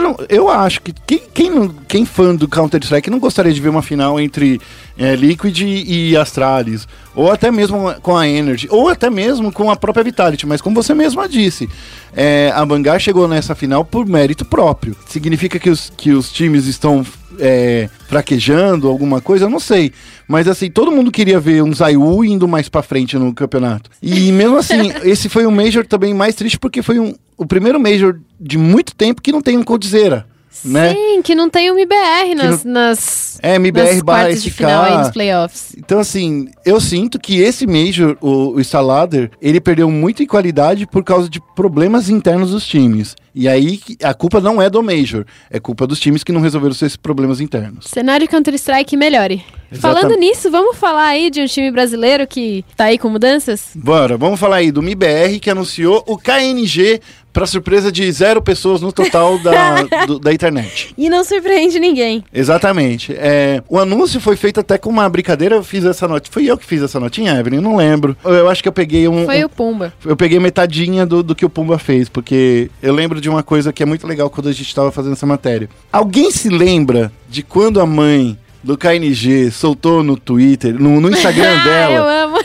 não- 0.00 0.16
eu 0.28 0.48
acho 0.48 0.80
que 0.82 0.92
quem, 1.04 1.20
quem, 1.34 1.68
quem 1.88 2.04
fã 2.06 2.32
do 2.34 2.46
Counter-Strike 2.48 3.10
não 3.10 3.18
gostaria 3.18 3.52
de 3.52 3.60
ver 3.60 3.70
uma 3.70 3.82
final 3.82 4.20
entre 4.20 4.60
é, 4.96 5.14
Liquid 5.16 5.60
e 5.60 6.16
Astralis, 6.16 6.86
ou 7.14 7.30
até 7.30 7.50
mesmo 7.50 7.94
com 8.00 8.16
a 8.16 8.28
Energy, 8.28 8.68
ou 8.70 8.88
até 8.88 9.10
mesmo 9.10 9.52
com 9.52 9.70
a 9.70 9.76
própria 9.76 10.04
Vitality, 10.04 10.46
mas 10.46 10.60
como 10.60 10.80
você 10.80 10.94
mesma 10.94 11.28
disse, 11.28 11.68
é, 12.16 12.52
a 12.54 12.64
Bangar 12.64 12.98
chegou 13.00 13.26
nessa 13.26 13.54
final 13.54 13.84
por 13.84 14.06
mérito 14.06 14.44
próprio. 14.44 14.96
Significa 15.06 15.58
que 15.58 15.70
os, 15.70 15.92
que 15.96 16.12
os 16.12 16.32
times 16.32 16.66
estão 16.66 17.04
é, 17.38 17.88
fraquejando 18.08 18.88
alguma 18.88 19.20
coisa? 19.20 19.46
Eu 19.46 19.50
não 19.50 19.60
sei. 19.60 19.92
Mas 20.26 20.48
assim, 20.48 20.70
todo 20.70 20.92
mundo 20.92 21.10
queria 21.10 21.40
ver 21.40 21.62
um 21.62 21.72
Zayu 21.72 22.24
indo 22.24 22.46
mais 22.46 22.68
pra 22.68 22.82
frente 22.82 23.18
no 23.18 23.34
campeonato. 23.34 23.90
E 24.02 24.30
mesmo 24.32 24.56
assim, 24.56 24.92
esse 25.02 25.28
foi 25.28 25.46
um 25.46 25.50
Major 25.50 25.86
também 25.86 26.14
mais 26.14 26.34
triste 26.34 26.58
porque 26.58 26.82
foi 26.82 26.98
um, 26.98 27.14
o 27.36 27.46
primeiro 27.46 27.80
Major 27.80 28.18
de 28.40 28.56
muito 28.56 28.94
tempo 28.94 29.22
que 29.22 29.32
não 29.32 29.40
tem 29.40 29.58
um 29.58 29.62
Coldzera. 29.62 30.26
Né? 30.64 30.94
Sim, 30.94 31.22
que 31.22 31.34
não 31.34 31.48
tem 31.48 31.70
um 31.70 31.74
MBR 31.74 32.34
nas, 32.34 32.64
nas, 32.64 33.38
É, 33.42 33.56
MBR 33.56 33.94
nas 33.94 34.02
barra 34.02 34.34
de 34.34 34.50
final 34.50 34.84
aí 34.84 34.98
nos 34.98 35.10
playoffs. 35.10 35.74
Então, 35.76 35.98
assim, 35.98 36.48
eu 36.64 36.80
sinto 36.80 37.18
que 37.18 37.40
esse 37.40 37.66
Major, 37.66 38.16
o, 38.20 38.54
o 38.54 38.60
Instalader, 38.60 39.30
ele 39.40 39.60
perdeu 39.60 39.90
muito 39.90 40.22
em 40.22 40.26
qualidade 40.26 40.86
por 40.86 41.04
causa 41.04 41.28
de 41.28 41.40
problemas 41.54 42.08
internos 42.08 42.50
dos 42.50 42.66
times. 42.66 43.14
E 43.34 43.48
aí, 43.48 43.80
a 44.02 44.14
culpa 44.14 44.40
não 44.40 44.62
é 44.62 44.70
do 44.70 44.82
Major, 44.82 45.24
é 45.50 45.58
culpa 45.58 45.86
dos 45.86 45.98
times 45.98 46.22
que 46.22 46.30
não 46.30 46.40
resolveram 46.40 46.72
esses 46.72 46.96
problemas 46.96 47.40
internos. 47.40 47.86
Cenário 47.86 48.28
Counter-Strike 48.28 48.96
melhore. 48.96 49.44
Exatamente. 49.72 49.80
Falando 50.02 50.20
nisso, 50.20 50.50
vamos 50.52 50.76
falar 50.76 51.06
aí 51.06 51.30
de 51.30 51.40
um 51.40 51.46
time 51.46 51.70
brasileiro 51.72 52.26
que 52.28 52.64
tá 52.76 52.84
aí 52.84 52.98
com 52.98 53.08
mudanças? 53.08 53.70
Bora, 53.74 54.16
vamos 54.16 54.38
falar 54.38 54.56
aí 54.56 54.70
do 54.70 54.80
MIBR 54.80 55.40
que 55.40 55.50
anunciou 55.50 56.04
o 56.06 56.16
KNG 56.16 57.00
para 57.34 57.44
surpresa 57.46 57.90
de 57.92 58.10
zero 58.12 58.40
pessoas 58.40 58.80
no 58.80 58.92
total 58.92 59.38
da, 59.40 59.82
do- 60.06 60.18
da 60.20 60.32
internet. 60.32 60.94
E 60.96 61.10
não 61.10 61.22
surpreende 61.24 61.78
ninguém. 61.80 62.24
Exatamente. 62.32 63.12
É, 63.18 63.60
o 63.68 63.78
anúncio 63.78 64.20
foi 64.20 64.36
feito 64.36 64.60
até 64.60 64.78
com 64.78 64.88
uma 64.88 65.06
brincadeira. 65.08 65.56
Eu 65.56 65.64
fiz 65.64 65.84
essa 65.84 66.06
nota. 66.08 66.30
Fui 66.30 66.48
eu 66.50 66.56
que 66.56 66.64
fiz 66.64 66.80
essa 66.80 66.98
notinha, 67.00 67.36
Evelyn? 67.38 67.60
Não 67.60 67.76
lembro. 67.76 68.16
Eu 68.24 68.48
acho 68.48 68.62
que 68.62 68.68
eu 68.68 68.72
peguei 68.72 69.08
um. 69.08 69.26
Foi 69.26 69.42
um- 69.42 69.46
o 69.46 69.48
Pumba. 69.48 69.92
Eu 70.06 70.16
peguei 70.16 70.38
metadinha 70.38 71.04
do, 71.04 71.22
do 71.22 71.34
que 71.34 71.44
o 71.44 71.50
Pumba 71.50 71.76
fez, 71.78 72.08
porque 72.08 72.70
eu 72.80 72.94
lembro 72.94 73.20
de 73.20 73.28
uma 73.28 73.42
coisa 73.42 73.72
que 73.72 73.82
é 73.82 73.86
muito 73.86 74.06
legal 74.06 74.30
quando 74.30 74.48
a 74.48 74.52
gente 74.52 74.68
estava 74.68 74.92
fazendo 74.92 75.14
essa 75.14 75.26
matéria. 75.26 75.68
Alguém 75.92 76.30
se 76.30 76.48
lembra 76.48 77.10
de 77.28 77.42
quando 77.42 77.80
a 77.80 77.86
mãe 77.86 78.38
do 78.62 78.78
KNG 78.78 79.50
soltou 79.50 80.02
no 80.04 80.16
Twitter, 80.16 80.72
no, 80.80 81.00
no 81.00 81.10
Instagram 81.10 81.50
Ah, 81.60 81.90
eu 81.90 81.94
dela, 82.04 82.24
amo. 82.24 82.38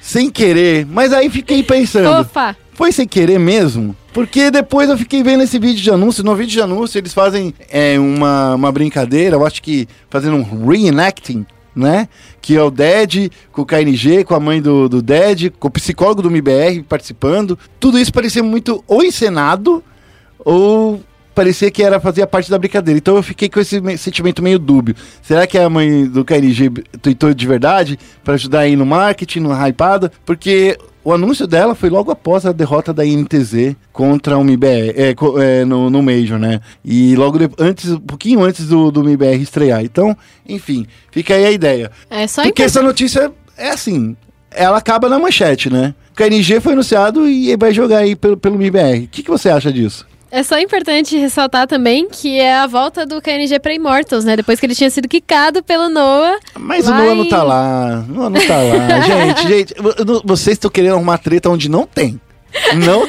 sem 0.00 0.30
querer? 0.30 0.86
Mas 0.86 1.12
aí 1.12 1.28
fiquei 1.28 1.62
pensando. 1.64 2.24
Fofa. 2.24 2.56
Foi 2.72 2.90
sem 2.90 3.06
querer 3.06 3.38
mesmo? 3.38 3.94
Porque 4.14 4.48
depois 4.48 4.88
eu 4.88 4.96
fiquei 4.96 5.24
vendo 5.24 5.42
esse 5.42 5.58
vídeo 5.58 5.82
de 5.82 5.90
anúncio. 5.90 6.22
No 6.22 6.36
vídeo 6.36 6.52
de 6.52 6.60
anúncio 6.62 6.96
eles 6.98 7.12
fazem 7.12 7.52
é, 7.68 7.98
uma, 7.98 8.54
uma 8.54 8.70
brincadeira, 8.70 9.34
eu 9.34 9.44
acho 9.44 9.60
que 9.60 9.88
fazendo 10.08 10.36
um 10.36 10.66
reenacting, 10.68 11.44
né? 11.74 12.08
Que 12.40 12.56
é 12.56 12.62
o 12.62 12.70
Ded 12.70 13.28
com 13.50 13.62
o 13.62 13.66
KNG, 13.66 14.22
com 14.22 14.36
a 14.36 14.38
mãe 14.40 14.62
do, 14.62 14.88
do 14.88 15.02
com 15.58 15.66
o 15.66 15.70
psicólogo 15.70 16.22
do 16.22 16.30
MBR 16.30 16.84
participando. 16.84 17.58
Tudo 17.80 17.98
isso 17.98 18.12
parecia 18.12 18.42
muito 18.42 18.84
ou 18.86 19.02
encenado 19.02 19.82
ou 20.38 21.02
parecia 21.34 21.68
que 21.68 21.82
era 21.82 21.98
fazia 21.98 22.24
parte 22.24 22.48
da 22.48 22.56
brincadeira. 22.56 22.96
Então 22.96 23.16
eu 23.16 23.22
fiquei 23.22 23.48
com 23.48 23.58
esse 23.58 23.80
me- 23.80 23.98
sentimento 23.98 24.44
meio 24.44 24.60
dúbio. 24.60 24.94
Será 25.22 25.44
que 25.44 25.58
a 25.58 25.68
mãe 25.68 26.06
do 26.06 26.24
KNG 26.24 26.70
tweetou 27.02 27.34
de 27.34 27.46
verdade 27.48 27.98
para 28.22 28.34
ajudar 28.34 28.60
aí 28.60 28.76
no 28.76 28.86
marketing, 28.86 29.40
no 29.40 29.52
hypada? 29.52 30.12
Porque 30.24 30.78
o 31.04 31.12
anúncio 31.12 31.46
dela 31.46 31.74
foi 31.74 31.90
logo 31.90 32.10
após 32.10 32.46
a 32.46 32.52
derrota 32.52 32.92
da 32.92 33.04
INTZ 33.04 33.76
contra 33.92 34.38
o 34.38 34.42
MIBR, 34.44 34.94
é, 34.96 35.14
é, 35.60 35.64
no, 35.64 35.90
no 35.90 36.02
Major, 36.02 36.38
né? 36.38 36.60
E 36.84 37.14
logo 37.14 37.38
de- 37.38 37.50
antes, 37.58 37.90
um 37.90 38.00
pouquinho 38.00 38.42
antes 38.42 38.66
do, 38.66 38.90
do 38.90 39.04
MIBR 39.04 39.36
estrear. 39.42 39.84
Então, 39.84 40.16
enfim, 40.48 40.86
fica 41.10 41.34
aí 41.34 41.44
a 41.44 41.50
ideia. 41.50 41.90
É 42.08 42.26
só 42.26 42.42
Porque 42.42 42.62
essa 42.62 42.82
notícia 42.82 43.30
é 43.56 43.70
assim, 43.70 44.16
ela 44.50 44.78
acaba 44.78 45.08
na 45.08 45.18
manchete, 45.18 45.68
né? 45.68 45.94
O 46.12 46.14
KNG 46.16 46.60
foi 46.60 46.72
anunciado 46.72 47.28
e 47.28 47.54
vai 47.56 47.72
jogar 47.74 47.98
aí 47.98 48.16
pelo, 48.16 48.36
pelo 48.36 48.56
MIBR. 48.56 49.04
O 49.04 49.08
que, 49.08 49.22
que 49.22 49.30
você 49.30 49.50
acha 49.50 49.72
disso? 49.72 50.06
É 50.34 50.42
só 50.42 50.58
importante 50.58 51.16
ressaltar 51.16 51.68
também 51.68 52.08
que 52.08 52.40
é 52.40 52.56
a 52.56 52.66
volta 52.66 53.06
do 53.06 53.22
KNG 53.22 53.60
pra 53.60 53.72
Immortals, 53.72 54.24
né? 54.24 54.34
Depois 54.34 54.58
que 54.58 54.66
ele 54.66 54.74
tinha 54.74 54.90
sido 54.90 55.06
quicado 55.06 55.62
pelo 55.62 55.88
Noah. 55.88 56.40
Mas 56.58 56.88
o 56.88 56.90
Noah 56.90 57.14
não 57.14 57.28
tá 57.28 57.44
lá. 57.44 58.04
O 58.08 58.12
Noah 58.12 58.30
não 58.30 58.40
tá 58.44 58.56
lá. 58.56 59.00
gente, 59.06 59.46
gente, 59.46 59.74
vocês 60.24 60.54
estão 60.54 60.68
querendo 60.68 60.94
arrumar 60.94 61.18
treta 61.18 61.48
onde 61.48 61.70
não 61.70 61.86
tem. 61.86 62.20
Não, 62.74 63.06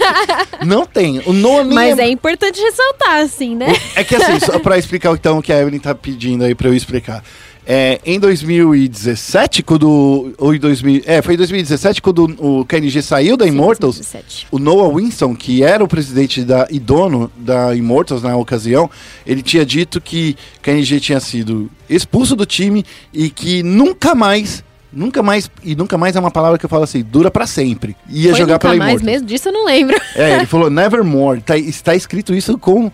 não 0.63 0.85
tem. 0.85 1.19
O 1.25 1.33
Noah 1.33 1.63
nem 1.63 1.73
Mas 1.73 1.97
é... 1.97 2.03
é 2.03 2.09
importante 2.09 2.61
ressaltar, 2.61 3.21
assim, 3.21 3.55
né? 3.55 3.73
É 3.95 4.03
que 4.03 4.15
assim, 4.15 4.39
só 4.39 4.59
pra 4.59 4.77
explicar 4.77 5.11
então 5.13 5.39
o 5.39 5.41
que 5.41 5.51
a 5.51 5.59
Evelyn 5.59 5.79
tá 5.79 5.95
pedindo 5.95 6.43
aí 6.43 6.53
pra 6.53 6.67
eu 6.67 6.75
explicar. 6.75 7.23
É, 7.67 7.99
em 8.06 8.19
2017, 8.19 9.63
quando. 9.63 10.34
Ou 10.38 10.54
em 10.54 10.60
2000, 10.60 11.01
é, 11.06 11.21
foi 11.21 11.34
em 11.34 11.38
2017 11.38 12.01
quando 12.01 12.25
o 12.38 12.63
KNG 12.65 13.01
saiu 13.01 13.36
da 13.36 13.47
Immortals. 13.47 13.97
17. 13.97 14.47
O 14.51 14.60
Noah 14.60 14.95
Winston, 14.95 15.36
que 15.36 15.63
era 15.63 15.84
o 15.84 15.88
presidente 15.88 16.43
da, 16.43 16.67
e 16.69 16.80
dono 16.80 17.32
da 17.36 17.75
Immortals 17.75 18.21
na 18.21 18.36
ocasião, 18.38 18.89
ele 19.25 19.41
tinha 19.41 19.65
dito 19.65 19.99
que 19.99 20.38
KNG 20.62 20.99
tinha 20.99 21.19
sido 21.19 21.71
expulso 21.89 22.36
do 22.36 22.45
time 22.45 22.86
e 23.12 23.30
que 23.30 23.63
nunca 23.63 24.13
mais, 24.13 24.63
nunca 24.95 25.21
mais, 25.21 25.51
e 25.63 25.75
nunca 25.75 25.97
mais 25.97 26.15
é 26.15 26.19
uma 26.19 26.31
palavra 26.31 26.58
que 26.58 26.65
eu 26.65 26.69
falo 26.69 26.84
assim, 26.84 27.03
dura 27.03 27.29
pra 27.29 27.45
sempre. 27.45 27.95
Ia 28.10 28.31
Foi 28.31 28.39
jogar 28.39 28.58
pela 28.58 28.75
mais 28.75 28.93
Immortals. 28.93 29.12
mesmo? 29.12 29.27
Disso 29.27 29.49
eu 29.49 29.53
não 29.53 29.65
lembro. 29.65 29.95
É, 30.15 30.38
ele 30.38 30.45
falou 30.47 30.69
nevermore. 30.69 31.41
Tá, 31.41 31.58
está 31.58 31.93
escrito 31.93 32.34
isso 32.34 32.58
com 32.58 32.89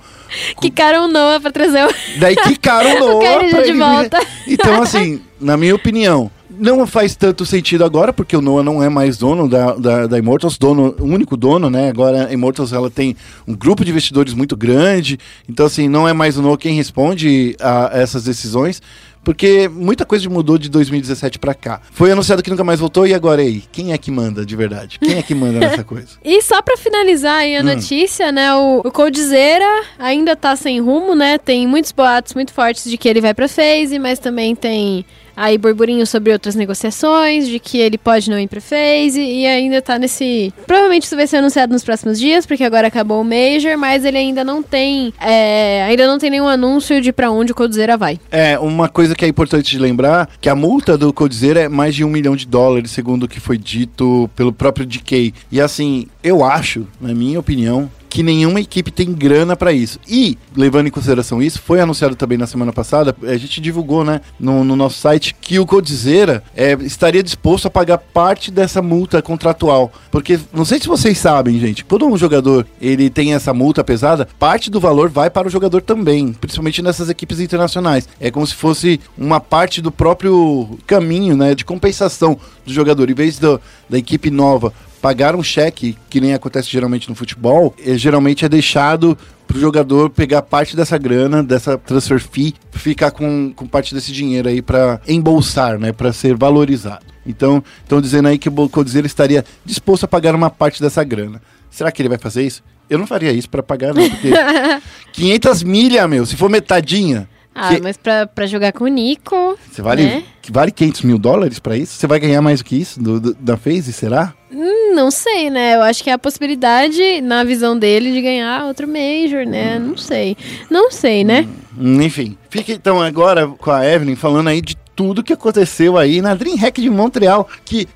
Quicaram 0.60 1.06
o 1.06 1.08
Noah 1.08 1.40
pra 1.40 1.52
trazer 1.52 1.86
o... 1.86 1.94
Daí 2.20 2.36
quicaram 2.36 2.96
o 2.98 3.00
Noah 3.00 3.40
KNG 3.40 3.50
pra 3.52 3.62
de 3.62 3.70
ele- 3.70 3.80
volta. 3.80 4.20
Então, 4.48 4.82
assim, 4.84 5.22
na 5.40 5.56
minha 5.58 5.76
opinião, 5.76 6.32
não 6.50 6.86
faz 6.86 7.16
tanto 7.16 7.46
sentido 7.46 7.84
agora, 7.84 8.14
porque 8.14 8.36
o 8.38 8.42
Noah 8.42 8.64
não 8.64 8.82
é 8.84 8.88
mais 8.90 9.18
dono 9.18 9.48
da, 9.50 9.74
da, 9.74 10.08
da 10.08 10.18
Immortals, 10.20 10.58
dono, 10.58 10.96
o 11.00 11.06
único 11.06 11.36
dono, 11.36 11.70
né? 11.70 11.90
Agora 11.90 12.28
a 12.28 12.34
Immortals 12.34 12.72
ela 12.72 12.90
tem 12.90 13.16
um 13.48 13.54
grupo 13.56 13.84
de 13.84 13.92
investidores 13.92 14.34
muito 14.34 14.56
grande. 14.56 15.18
Então, 15.50 15.66
assim, 15.66 15.88
não 15.90 16.08
é 16.08 16.14
mais 16.14 16.38
o 16.38 16.42
Noah 16.42 16.58
quem 16.58 16.76
responde 16.76 17.56
a 17.60 17.90
essas 17.94 18.24
decisões. 18.24 18.82
Porque 19.24 19.70
muita 19.70 20.06
coisa 20.06 20.28
mudou 20.30 20.58
de 20.58 20.68
2017 20.70 21.38
pra 21.38 21.54
cá. 21.54 21.80
Foi 21.92 22.12
anunciado 22.12 22.42
que 22.42 22.50
nunca 22.50 22.64
mais 22.64 22.80
voltou 22.80 23.06
e 23.06 23.14
agora 23.14 23.42
aí? 23.42 23.64
Quem 23.72 23.94
é 23.94 23.98
que 23.98 24.10
manda 24.10 24.46
de 24.46 24.56
verdade? 24.56 24.98
Quem 25.00 25.18
é 25.18 25.22
que 25.22 25.36
manda 25.36 25.60
nessa 25.62 25.84
coisa? 25.84 26.08
E 26.24 26.42
só 26.42 26.62
pra 26.62 26.76
finalizar 26.78 27.38
aí 27.38 27.56
a 27.56 27.62
Hum. 27.62 27.66
notícia, 27.66 28.32
né? 28.32 28.54
O, 28.56 28.80
o 28.84 28.92
Coldzera 28.92 29.84
ainda 30.00 30.36
tá 30.36 30.56
sem 30.56 30.80
rumo, 30.82 31.14
né? 31.16 31.38
Tem 31.38 31.68
muitos 31.68 31.92
boatos 31.92 32.34
muito 32.34 32.52
fortes 32.52 32.90
de 32.90 32.98
que 32.98 33.08
ele 33.08 33.22
vai 33.22 33.34
pra 33.34 33.48
FaZe, 33.48 34.00
mas 34.00 34.18
também 34.18 34.56
tem 34.56 35.06
aí 35.41 35.58
burburinho 35.58 36.06
sobre 36.06 36.32
outras 36.32 36.54
negociações, 36.56 37.47
de 37.47 37.60
que 37.60 37.80
ele 37.80 37.97
pode 37.97 38.30
não 38.30 38.39
ir 38.39 38.47
pra 38.47 38.62
FaZe 38.62 39.19
e 39.19 39.47
ainda 39.47 39.82
tá 39.82 39.97
nesse... 39.97 40.54
Provavelmente 40.67 41.04
isso 41.04 41.15
vai 41.15 41.25
ser 41.25 41.38
anunciado 41.38 41.73
nos 41.73 41.84
próximos 41.84 42.19
dias, 42.19 42.45
porque 42.45 42.63
agora 42.63 42.88
acabou 42.88 43.21
o 43.21 43.23
Major, 43.23 43.77
mas 43.77 44.06
ele 44.06 44.17
ainda 44.17 44.43
não 44.43 44.62
tem... 44.62 45.12
é, 45.19 45.84
ainda 45.84 46.06
não 46.06 46.19
tem 46.19 46.30
nenhum 46.30 46.47
anúncio 46.47 47.01
de 47.01 47.12
pra 47.12 47.32
onde 47.32 47.51
o 47.51 47.56
Coldzera 47.56 47.97
vai. 47.97 48.19
É, 48.30 48.60
uma 48.60 48.88
coisa 48.88 49.15
que 49.15 49.25
é 49.25 49.27
importante 49.27 49.71
de 49.71 49.80
lembrar, 49.80 50.30
que 50.39 50.47
a 50.47 50.56
multa 50.56 50.97
do 50.97 51.12
Codizera 51.12 51.62
é 51.62 51.69
mais 51.69 51.95
de 51.95 52.04
um 52.04 52.10
milhão 52.10 52.36
de 52.36 52.45
dólares, 52.45 52.91
segundo 52.91 53.23
o 53.23 53.27
que 53.27 53.39
foi 53.39 53.58
dito 53.58 54.30
pelo 54.36 54.54
próprio 54.54 54.86
DK. 54.86 55.34
E 55.51 55.60
assim, 55.60 56.08
eu 56.23 56.43
acho, 56.43 56.88
na 56.99 57.13
minha 57.13 57.39
opinião, 57.39 57.89
que 58.12 58.21
nenhuma 58.21 58.60
equipe 58.60 58.91
tem 58.91 59.13
grana 59.13 59.56
pra 59.56 59.71
isso. 59.71 59.97
E, 60.06 60.38
levando 60.54 60.88
em 60.88 60.91
consideração 60.91 61.41
isso, 61.41 61.62
foi 61.62 61.80
anunciado 61.80 62.13
também 62.13 62.38
na 62.38 62.45
semana 62.45 62.74
passada, 62.74 63.15
a 63.24 63.38
gente 63.38 63.62
divulgou, 63.62 64.04
né, 64.04 64.19
no, 64.38 64.65
no 64.65 64.76
nosso 64.76 65.00
site, 65.00 65.34
que 65.39 65.58
o 65.58 65.65
Codizera 65.65 66.43
é, 66.54 66.74
estaria 66.82 67.24
disposto 67.24 67.67
a 67.67 67.71
pagar 67.71 67.97
parte 67.97 68.52
dessa 68.52 68.82
multa 68.82 69.21
contratual. 69.21 69.93
Porque, 70.12 70.38
não 70.52 70.65
sei 70.65 70.78
se 70.78 70.89
vocês 70.89 71.17
sabem, 71.17 71.58
gente, 71.58 71.86
quando 71.86 72.06
um 72.06 72.17
jogador 72.17 72.67
ele 72.82 73.10
tem 73.10 73.34
essa 73.34 73.54
multa 73.54 73.82
pesada, 73.82 74.28
parte 74.38 74.69
do 74.69 74.82
valor 74.82 75.10
vai 75.10 75.30
para 75.30 75.47
o 75.47 75.52
jogador 75.52 75.82
também, 75.82 76.34
principalmente 76.34 76.82
nessas 76.82 77.10
equipes 77.10 77.39
internacionais. 77.39 78.10
É 78.19 78.30
como 78.30 78.45
se 78.45 78.56
fosse 78.56 79.00
uma 79.17 79.39
parte 79.39 79.82
do 79.82 79.89
próprio 79.89 80.78
caminho, 80.86 81.38
né, 81.38 81.56
de 81.56 81.63
compensação 81.63 82.38
do 82.65 82.74
jogador. 82.74 83.10
Em 83.10 83.13
vez 83.13 83.39
do, 83.39 83.62
da 83.89 83.97
equipe 83.97 84.30
nova 84.30 84.74
pagar 85.02 85.36
um 85.36 85.44
cheque, 85.44 85.98
que 86.10 86.22
nem 86.22 86.34
acontece 86.34 86.70
geralmente 86.70 87.10
no 87.10 87.16
futebol, 87.16 87.74
é, 87.84 87.98
geralmente 87.98 88.46
é 88.46 88.50
deixado 88.50 89.18
pro 89.48 89.60
jogador 89.60 90.10
pegar 90.10 90.44
parte 90.44 90.76
dessa 90.76 90.98
grana, 90.98 91.44
dessa 91.44 91.78
transfer 91.78 92.20
fee, 92.20 92.54
ficar 92.72 93.12
com, 93.12 93.52
com 93.54 93.68
parte 93.68 93.94
desse 93.94 94.12
dinheiro 94.12 94.48
aí 94.48 94.62
para 94.62 95.02
embolsar, 95.08 95.78
né, 95.78 95.92
para 95.92 96.14
ser 96.14 96.38
valorizado. 96.38 97.06
Então, 97.26 97.64
estão 97.84 98.00
dizendo 98.00 98.28
aí 98.28 98.38
que 98.38 98.50
o 98.50 98.70
Codizera 98.70 99.06
estaria 99.06 99.44
disposto 99.66 100.06
a 100.06 100.08
pagar 100.08 100.34
uma 100.36 100.50
parte 100.50 100.82
dessa 100.82 101.04
grana. 101.04 101.42
Será 101.70 101.92
que 101.92 102.02
ele 102.02 102.10
vai 102.10 102.18
fazer 102.18 102.44
isso? 102.44 102.64
Eu 102.90 102.98
não 102.98 103.08
faria 103.08 103.32
isso 103.32 103.50
para 103.50 103.64
pagar, 103.64 103.94
não, 103.94 104.10
porque 104.10 104.32
500 105.14 105.64
milha, 105.64 106.08
meu, 106.08 106.26
se 106.26 106.36
for 106.36 106.50
metadinha, 106.50 107.28
Ah, 107.54 107.76
Que- 107.76 107.82
mas 107.82 107.98
pra, 107.98 108.26
pra 108.26 108.46
jogar 108.48 108.72
com 108.72 108.86
o 108.86 108.88
Nico. 108.88 109.58
você 109.70 109.82
vale, 109.82 110.04
né? 110.04 110.24
vale 110.50 110.72
500 110.72 111.02
mil 111.02 111.18
dólares 111.18 111.60
para 111.60 111.76
isso? 111.76 111.94
Você 111.98 112.08
vai 112.08 112.20
ganhar 112.20 112.42
mais 112.42 112.60
do 112.62 112.66
que 112.66 112.76
isso 112.80 113.00
do, 113.02 113.20
do- 113.20 113.34
da 113.34 113.58
FaZe, 113.58 113.92
será? 113.92 114.34
Hum, 114.52 114.94
Não 114.96 115.12
sei, 115.12 115.50
né? 115.50 115.76
Eu 115.76 115.82
acho 115.82 116.02
que 116.04 116.10
é 116.10 116.14
a 116.14 116.18
possibilidade, 116.18 117.20
na 117.22 117.44
visão 117.44 117.78
dele, 117.78 118.12
de 118.14 118.22
ganhar 118.22 118.66
outro 118.66 118.88
Major, 118.88 119.46
né? 119.46 119.78
Não 119.80 119.98
sei. 119.98 120.36
Não 120.70 120.92
sei, 120.92 121.24
né? 121.26 121.48
Hum, 121.78 122.02
Enfim, 122.02 122.38
fica 122.50 122.72
então 122.72 123.02
agora 123.02 123.48
com 123.48 123.70
a 123.72 123.86
Evelyn 123.86 124.16
falando 124.16 124.48
aí 124.48 124.62
de 124.62 124.76
tudo 124.96 125.24
que 125.24 125.34
aconteceu 125.34 125.98
aí 125.98 126.22
na 126.22 126.34
DreamHack 126.34 126.82
de 126.82 126.90
Montreal, 126.90 127.48
que... 127.66 127.88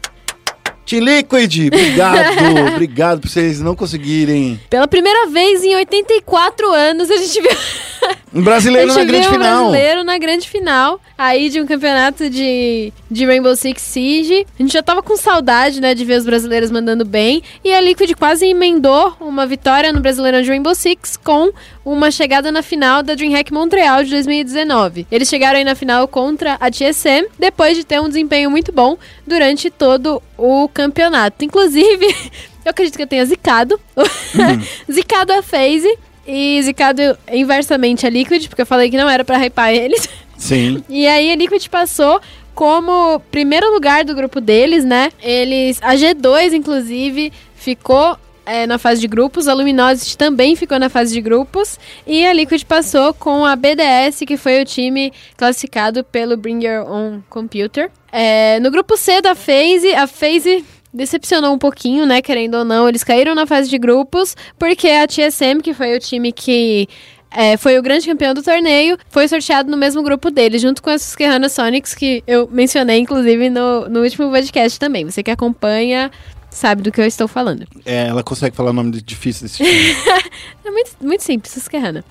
Team 0.85 1.03
Liquid, 1.03 1.67
obrigado, 1.73 2.27
obrigado 2.75 3.19
por 3.21 3.27
vocês 3.27 3.59
não 3.59 3.75
conseguirem 3.75 4.59
Pela 4.69 4.87
primeira 4.87 5.25
vez 5.31 5.63
em 5.63 5.75
84 5.75 6.71
anos, 6.71 7.09
a 7.09 7.17
gente 7.17 7.41
viu. 7.41 7.51
um 8.35 8.43
brasileiro 8.43 8.93
na 8.93 9.03
grande 9.05 9.27
um 9.27 9.31
final. 9.31 9.69
brasileiro 9.69 10.03
na 10.03 10.17
grande 10.17 10.49
final 10.49 11.01
aí 11.17 11.49
de 11.49 11.61
um 11.61 11.65
campeonato 11.65 12.29
de, 12.29 12.91
de 13.09 13.25
Rainbow 13.25 13.55
Six 13.55 13.81
Siege. 13.81 14.45
A 14.59 14.61
gente 14.61 14.73
já 14.73 14.83
tava 14.83 15.01
com 15.01 15.15
saudade, 15.15 15.79
né, 15.79 15.95
de 15.95 16.03
ver 16.03 16.17
os 16.17 16.25
brasileiros 16.25 16.69
mandando 16.69 17.05
bem. 17.05 17.41
E 17.63 17.73
a 17.73 17.79
Liquid 17.79 18.11
quase 18.15 18.45
emendou 18.45 19.15
uma 19.21 19.47
vitória 19.47 19.93
no 19.93 20.01
Brasileirão 20.01 20.41
de 20.41 20.49
Rainbow 20.49 20.75
Six 20.75 21.15
com 21.15 21.51
uma 21.85 22.11
chegada 22.11 22.51
na 22.51 22.61
final 22.61 23.01
da 23.01 23.15
DreamHack 23.15 23.53
Montreal 23.53 24.03
de 24.03 24.09
2019. 24.09 25.07
Eles 25.09 25.29
chegaram 25.29 25.57
aí 25.57 25.63
na 25.63 25.75
final 25.75 26.05
contra 26.05 26.57
a 26.59 26.69
TSM, 26.69 27.27
depois 27.39 27.77
de 27.77 27.85
ter 27.85 28.01
um 28.01 28.09
desempenho 28.09 28.51
muito 28.51 28.73
bom 28.73 28.97
durante 29.25 29.69
todo 29.69 30.21
o 30.37 30.67
campeonato. 30.67 31.45
Inclusive, 31.45 32.05
eu 32.65 32.71
acredito 32.71 32.97
que 32.97 33.03
eu 33.03 33.07
tenha 33.07 33.25
zicado. 33.25 33.79
zicado 34.91 35.31
a 35.31 35.41
FaZe. 35.41 35.97
E 36.27 36.61
zicado 36.63 37.01
inversamente 37.31 38.05
a 38.05 38.09
Liquid, 38.09 38.47
porque 38.47 38.61
eu 38.61 38.65
falei 38.65 38.89
que 38.89 38.97
não 38.97 39.09
era 39.09 39.23
pra 39.23 39.37
hypar 39.37 39.71
eles. 39.73 40.09
Sim. 40.37 40.83
E 40.89 41.07
aí 41.07 41.31
a 41.31 41.35
Liquid 41.35 41.67
passou 41.69 42.19
como 42.53 43.19
primeiro 43.31 43.71
lugar 43.73 44.03
do 44.05 44.15
grupo 44.15 44.39
deles, 44.41 44.83
né? 44.85 45.11
Eles. 45.21 45.79
A 45.81 45.93
G2, 45.95 46.53
inclusive, 46.53 47.31
ficou. 47.55 48.17
é, 48.45 48.67
na 48.67 48.77
fase 48.77 49.01
de 49.01 49.07
grupos, 49.07 49.47
a 49.47 49.53
Luminosity 49.53 50.15
também 50.17 50.55
ficou 50.55 50.77
na 50.79 50.87
fase 50.87 51.11
de 51.13 51.19
grupos 51.19 51.79
e 52.05 52.25
a 52.25 52.31
Liquid 52.31 52.63
passou 52.63 53.13
com 53.13 53.43
a 53.43 53.55
BDS, 53.55 54.19
que 54.25 54.37
foi 54.37 54.61
o 54.61 54.65
time 54.65 55.11
classificado 55.35 56.03
pelo 56.03 56.37
Bring 56.37 56.63
Your 56.63 56.87
Own 56.89 57.21
Computer. 57.29 57.89
É, 58.11 58.59
no 58.59 58.69
grupo 58.71 58.95
C 58.95 59.19
da 59.19 59.33
FaZe, 59.35 59.93
a 59.95 60.05
FaZe 60.07 60.63
decepcionou 60.95 61.53
um 61.53 61.57
pouquinho, 61.57 62.05
né, 62.05 62.21
querendo 62.21 62.55
ou 62.55 62.65
não, 62.65 62.87
eles 62.87 63.03
caíram 63.03 63.35
na 63.35 63.45
fase 63.45 63.69
de 63.69 63.77
grupos, 63.77 64.35
porque 64.57 64.87
a 64.87 65.05
TSM, 65.07 65.61
que 65.61 65.73
foi 65.73 65.95
o 65.95 65.99
time 65.99 66.31
que 66.31 66.87
é, 67.29 67.57
foi 67.57 67.77
o 67.77 67.81
grande 67.81 68.07
campeão 68.07 68.33
do 68.33 68.41
torneio, 68.41 68.97
foi 69.09 69.27
sorteado 69.27 69.69
no 69.69 69.75
mesmo 69.75 70.01
grupo 70.01 70.31
dele, 70.31 70.57
junto 70.57 70.81
com 70.81 70.89
a 70.89 70.97
Susquehanna 70.97 71.49
Sonics, 71.49 71.93
que 71.93 72.23
eu 72.25 72.47
mencionei, 72.49 72.97
inclusive, 72.99 73.49
no, 73.49 73.89
no 73.89 74.01
último 74.01 74.31
podcast 74.31 74.79
também. 74.79 75.03
Você 75.03 75.21
que 75.21 75.29
acompanha 75.29 76.09
sabe 76.49 76.81
do 76.81 76.91
que 76.91 77.01
eu 77.01 77.05
estou 77.05 77.27
falando. 77.27 77.67
É, 77.85 78.07
ela 78.07 78.23
consegue 78.23 78.55
falar 78.55 78.69
o 78.69 78.73
nome 78.73 79.01
difícil 79.01 79.43
desse 79.43 79.57
time. 79.57 79.69
É 80.65 80.71
muito, 80.71 80.91
muito 80.99 81.23
simples, 81.23 81.53
Susquehanna. 81.53 82.03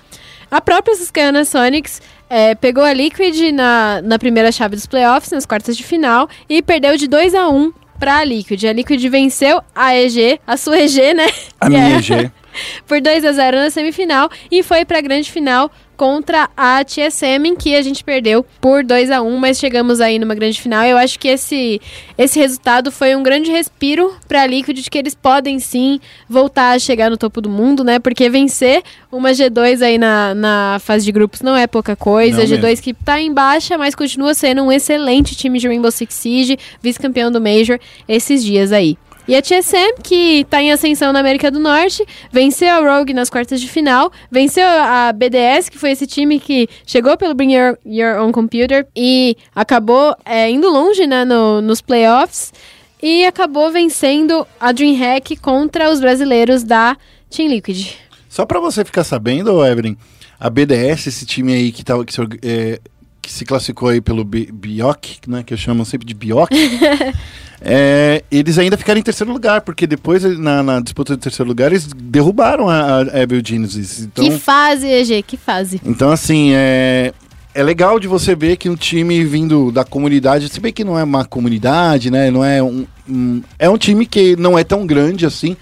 A 0.49 0.61
própria 0.61 0.95
Susquehanna 0.95 1.43
Sonics 1.43 2.01
é, 2.29 2.55
pegou 2.55 2.83
a 2.83 2.93
Liquid 2.93 3.51
na, 3.51 4.01
na 4.01 4.17
primeira 4.17 4.51
chave 4.51 4.75
dos 4.75 4.85
playoffs, 4.85 5.31
nas 5.31 5.45
quartas 5.45 5.75
de 5.75 5.83
final, 5.83 6.29
e 6.47 6.61
perdeu 6.61 6.95
de 6.95 7.07
2 7.07 7.35
a 7.35 7.49
1 7.49 7.73
pra 7.99 8.23
Liquid. 8.23 8.65
A 8.65 8.73
Liquid 8.73 9.09
venceu 9.09 9.61
a 9.73 9.95
EG, 9.95 10.39
a 10.45 10.57
sua 10.57 10.79
EG, 10.79 11.13
né? 11.13 11.27
A 11.59 11.69
minha 11.69 11.97
EG. 11.97 12.31
por 12.87 13.01
2 13.01 13.25
a 13.25 13.31
0 13.31 13.57
na 13.57 13.69
semifinal 13.69 14.29
e 14.51 14.63
foi 14.63 14.85
pra 14.85 15.01
grande 15.01 15.31
final 15.31 15.71
contra 15.95 16.49
a 16.55 16.83
TSM, 16.83 17.45
em 17.45 17.55
que 17.55 17.75
a 17.75 17.81
gente 17.81 18.03
perdeu 18.03 18.45
por 18.59 18.83
2 18.83 19.11
a 19.11 19.21
1 19.21 19.37
mas 19.37 19.57
chegamos 19.57 20.01
aí 20.01 20.19
numa 20.19 20.35
grande 20.35 20.61
final. 20.61 20.83
Eu 20.85 20.97
acho 20.97 21.17
que 21.17 21.27
esse, 21.27 21.81
esse 22.17 22.39
resultado 22.39 22.91
foi 22.91 23.15
um 23.15 23.23
grande 23.23 23.51
respiro 23.51 24.13
pra 24.27 24.45
Liquid 24.45 24.77
de 24.77 24.89
que 24.89 24.97
eles 24.97 25.15
podem 25.15 25.59
sim 25.59 25.99
voltar 26.29 26.71
a 26.71 26.79
chegar 26.79 27.09
no 27.09 27.17
topo 27.17 27.41
do 27.41 27.49
mundo, 27.49 27.83
né? 27.83 27.99
Porque 27.99 28.29
vencer 28.29 28.83
uma 29.11 29.31
G2 29.31 29.81
aí 29.81 29.97
na, 29.97 30.35
na 30.35 30.77
fase 30.81 31.05
de 31.05 31.11
grupos 31.11 31.41
não 31.41 31.55
é 31.55 31.67
pouca 31.67 31.95
coisa. 31.95 32.39
Não 32.39 32.45
G2 32.45 32.61
mesmo. 32.61 32.83
que 32.83 32.93
tá 32.93 33.19
em 33.19 33.33
baixa, 33.33 33.77
mas 33.77 33.95
continua 33.95 34.33
sendo 34.33 34.63
um 34.63 34.71
excelente 34.71 35.35
time 35.35 35.59
de 35.59 35.67
Rainbow 35.67 35.91
Six 35.91 36.13
Siege, 36.13 36.57
vice-campeão 36.81 37.31
do 37.31 37.39
Major 37.41 37.79
esses 38.07 38.43
dias 38.43 38.71
aí. 38.71 38.97
E 39.27 39.35
a 39.35 39.41
TSM, 39.41 39.95
que 40.03 40.45
tá 40.49 40.61
em 40.61 40.71
ascensão 40.71 41.11
na 41.11 41.19
América 41.19 41.49
do 41.49 41.59
Norte, 41.59 42.05
venceu 42.31 42.69
a 42.69 42.97
Rogue 42.97 43.11
nas 43.13 43.29
quartas 43.29 43.59
de 43.59 43.67
final, 43.67 44.11
venceu 44.29 44.63
a 44.67 45.11
BDS, 45.11 45.67
que 45.69 45.79
foi 45.79 45.91
esse 45.91 46.05
time 46.05 46.39
que 46.39 46.67
chegou 46.85 47.17
pelo 47.17 47.33
Bring 47.33 47.53
Your, 47.55 47.77
Your 47.85 48.21
Own 48.21 48.31
Computer 48.31 48.85
e 48.95 49.35
acabou 49.55 50.15
é, 50.23 50.49
indo 50.51 50.69
longe 50.69 51.07
né, 51.07 51.25
no- 51.25 51.59
nos 51.59 51.81
playoffs 51.81 52.53
e 53.01 53.25
acabou 53.25 53.71
vencendo 53.71 54.45
a 54.59 54.71
DreamHack 54.71 55.37
contra 55.37 55.89
os 55.91 55.99
brasileiros 55.99 56.63
da 56.63 56.95
Team 57.29 57.49
Liquid. 57.49 57.93
Só 58.29 58.45
pra 58.45 58.59
você 58.59 58.85
ficar 58.85 59.03
sabendo, 59.03 59.65
Evelyn, 59.65 59.95
a 60.39 60.49
BDS, 60.51 61.07
esse 61.07 61.25
time 61.25 61.51
aí 61.53 61.71
que, 61.71 61.83
tava, 61.83 62.05
que, 62.05 62.13
é, 62.43 62.79
que 63.25 63.31
se 63.33 63.43
classificou 63.43 63.89
aí 63.89 63.99
pelo 63.99 64.23
Bi- 64.23 64.51
Bioc, 64.53 65.17
né, 65.27 65.41
que 65.43 65.51
eu 65.51 65.57
chamo 65.57 65.83
sempre 65.83 66.05
de 66.05 66.13
Bioc, 66.13 66.51
é, 67.61 68.23
eles 68.31 68.57
ainda 68.59 68.77
ficaram 68.77 68.99
em 68.99 69.03
terceiro 69.03 69.31
lugar, 69.33 69.61
porque 69.61 69.87
depois, 69.87 70.23
na, 70.37 70.61
na 70.61 70.79
disputa 70.79 71.15
de 71.15 71.21
terceiro 71.21 71.47
lugar, 71.49 71.71
eles 71.71 71.87
derrubaram 71.87 72.69
a, 72.69 72.99
a 73.01 73.21
Evil 73.21 73.41
Genesis. 73.43 74.01
Então, 74.01 74.23
Que 74.23 74.37
fase, 74.37 74.87
EG, 74.87 75.23
que 75.23 75.37
fase. 75.37 75.81
então 75.83 76.11
assim, 76.11 76.51
é, 76.53 77.13
é 77.53 77.63
legal 77.63 77.99
de 77.99 78.07
você 78.07 78.35
ver 78.35 78.57
que 78.57 78.69
um 78.69 78.75
time 78.75 79.23
vindo 79.23 79.71
da 79.71 79.83
comunidade, 79.83 80.47
se 80.49 80.59
bem 80.59 80.71
que 80.71 80.83
não 80.83 80.97
é 80.97 81.03
uma 81.03 81.25
comunidade, 81.25 82.11
né, 82.11 82.29
não 82.29 82.43
é 82.45 82.61
um, 82.61 82.85
um- 83.09 83.41
é 83.57 83.69
um 83.69 83.77
time 83.77 84.05
que 84.05 84.35
não 84.35 84.57
é 84.57 84.63
tão 84.63 84.85
grande 84.85 85.25
assim, 85.25 85.57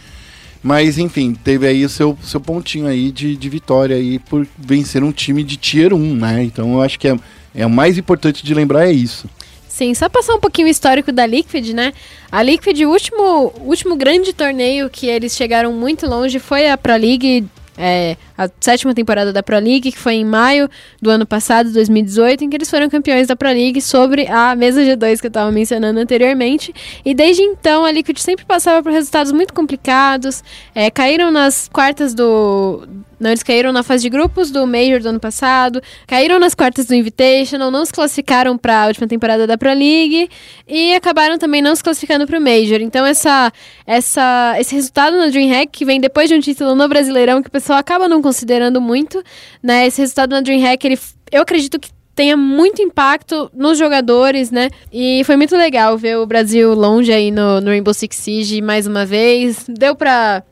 mas 0.61 0.97
enfim, 0.97 1.33
teve 1.33 1.67
aí 1.67 1.85
o 1.85 1.89
seu, 1.89 2.17
seu 2.23 2.39
pontinho 2.41 2.87
aí 2.87 3.11
de, 3.11 3.35
de 3.35 3.49
vitória 3.49 3.95
aí 3.95 4.17
por 4.19 4.45
vencer 4.57 5.03
um 5.03 5.11
time 5.11 5.43
de 5.43 5.57
Tier 5.57 5.93
1, 5.93 6.15
né? 6.15 6.43
Então 6.43 6.73
eu 6.73 6.81
acho 6.81 6.97
que 6.97 7.07
é, 7.09 7.17
é 7.53 7.65
o 7.65 7.69
mais 7.69 7.97
importante 7.97 8.43
de 8.43 8.53
lembrar 8.53 8.87
é 8.87 8.91
isso. 8.91 9.29
Sim, 9.73 9.91
só 9.95 10.07
passar 10.07 10.35
um 10.35 10.39
pouquinho 10.39 10.67
o 10.67 10.71
histórico 10.71 11.11
da 11.11 11.25
Liquid, 11.25 11.71
né? 11.73 11.93
A 12.31 12.43
Liquid, 12.43 12.79
o 12.81 12.91
último, 12.91 13.51
último 13.61 13.95
grande 13.95 14.31
torneio 14.31 14.87
que 14.87 15.07
eles 15.07 15.35
chegaram 15.35 15.73
muito 15.73 16.05
longe 16.05 16.37
foi 16.37 16.69
a 16.69 16.77
Pro 16.77 16.95
League, 16.95 17.47
é, 17.75 18.15
a 18.37 18.47
sétima 18.59 18.93
temporada 18.93 19.33
da 19.33 19.41
Pro 19.41 19.57
League, 19.57 19.91
que 19.91 19.97
foi 19.97 20.13
em 20.13 20.23
maio 20.23 20.69
do 21.01 21.09
ano 21.09 21.25
passado, 21.25 21.73
2018, 21.73 22.43
em 22.43 22.51
que 22.51 22.57
eles 22.57 22.69
foram 22.69 22.87
campeões 22.87 23.25
da 23.25 23.35
Pro 23.35 23.49
League 23.49 23.81
sobre 23.81 24.27
a 24.27 24.55
mesa 24.55 24.79
G2 24.83 25.19
que 25.19 25.25
eu 25.25 25.29
estava 25.29 25.51
mencionando 25.51 25.99
anteriormente. 25.99 26.71
E 27.03 27.15
desde 27.15 27.41
então 27.41 27.83
a 27.83 27.91
Liquid 27.91 28.19
sempre 28.19 28.45
passava 28.45 28.83
por 28.83 28.91
resultados 28.91 29.31
muito 29.31 29.55
complicados, 29.55 30.43
é, 30.75 30.91
caíram 30.91 31.31
nas 31.31 31.67
quartas 31.67 32.13
do. 32.13 32.87
Não, 33.23 33.29
eles 33.29 33.41
caíram 33.41 33.71
na 33.71 33.83
fase 33.83 34.03
de 34.03 34.09
grupos 34.09 34.51
do 34.51 34.67
Major 34.67 34.99
do 34.99 35.07
ano 35.07 35.19
passado, 35.19 35.81
caíram 36.05 36.37
nas 36.39 36.53
quartas 36.53 36.85
do 36.87 36.93
Invitational, 36.93 37.71
não 37.71 37.85
se 37.85 37.93
classificaram 37.93 38.57
para 38.57 38.83
a 38.83 38.87
última 38.87 39.07
temporada 39.07 39.47
da 39.47 39.57
Pro 39.57 39.69
League 39.69 40.29
e 40.67 40.93
acabaram 40.93 41.37
também 41.37 41.61
não 41.61 41.73
se 41.73 41.81
classificando 41.81 42.27
para 42.27 42.37
o 42.37 42.41
Major. 42.41 42.81
Então 42.81 43.05
essa, 43.05 43.49
essa, 43.87 44.55
esse 44.59 44.75
resultado 44.75 45.15
na 45.15 45.27
DreamHack, 45.27 45.71
que 45.71 45.85
vem 45.85 46.01
depois 46.01 46.27
de 46.27 46.35
um 46.35 46.41
título 46.41 46.75
no 46.75 46.85
Brasileirão, 46.89 47.41
que 47.41 47.47
o 47.47 47.51
pessoal 47.51 47.79
acaba 47.79 48.09
não 48.09 48.21
considerando 48.21 48.81
muito, 48.81 49.23
né? 49.63 49.87
Esse 49.87 50.01
resultado 50.01 50.31
na 50.31 50.41
DreamHack, 50.41 50.85
ele, 50.85 50.99
eu 51.31 51.43
acredito 51.43 51.79
que 51.79 51.91
tenha 52.13 52.35
muito 52.35 52.81
impacto 52.81 53.49
nos 53.53 53.77
jogadores, 53.77 54.51
né? 54.51 54.69
E 54.91 55.23
foi 55.23 55.37
muito 55.37 55.55
legal 55.55 55.97
ver 55.97 56.17
o 56.17 56.25
Brasil 56.25 56.73
longe 56.73 57.13
aí 57.13 57.31
no, 57.31 57.61
no 57.61 57.67
Rainbow 57.67 57.93
Six 57.93 58.17
Siege 58.17 58.61
mais 58.61 58.85
uma 58.85 59.05
vez. 59.05 59.65
Deu 59.67 59.95
pra, 59.95 60.43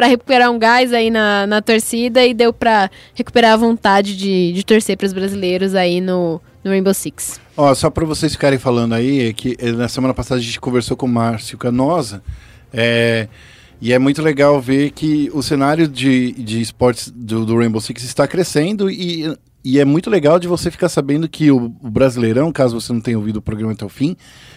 pra 0.00 0.06
recuperar 0.06 0.50
um 0.50 0.58
gás 0.58 0.94
aí 0.94 1.10
na, 1.10 1.46
na 1.46 1.60
torcida 1.60 2.24
e 2.24 2.32
deu 2.32 2.54
pra 2.54 2.90
recuperar 3.14 3.52
a 3.52 3.56
vontade 3.58 4.16
de, 4.16 4.50
de 4.50 4.64
torcer 4.64 4.96
pros 4.96 5.12
brasileiros 5.12 5.74
aí 5.74 6.00
no, 6.00 6.40
no 6.64 6.70
Rainbow 6.70 6.94
Six. 6.94 7.38
Ó, 7.54 7.74
só 7.74 7.90
para 7.90 8.06
vocês 8.06 8.32
ficarem 8.32 8.58
falando 8.58 8.94
aí, 8.94 9.28
é 9.28 9.32
que 9.34 9.58
eh, 9.58 9.72
na 9.72 9.88
semana 9.88 10.14
passada 10.14 10.40
a 10.40 10.42
gente 10.42 10.58
conversou 10.58 10.96
com 10.96 11.04
o 11.04 11.08
Márcio 11.10 11.58
Canosa, 11.58 12.22
é, 12.72 13.28
e 13.78 13.92
é 13.92 13.98
muito 13.98 14.22
legal 14.22 14.58
ver 14.58 14.90
que 14.92 15.30
o 15.34 15.42
cenário 15.42 15.86
de, 15.86 16.32
de 16.32 16.62
esportes 16.62 17.12
do, 17.14 17.44
do 17.44 17.58
Rainbow 17.58 17.78
Six 17.78 18.02
está 18.02 18.26
crescendo 18.26 18.90
e, 18.90 19.36
e 19.62 19.78
é 19.78 19.84
muito 19.84 20.08
legal 20.08 20.38
de 20.38 20.48
você 20.48 20.70
ficar 20.70 20.88
sabendo 20.88 21.28
que 21.28 21.50
o, 21.50 21.66
o 21.82 21.90
Brasileirão, 21.90 22.50
caso 22.50 22.80
você 22.80 22.90
não 22.90 23.02
tenha 23.02 23.18
ouvido 23.18 23.36
o 23.36 23.42
programa 23.42 23.74
até 23.74 23.84
o 23.84 23.90
fim, 23.90 24.16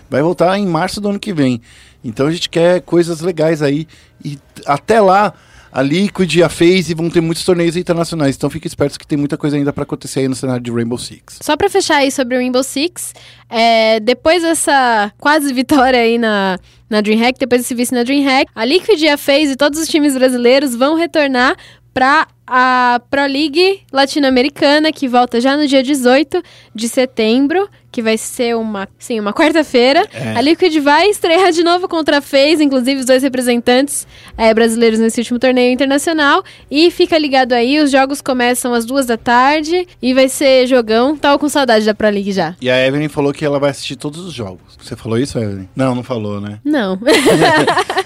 vai 0.09 0.21
voltar 0.21 0.57
em 0.57 0.65
março 0.65 1.01
do 1.01 1.09
ano 1.09 1.19
que 1.19 1.33
vem. 1.33 1.59
Então 2.03 2.27
a 2.27 2.31
gente 2.31 2.49
quer 2.49 2.81
coisas 2.81 3.21
legais 3.21 3.61
aí 3.61 3.87
e 4.23 4.37
até 4.65 4.99
lá 4.99 5.33
a 5.73 5.81
Liquid 5.81 6.41
a 6.43 6.49
FaZe 6.49 6.93
vão 6.93 7.09
ter 7.09 7.19
muitos 7.19 7.43
torneios 7.43 7.75
internacionais. 7.75 8.35
Então 8.35 8.49
fique 8.49 8.67
espertos 8.67 8.95
que 8.95 9.07
tem 9.07 9.17
muita 9.17 9.37
coisa 9.37 9.57
ainda 9.57 9.73
para 9.73 9.83
acontecer 9.83 10.19
aí 10.19 10.27
no 10.27 10.35
cenário 10.35 10.61
de 10.61 10.71
Rainbow 10.71 10.99
Six. 10.99 11.39
Só 11.41 11.57
pra 11.57 11.67
fechar 11.67 11.97
aí 11.97 12.11
sobre 12.11 12.35
o 12.35 12.39
Rainbow 12.39 12.61
Six, 12.61 13.13
é, 13.49 13.99
depois 13.99 14.43
dessa 14.43 15.11
quase 15.17 15.51
vitória 15.51 15.99
aí 15.99 16.19
na, 16.19 16.59
na 16.87 17.01
DreamHack, 17.01 17.39
depois 17.39 17.61
desse 17.61 17.73
vice 17.73 17.91
na 17.91 18.03
DreamHack, 18.03 18.51
a 18.53 18.63
Liquid 18.63 19.01
e 19.01 19.09
a 19.09 19.17
FaZe 19.17 19.53
e 19.53 19.55
todos 19.55 19.79
os 19.79 19.87
times 19.87 20.13
brasileiros 20.13 20.75
vão 20.75 20.95
retornar 20.95 21.57
para 21.91 22.27
a 22.45 23.01
Pro 23.09 23.25
League 23.25 23.81
latino-americana, 23.91 24.91
que 24.91 25.07
volta 25.07 25.41
já 25.41 25.57
no 25.57 25.67
dia 25.67 25.81
18 25.81 26.41
de 26.75 26.87
setembro, 26.87 27.67
que 27.93 28.01
vai 28.01 28.17
ser 28.17 28.55
uma, 28.55 28.89
sim, 28.97 29.19
uma 29.19 29.31
quarta-feira. 29.31 30.05
É. 30.11 30.35
A 30.35 30.41
Liquid 30.41 30.75
vai 30.79 31.07
estrear 31.09 31.51
de 31.51 31.63
novo 31.63 31.87
contra 31.87 32.17
a 32.17 32.21
FaZe, 32.21 32.63
inclusive 32.63 33.01
os 33.01 33.05
dois 33.05 33.21
representantes 33.21 34.07
é, 34.35 34.51
brasileiros 34.51 34.99
nesse 34.99 35.21
último 35.21 35.37
torneio 35.37 35.71
internacional. 35.71 36.43
E 36.71 36.89
fica 36.89 37.15
ligado 37.17 37.53
aí, 37.53 37.79
os 37.79 37.91
jogos 37.91 38.19
começam 38.19 38.73
às 38.73 38.83
duas 38.83 39.05
da 39.05 39.15
tarde 39.15 39.87
e 40.01 40.11
vai 40.11 40.27
ser 40.27 40.65
jogão. 40.65 41.15
Tava 41.15 41.37
com 41.37 41.47
saudade 41.47 41.85
da 41.85 41.93
Pro 41.93 42.09
League 42.09 42.31
já. 42.31 42.55
E 42.59 42.67
a 42.67 42.85
Evelyn 42.85 43.07
falou 43.09 43.31
que 43.31 43.45
ela 43.45 43.59
vai 43.59 43.69
assistir 43.69 43.95
todos 43.95 44.19
os 44.21 44.33
jogos. 44.33 44.75
Você 44.81 44.95
falou 44.95 45.19
isso, 45.19 45.37
Evelyn? 45.37 45.69
Não, 45.75 45.93
não 45.93 46.03
falou, 46.03 46.41
né? 46.41 46.59
Não. 46.65 46.99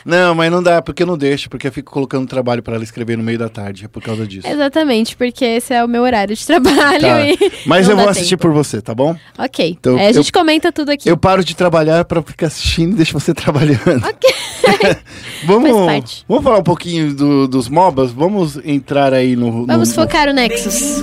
Não, 0.07 0.33
mas 0.33 0.49
não 0.49 0.63
dá, 0.63 0.81
porque 0.81 1.03
eu 1.03 1.07
não 1.07 1.17
deixo, 1.17 1.49
porque 1.49 1.67
eu 1.67 1.71
fico 1.71 1.91
colocando 1.91 2.25
trabalho 2.25 2.63
para 2.63 2.75
ela 2.75 2.83
escrever 2.83 3.17
no 3.17 3.23
meio 3.25 3.37
da 3.37 3.49
tarde, 3.49 3.83
é 3.83 3.87
por 3.89 4.01
causa 4.01 4.25
disso. 4.25 4.47
Exatamente, 4.47 5.17
porque 5.17 5.43
esse 5.43 5.73
é 5.73 5.83
o 5.83 5.87
meu 5.87 6.01
horário 6.01 6.33
de 6.33 6.43
trabalho. 6.47 7.01
Tá. 7.01 7.45
Mas 7.65 7.89
eu 7.89 7.97
vou 7.97 8.07
assistir 8.07 8.37
tempo. 8.37 8.43
por 8.43 8.53
você, 8.53 8.81
tá 8.81 8.95
bom? 8.95 9.17
Ok. 9.37 9.76
Então, 9.79 9.97
É, 9.97 10.07
a 10.07 10.09
eu- 10.09 10.13
gente 10.15 10.31
comenta 10.31 10.71
tudo 10.71 10.89
aqui. 10.91 11.09
Eu 11.09 11.15
paro 11.17 11.43
de 11.43 11.55
trabalhar 11.55 12.03
pra 12.05 12.21
ficar 12.21 12.47
assistindo 12.47 12.93
e 12.93 12.95
deixo 12.95 13.13
você 13.13 13.33
trabalhando. 13.35 14.03
Ok. 14.05 14.35
vamos, 15.45 16.25
vamos 16.27 16.43
falar 16.43 16.57
um 16.59 16.63
pouquinho 16.63 17.13
do- 17.13 17.47
dos 17.47 17.69
MOBAs? 17.69 18.11
Vamos 18.11 18.57
entrar 18.65 19.13
aí 19.13 19.35
no. 19.35 19.65
Vamos 19.65 19.89
no, 19.89 19.95
focar 19.95 20.27
o 20.27 20.33
Nexus. 20.33 21.01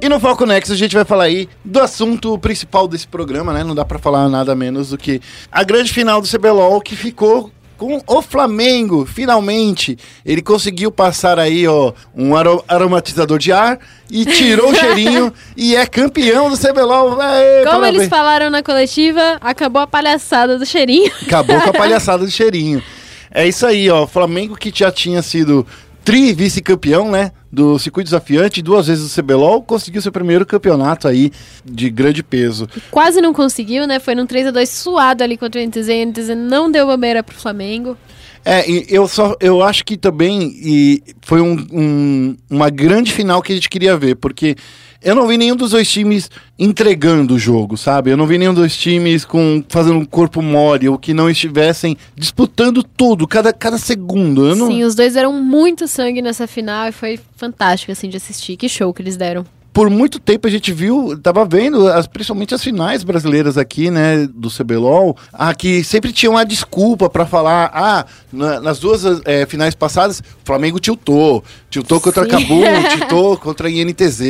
E 0.00 0.08
no 0.08 0.20
Foco 0.20 0.46
Nexus 0.46 0.72
a 0.74 0.76
gente 0.76 0.94
vai 0.94 1.04
falar 1.04 1.24
aí 1.24 1.48
do 1.64 1.80
assunto 1.80 2.38
principal 2.38 2.86
desse 2.86 3.06
programa, 3.06 3.52
né? 3.52 3.64
Não 3.64 3.74
dá 3.74 3.84
pra 3.84 3.98
falar 3.98 4.28
nada 4.28 4.54
menos 4.54 4.90
do 4.90 4.98
que 4.98 5.20
a 5.50 5.64
grande 5.64 5.92
final 5.92 6.20
do 6.20 6.28
CBLOL 6.28 6.80
que 6.80 6.94
ficou 6.94 7.50
com 7.78 8.02
o 8.06 8.20
Flamengo, 8.20 9.06
finalmente. 9.06 9.96
Ele 10.26 10.42
conseguiu 10.42 10.90
passar 10.90 11.38
aí, 11.38 11.66
ó, 11.66 11.92
um 12.14 12.36
aro- 12.36 12.62
aromatizador 12.68 13.38
de 13.38 13.52
ar 13.52 13.78
e 14.10 14.26
tirou 14.26 14.70
o 14.70 14.74
cheirinho 14.76 15.32
e 15.56 15.76
é 15.76 15.86
campeão 15.86 16.50
do 16.50 16.58
CBLOL. 16.58 17.20
Aê, 17.20 17.58
Como 17.64 17.70
parabéns. 17.70 17.94
eles 17.94 18.08
falaram 18.08 18.50
na 18.50 18.62
coletiva, 18.62 19.38
acabou 19.40 19.80
a 19.80 19.86
palhaçada 19.86 20.58
do 20.58 20.66
cheirinho. 20.66 21.10
Acabou 21.22 21.60
com 21.60 21.70
a 21.70 21.72
palhaçada 21.72 22.24
do 22.24 22.30
cheirinho. 22.30 22.82
É 23.30 23.46
isso 23.46 23.64
aí, 23.66 23.88
ó. 23.90 24.06
Flamengo 24.06 24.56
que 24.56 24.72
já 24.74 24.90
tinha 24.90 25.22
sido 25.22 25.64
tri 26.08 26.32
vice-campeão, 26.32 27.10
né? 27.10 27.32
Do 27.52 27.78
circuito 27.78 28.06
desafiante, 28.06 28.62
duas 28.62 28.86
vezes 28.86 29.10
do 29.14 29.22
CBLOL, 29.22 29.62
conseguiu 29.62 30.00
seu 30.00 30.10
primeiro 30.10 30.46
campeonato 30.46 31.06
aí 31.06 31.30
de 31.62 31.90
grande 31.90 32.22
peso. 32.22 32.66
Quase 32.90 33.20
não 33.20 33.34
conseguiu, 33.34 33.86
né? 33.86 33.98
Foi 33.98 34.14
num 34.14 34.26
3x2 34.26 34.66
suado 34.66 35.22
ali 35.22 35.36
contra 35.36 35.60
o 35.60 35.64
NTZ. 35.64 35.88
E 35.88 35.92
o 35.92 36.06
NTZ 36.06 36.28
não 36.34 36.70
deu 36.70 36.86
bobeira 36.86 37.22
pro 37.22 37.36
Flamengo. 37.36 37.94
É, 38.42 38.70
e 38.70 38.86
eu 38.88 39.06
só 39.06 39.36
eu 39.38 39.62
acho 39.62 39.84
que 39.84 39.98
também 39.98 40.50
e 40.64 41.02
foi 41.20 41.42
um- 41.42 41.66
um- 41.70 42.36
uma 42.48 42.70
grande 42.70 43.12
final 43.12 43.42
que 43.42 43.52
a 43.52 43.54
gente 43.54 43.68
queria 43.68 43.94
ver, 43.94 44.14
porque 44.14 44.56
eu 45.02 45.14
não 45.14 45.26
vi 45.26 45.36
nenhum 45.36 45.54
dos 45.54 45.70
dois 45.70 45.88
times 45.90 46.30
entregando 46.58 47.34
o 47.34 47.38
jogo, 47.38 47.76
sabe? 47.76 48.10
Eu 48.10 48.16
não 48.16 48.26
vi 48.26 48.36
nenhum 48.36 48.54
dos 48.54 48.76
times 48.76 49.24
com 49.24 49.62
fazendo 49.68 49.98
um 49.98 50.04
corpo 50.04 50.42
mole 50.42 50.88
ou 50.88 50.98
que 50.98 51.14
não 51.14 51.30
estivessem 51.30 51.96
disputando 52.16 52.82
tudo, 52.82 53.26
cada, 53.26 53.52
cada 53.52 53.78
segundo. 53.78 54.54
Não, 54.56 54.66
Sim, 54.66 54.84
os 54.84 54.94
dois 54.94 55.14
deram 55.14 55.32
muito 55.32 55.86
sangue 55.86 56.20
nessa 56.20 56.46
final 56.46 56.88
e 56.88 56.92
foi 56.92 57.18
fantástico, 57.36 57.92
assim, 57.92 58.08
de 58.08 58.16
assistir. 58.16 58.56
Que 58.56 58.68
show 58.68 58.92
que 58.92 59.02
eles 59.02 59.16
deram. 59.16 59.46
Por 59.72 59.88
muito 59.90 60.18
tempo 60.18 60.46
a 60.46 60.50
gente 60.50 60.72
viu, 60.72 61.16
tava 61.22 61.44
vendo, 61.44 61.86
as, 61.88 62.06
principalmente 62.06 62.54
as 62.54 62.62
finais 62.64 63.04
brasileiras 63.04 63.56
aqui, 63.56 63.90
né, 63.90 64.26
do 64.34 64.50
CBLOL, 64.50 65.16
ah, 65.32 65.54
que 65.54 65.84
sempre 65.84 66.12
tinha 66.12 66.30
uma 66.30 66.44
desculpa 66.44 67.08
pra 67.08 67.24
falar, 67.26 67.70
ah, 67.72 68.04
na- 68.32 68.60
nas 68.60 68.78
duas 68.80 69.02
eh, 69.24 69.46
finais 69.46 69.74
passadas, 69.74 70.18
o 70.20 70.24
Flamengo 70.44 70.80
tiltou, 70.80 71.44
tiltou 71.70 72.00
contra 72.00 72.24
Sim. 72.24 72.30
Cabum, 72.30 72.62
tiltou 72.98 73.36
contra 73.36 73.68
a 73.68 73.70
INTZ, 73.70 74.20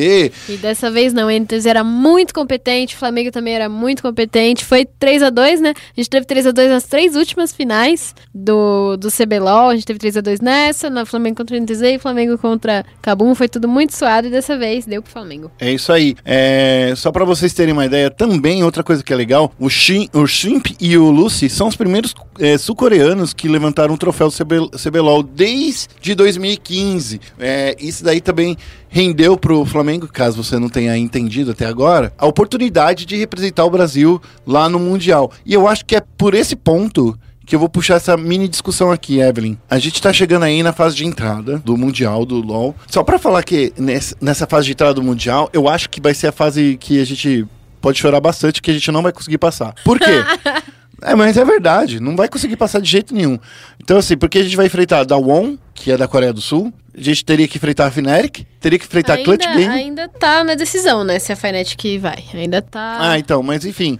E 0.48 0.56
dessa 0.60 0.90
vez 0.90 1.12
não, 1.14 1.28
o 1.28 1.30
NTZ 1.30 1.66
era 1.66 1.82
muito 1.84 2.34
competente, 2.34 2.94
o 2.94 2.98
Flamengo 2.98 3.30
também 3.30 3.54
era 3.54 3.68
muito 3.68 4.02
competente. 4.02 4.64
Foi 4.64 4.84
3 4.84 5.22
a 5.22 5.30
2 5.30 5.60
né? 5.60 5.70
A 5.70 6.00
gente 6.00 6.10
teve 6.10 6.26
3 6.26 6.46
a 6.48 6.50
2 6.50 6.70
nas 6.70 6.84
três 6.84 7.16
últimas 7.16 7.52
finais 7.52 8.14
do, 8.34 8.96
do 8.96 9.08
CBLOL. 9.10 9.70
A 9.70 9.74
gente 9.74 9.86
teve 9.86 9.98
3 9.98 10.16
a 10.18 10.20
2 10.20 10.40
nessa, 10.40 10.90
na 10.90 11.06
Flamengo 11.06 11.36
contra 11.36 11.56
o 11.56 11.60
NTZ 11.60 11.82
e 11.82 11.98
Flamengo 11.98 12.36
contra 12.36 12.84
Cabum. 13.00 13.34
Foi 13.34 13.48
tudo 13.48 13.66
muito 13.68 13.94
suado 13.96 14.26
e 14.26 14.30
dessa 14.30 14.56
vez 14.58 14.84
deu 14.84 15.00
pro 15.02 15.10
Flamengo. 15.12 15.37
É 15.58 15.72
isso 15.72 15.92
aí. 15.92 16.14
É, 16.24 16.92
só 16.96 17.12
pra 17.12 17.24
vocês 17.24 17.52
terem 17.52 17.72
uma 17.72 17.86
ideia, 17.86 18.10
também 18.10 18.62
outra 18.64 18.82
coisa 18.82 19.02
que 19.02 19.12
é 19.12 19.16
legal, 19.16 19.52
o, 19.58 19.68
Shin, 19.68 20.08
o 20.12 20.26
Shrimp 20.26 20.66
e 20.80 20.96
o 20.96 21.10
Lucy 21.10 21.48
são 21.48 21.68
os 21.68 21.76
primeiros 21.76 22.14
é, 22.38 22.56
sul-coreanos 22.58 23.32
que 23.32 23.48
levantaram 23.48 23.94
o 23.94 23.98
troféu 23.98 24.30
CB, 24.30 24.70
CBLOL 24.76 25.22
desde 25.22 26.14
2015. 26.14 27.20
É, 27.38 27.76
isso 27.78 28.04
daí 28.04 28.20
também 28.20 28.56
rendeu 28.88 29.36
pro 29.36 29.64
Flamengo, 29.64 30.08
caso 30.08 30.42
você 30.42 30.58
não 30.58 30.68
tenha 30.68 30.96
entendido 30.96 31.50
até 31.50 31.66
agora, 31.66 32.12
a 32.16 32.26
oportunidade 32.26 33.04
de 33.04 33.16
representar 33.16 33.64
o 33.64 33.70
Brasil 33.70 34.20
lá 34.46 34.68
no 34.68 34.78
Mundial. 34.78 35.30
E 35.44 35.52
eu 35.52 35.68
acho 35.68 35.84
que 35.84 35.96
é 35.96 36.02
por 36.16 36.34
esse 36.34 36.56
ponto 36.56 37.18
que 37.48 37.54
eu 37.54 37.58
vou 37.58 37.68
puxar 37.68 37.94
essa 37.94 38.14
mini 38.14 38.46
discussão 38.46 38.92
aqui, 38.92 39.20
Evelyn. 39.20 39.56
A 39.70 39.78
gente 39.78 40.02
tá 40.02 40.12
chegando 40.12 40.42
aí 40.42 40.62
na 40.62 40.74
fase 40.74 40.94
de 40.94 41.06
entrada 41.06 41.58
do 41.58 41.78
Mundial, 41.78 42.26
do 42.26 42.42
LoL. 42.42 42.76
Só 42.86 43.02
pra 43.02 43.18
falar 43.18 43.42
que 43.42 43.72
nessa, 43.78 44.46
fase 44.46 44.66
de 44.66 44.72
entrada 44.72 44.92
do 44.92 45.02
Mundial, 45.02 45.48
eu 45.54 45.66
acho 45.66 45.88
que 45.88 45.98
vai 45.98 46.12
ser 46.12 46.26
a 46.26 46.32
fase 46.32 46.76
que 46.78 47.00
a 47.00 47.06
gente 47.06 47.46
pode 47.80 47.98
chorar 47.98 48.20
bastante, 48.20 48.60
que 48.60 48.70
a 48.70 48.74
gente 48.74 48.92
não 48.92 49.02
vai 49.02 49.12
conseguir 49.12 49.38
passar. 49.38 49.74
Por 49.82 49.98
quê? 49.98 50.04
É, 51.00 51.14
mas 51.14 51.36
é 51.36 51.44
verdade, 51.44 52.00
não 52.00 52.16
vai 52.16 52.28
conseguir 52.28 52.56
passar 52.56 52.80
de 52.80 52.90
jeito 52.90 53.14
nenhum. 53.14 53.38
Então, 53.80 53.98
assim, 53.98 54.16
porque 54.16 54.38
a 54.38 54.42
gente 54.42 54.56
vai 54.56 54.66
enfrentar 54.66 54.98
a 54.98 55.04
Dawon, 55.04 55.56
que 55.72 55.92
é 55.92 55.96
da 55.96 56.08
Coreia 56.08 56.32
do 56.32 56.40
Sul, 56.40 56.74
a 56.92 57.00
gente 57.00 57.24
teria 57.24 57.46
que 57.46 57.56
enfrentar 57.56 57.86
a 57.86 57.90
Fnatic, 57.92 58.44
teria 58.58 58.80
que 58.80 58.84
enfrentar 58.84 59.14
a 59.14 59.22
Clutch 59.22 59.46
ainda, 59.46 59.60
Game. 59.60 59.72
ainda 59.72 60.08
tá 60.08 60.42
na 60.42 60.56
decisão, 60.56 61.04
né? 61.04 61.20
Se 61.20 61.32
a 61.32 61.36
Fnatic 61.36 62.00
vai. 62.00 62.24
Ainda 62.34 62.60
tá. 62.60 62.96
Ah, 62.98 63.16
então, 63.16 63.44
mas 63.44 63.64
enfim. 63.64 63.96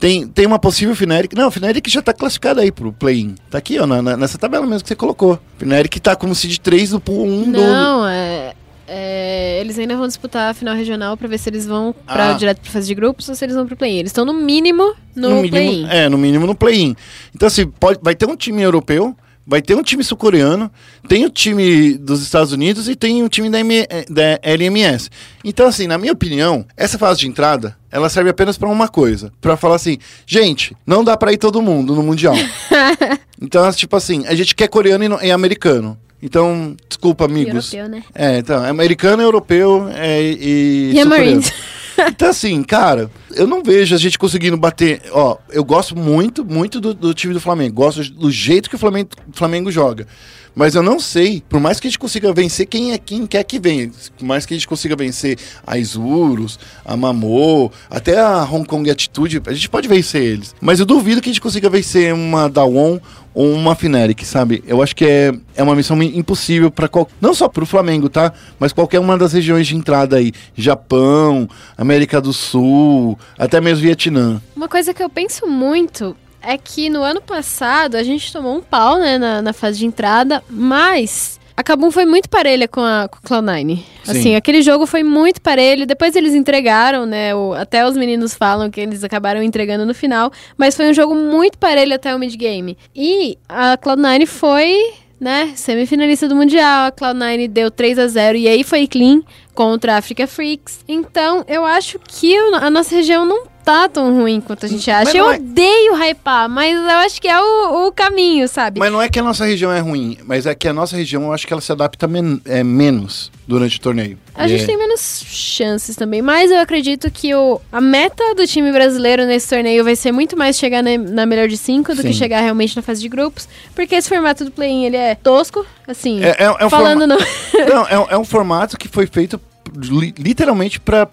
Tem, 0.00 0.26
tem 0.28 0.46
uma 0.46 0.58
possível 0.58 0.94
Fnatic. 0.94 1.32
Não, 1.34 1.48
a 1.48 1.50
Fnatic 1.50 1.88
já 1.88 2.00
tá 2.00 2.12
classificada 2.12 2.60
aí 2.60 2.70
pro 2.70 2.92
play-in. 2.92 3.34
Tá 3.50 3.58
aqui, 3.58 3.78
ó, 3.80 3.86
na- 3.86 4.00
na- 4.00 4.16
nessa 4.16 4.38
tabela 4.38 4.64
mesmo 4.64 4.82
que 4.82 4.88
você 4.88 4.94
colocou. 4.94 5.38
Fnatic 5.58 5.98
tá 6.00 6.14
como 6.14 6.34
seed 6.34 6.58
3 6.58 6.90
do 6.90 7.00
pool 7.00 7.26
1 7.26 7.50
do. 7.50 7.58
Não, 7.60 8.06
é, 8.06 8.54
é, 8.86 9.58
Eles 9.60 9.76
ainda 9.78 9.96
vão 9.96 10.06
disputar 10.06 10.50
a 10.50 10.54
final 10.54 10.74
regional 10.76 11.16
pra 11.16 11.26
ver 11.26 11.36
se 11.38 11.48
eles 11.50 11.66
vão 11.66 11.92
pra, 12.06 12.30
Ah. 12.30 12.32
direto 12.34 12.60
pra 12.60 12.70
fase 12.70 12.86
de 12.86 12.94
grupos 12.94 13.28
ou 13.28 13.34
se 13.34 13.44
eles 13.44 13.56
vão 13.56 13.66
pro 13.66 13.76
play-in. 13.76 13.98
Eles 13.98 14.10
estão 14.10 14.24
no 14.24 14.32
mínimo 14.32 14.94
no, 15.16 15.30
mínimo, 15.30 15.50
play-in. 15.50 15.86
É, 15.90 16.08
no 16.08 16.16
mínimo 16.16 16.46
no 16.46 16.54
play-in. 16.54 16.94
Então, 17.34 17.48
assim, 17.48 17.66
pode, 17.66 17.98
vai 18.00 18.14
ter 18.14 18.26
um 18.26 18.36
time 18.36 18.62
europeu, 18.62 19.16
vai 19.48 19.62
ter 19.62 19.74
um 19.74 19.82
time 19.82 20.04
sul-coreano, 20.04 20.70
tem 21.08 21.24
o 21.24 21.30
time 21.30 21.94
dos 21.94 22.22
Estados 22.22 22.52
Unidos 22.52 22.86
e 22.86 22.94
tem 22.94 23.22
o 23.22 23.28
time 23.30 23.48
da, 23.48 23.58
M- 23.60 23.86
eh, 23.88 24.04
da 24.10 24.38
LMS. 24.42 25.08
Então, 25.42 25.66
assim, 25.66 25.86
na 25.86 25.96
minha 25.96 26.12
opinião, 26.12 26.66
essa 26.76 26.98
fase 26.98 27.20
de 27.20 27.28
entrada, 27.28 27.74
ela 27.90 28.10
serve 28.10 28.28
apenas 28.28 28.58
pra 28.58 28.68
uma 28.68 28.86
coisa. 28.88 29.32
Pra 29.40 29.56
falar 29.56 29.76
assim, 29.76 29.96
gente, 30.26 30.76
não 30.86 31.02
dá 31.02 31.16
pra 31.16 31.32
ir 31.32 31.38
todo 31.38 31.62
mundo 31.62 31.94
no 31.94 32.02
Mundial. 32.02 32.34
então, 33.40 33.72
tipo 33.72 33.96
assim, 33.96 34.26
a 34.26 34.34
gente 34.34 34.54
quer 34.54 34.68
coreano 34.68 35.04
e, 35.04 35.08
não- 35.08 35.22
e 35.22 35.30
americano. 35.30 35.98
Então, 36.22 36.76
desculpa, 36.88 37.24
amigos. 37.24 37.72
Europeu, 37.72 37.88
né? 37.96 38.04
É, 38.14 38.38
então, 38.38 38.64
é 38.64 38.68
americano, 38.68 39.22
europeu 39.22 39.88
é, 39.94 40.20
e. 40.20 40.90
E 40.94 41.00
a. 41.00 41.04
Marines. 41.06 41.52
Então, 42.06 42.28
assim, 42.28 42.62
cara, 42.62 43.10
eu 43.34 43.46
não 43.46 43.62
vejo 43.62 43.94
a 43.94 43.98
gente 43.98 44.18
conseguindo 44.18 44.56
bater. 44.56 45.02
Ó, 45.10 45.36
eu 45.50 45.64
gosto 45.64 45.96
muito, 45.96 46.44
muito 46.44 46.80
do, 46.80 46.94
do 46.94 47.12
time 47.12 47.34
do 47.34 47.40
Flamengo. 47.40 47.74
Gosto 47.74 48.02
do 48.12 48.30
jeito 48.30 48.70
que 48.70 48.76
o 48.76 48.78
Flamengo, 48.78 49.10
Flamengo 49.32 49.70
joga. 49.70 50.06
Mas 50.54 50.74
eu 50.74 50.82
não 50.82 50.98
sei, 50.98 51.42
por 51.48 51.60
mais 51.60 51.78
que 51.78 51.86
a 51.86 51.90
gente 51.90 51.98
consiga 51.98 52.32
vencer 52.32 52.66
quem 52.66 52.92
é 52.92 52.98
quem 52.98 53.26
quer 53.26 53.44
que 53.44 53.58
venha, 53.58 53.90
por 54.16 54.24
mais 54.24 54.44
que 54.44 54.54
a 54.54 54.56
gente 54.56 54.66
consiga 54.66 54.96
vencer 54.96 55.38
a 55.66 55.78
Isurus, 55.78 56.58
a 56.84 56.96
Mamô, 56.96 57.70
até 57.88 58.18
a 58.18 58.42
Hong 58.44 58.66
Kong 58.66 58.90
Attitude, 58.90 59.40
a 59.46 59.52
gente 59.52 59.68
pode 59.68 59.88
vencer 59.88 60.22
eles. 60.22 60.54
Mas 60.60 60.80
eu 60.80 60.86
duvido 60.86 61.20
que 61.20 61.28
a 61.28 61.32
gente 61.32 61.40
consiga 61.40 61.70
vencer 61.70 62.12
uma 62.12 62.48
Dawon 62.48 62.98
ou 63.34 63.52
uma 63.52 63.74
Fnatic, 63.74 64.24
sabe? 64.24 64.64
Eu 64.66 64.82
acho 64.82 64.96
que 64.96 65.04
é, 65.04 65.32
é 65.54 65.62
uma 65.62 65.76
missão 65.76 66.02
impossível 66.02 66.72
para 66.72 66.88
qual, 66.88 67.08
não 67.20 67.32
só 67.32 67.48
para 67.48 67.62
o 67.62 67.66
Flamengo, 67.66 68.08
tá? 68.08 68.32
Mas 68.58 68.72
qualquer 68.72 68.98
uma 68.98 69.16
das 69.16 69.32
regiões 69.32 69.66
de 69.66 69.76
entrada 69.76 70.16
aí, 70.16 70.32
Japão, 70.56 71.48
América 71.76 72.20
do 72.20 72.32
Sul, 72.32 73.16
até 73.38 73.60
mesmo 73.60 73.82
Vietnã. 73.82 74.42
Uma 74.56 74.68
coisa 74.68 74.92
que 74.92 75.02
eu 75.02 75.08
penso 75.08 75.46
muito 75.46 76.16
é 76.42 76.56
que 76.58 76.88
no 76.88 77.02
ano 77.02 77.20
passado 77.20 77.96
a 77.96 78.02
gente 78.02 78.32
tomou 78.32 78.56
um 78.56 78.60
pau, 78.62 78.98
né, 78.98 79.18
na, 79.18 79.42
na 79.42 79.52
fase 79.52 79.78
de 79.78 79.86
entrada, 79.86 80.42
mas 80.48 81.38
a 81.56 81.62
Kabum 81.62 81.90
foi 81.90 82.06
muito 82.06 82.28
parelha 82.28 82.68
com 82.68 82.80
a, 82.80 83.08
com 83.08 83.18
a 83.34 83.42
Cloud9. 83.42 83.80
Assim, 84.06 84.22
Sim. 84.22 84.36
aquele 84.36 84.62
jogo 84.62 84.86
foi 84.86 85.02
muito 85.02 85.40
parelho. 85.40 85.84
Depois 85.86 86.14
eles 86.14 86.32
entregaram, 86.32 87.04
né? 87.04 87.34
o- 87.34 87.52
até 87.52 87.84
os 87.86 87.96
meninos 87.96 88.32
falam 88.34 88.70
que 88.70 88.80
eles 88.80 89.02
acabaram 89.02 89.42
entregando 89.42 89.84
no 89.84 89.92
final. 89.92 90.30
Mas 90.56 90.76
foi 90.76 90.88
um 90.88 90.94
jogo 90.94 91.16
muito 91.16 91.58
parelho 91.58 91.94
até 91.94 92.14
o 92.14 92.18
mid-game. 92.18 92.78
E 92.94 93.36
a 93.48 93.76
Cloud9 93.76 94.24
foi, 94.26 94.72
né? 95.20 95.52
Semifinalista 95.56 96.28
do 96.28 96.36
Mundial. 96.36 96.86
A 96.86 96.92
Cloud9 96.92 97.48
deu 97.48 97.72
3 97.72 97.98
a 97.98 98.06
0 98.06 98.38
E 98.38 98.46
aí 98.46 98.62
foi 98.62 98.86
clean 98.86 99.20
contra 99.52 99.94
a 99.94 99.98
Africa 99.98 100.28
Freaks. 100.28 100.84
Então, 100.86 101.44
eu 101.48 101.64
acho 101.64 101.98
que 102.06 102.36
a 102.36 102.70
nossa 102.70 102.94
região 102.94 103.26
não 103.26 103.42
tá 103.68 103.86
tão 103.88 104.14
ruim 104.14 104.40
quanto 104.40 104.64
a 104.64 104.68
gente 104.68 104.90
acha. 104.90 105.14
Eu 105.16 105.24
não 105.26 105.32
é- 105.32 105.36
odeio 105.36 105.94
hypar, 105.94 106.48
mas 106.48 106.74
eu 106.74 106.88
acho 106.98 107.20
que 107.20 107.28
é 107.28 107.38
o, 107.38 107.86
o 107.86 107.92
caminho, 107.92 108.48
sabe? 108.48 108.80
Mas 108.80 108.90
não 108.90 109.00
é 109.02 109.08
que 109.10 109.18
a 109.18 109.22
nossa 109.22 109.44
região 109.44 109.70
é 109.70 109.78
ruim, 109.80 110.16
mas 110.24 110.46
é 110.46 110.54
que 110.54 110.66
a 110.66 110.72
nossa 110.72 110.96
região 110.96 111.24
eu 111.24 111.32
acho 111.34 111.46
que 111.46 111.52
ela 111.52 111.60
se 111.60 111.70
adapta 111.70 112.06
men- 112.08 112.40
é, 112.46 112.64
menos 112.64 113.30
durante 113.46 113.76
o 113.76 113.80
torneio. 113.80 114.18
A 114.34 114.46
E 114.46 114.48
gente 114.50 114.62
é- 114.62 114.66
tem 114.66 114.78
menos 114.78 115.22
chances 115.26 115.96
também, 115.96 116.22
mas 116.22 116.50
eu 116.50 116.58
acredito 116.60 117.10
que 117.10 117.34
o, 117.34 117.60
a 117.70 117.80
meta 117.80 118.34
do 118.34 118.46
time 118.46 118.70
brasileiro 118.72 119.26
nesse 119.26 119.48
torneio 119.48 119.84
vai 119.84 119.96
ser 119.96 120.12
muito 120.12 120.36
mais 120.36 120.56
chegar 120.58 120.82
na, 120.82 120.96
na 120.96 121.26
melhor 121.26 121.48
de 121.48 121.56
cinco 121.58 121.94
do 121.94 122.00
Sim. 122.02 122.08
que 122.08 122.14
chegar 122.14 122.40
realmente 122.40 122.74
na 122.76 122.82
fase 122.82 123.00
de 123.02 123.08
grupos, 123.08 123.48
porque 123.74 123.94
esse 123.94 124.08
formato 124.08 124.44
do 124.44 124.50
play-in 124.50 124.84
ele 124.84 124.96
é 124.96 125.14
tosco, 125.14 125.66
assim, 125.86 126.22
É, 126.22 126.28
é- 126.38 126.44
é 126.60 126.66
um 126.66 126.70
falando 126.70 127.00
forma- 127.00 127.16
no... 127.16 127.18
Não, 127.74 127.86
é, 127.86 128.14
é 128.14 128.18
um 128.18 128.24
formato 128.24 128.78
que 128.78 128.88
foi 128.88 129.06
feito 129.06 129.38
li- 129.80 130.14
literalmente 130.18 130.80
para 130.80 131.08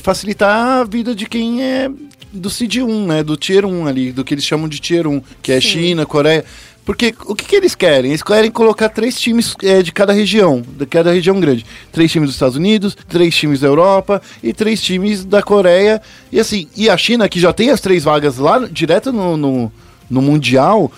facilitar 0.00 0.80
a 0.80 0.84
vida 0.84 1.14
de 1.14 1.26
quem 1.26 1.62
é 1.62 1.90
do 2.32 2.48
Seed 2.48 2.76
1, 2.76 3.06
né? 3.06 3.22
Do 3.22 3.36
Tier 3.36 3.64
1 3.66 3.86
ali, 3.86 4.12
do 4.12 4.24
que 4.24 4.34
eles 4.34 4.44
chamam 4.44 4.68
de 4.68 4.80
Tier 4.80 5.06
1, 5.06 5.22
que 5.42 5.52
é 5.52 5.60
Sim. 5.60 5.68
China, 5.68 6.06
Coreia. 6.06 6.44
Porque 6.84 7.14
o 7.26 7.34
que, 7.36 7.44
que 7.44 7.54
eles 7.54 7.76
querem? 7.76 8.10
Eles 8.10 8.24
querem 8.24 8.50
colocar 8.50 8.88
três 8.88 9.20
times 9.20 9.54
é, 9.62 9.82
de 9.82 9.92
cada 9.92 10.12
região, 10.12 10.64
de 10.76 10.84
cada 10.84 11.12
região 11.12 11.38
grande. 11.38 11.64
Três 11.92 12.10
times 12.10 12.28
dos 12.28 12.34
Estados 12.34 12.56
Unidos, 12.56 12.96
três 13.08 13.36
times 13.36 13.60
da 13.60 13.68
Europa 13.68 14.20
e 14.42 14.52
três 14.52 14.82
times 14.82 15.24
da 15.24 15.42
Coreia. 15.42 16.02
E 16.32 16.40
assim, 16.40 16.66
e 16.76 16.90
a 16.90 16.96
China, 16.96 17.28
que 17.28 17.38
já 17.38 17.52
tem 17.52 17.70
as 17.70 17.80
três 17.80 18.02
vagas 18.02 18.36
lá 18.38 18.66
direto 18.68 19.12
no, 19.12 19.36
no, 19.36 19.72
no 20.10 20.20
Mundial, 20.20 20.90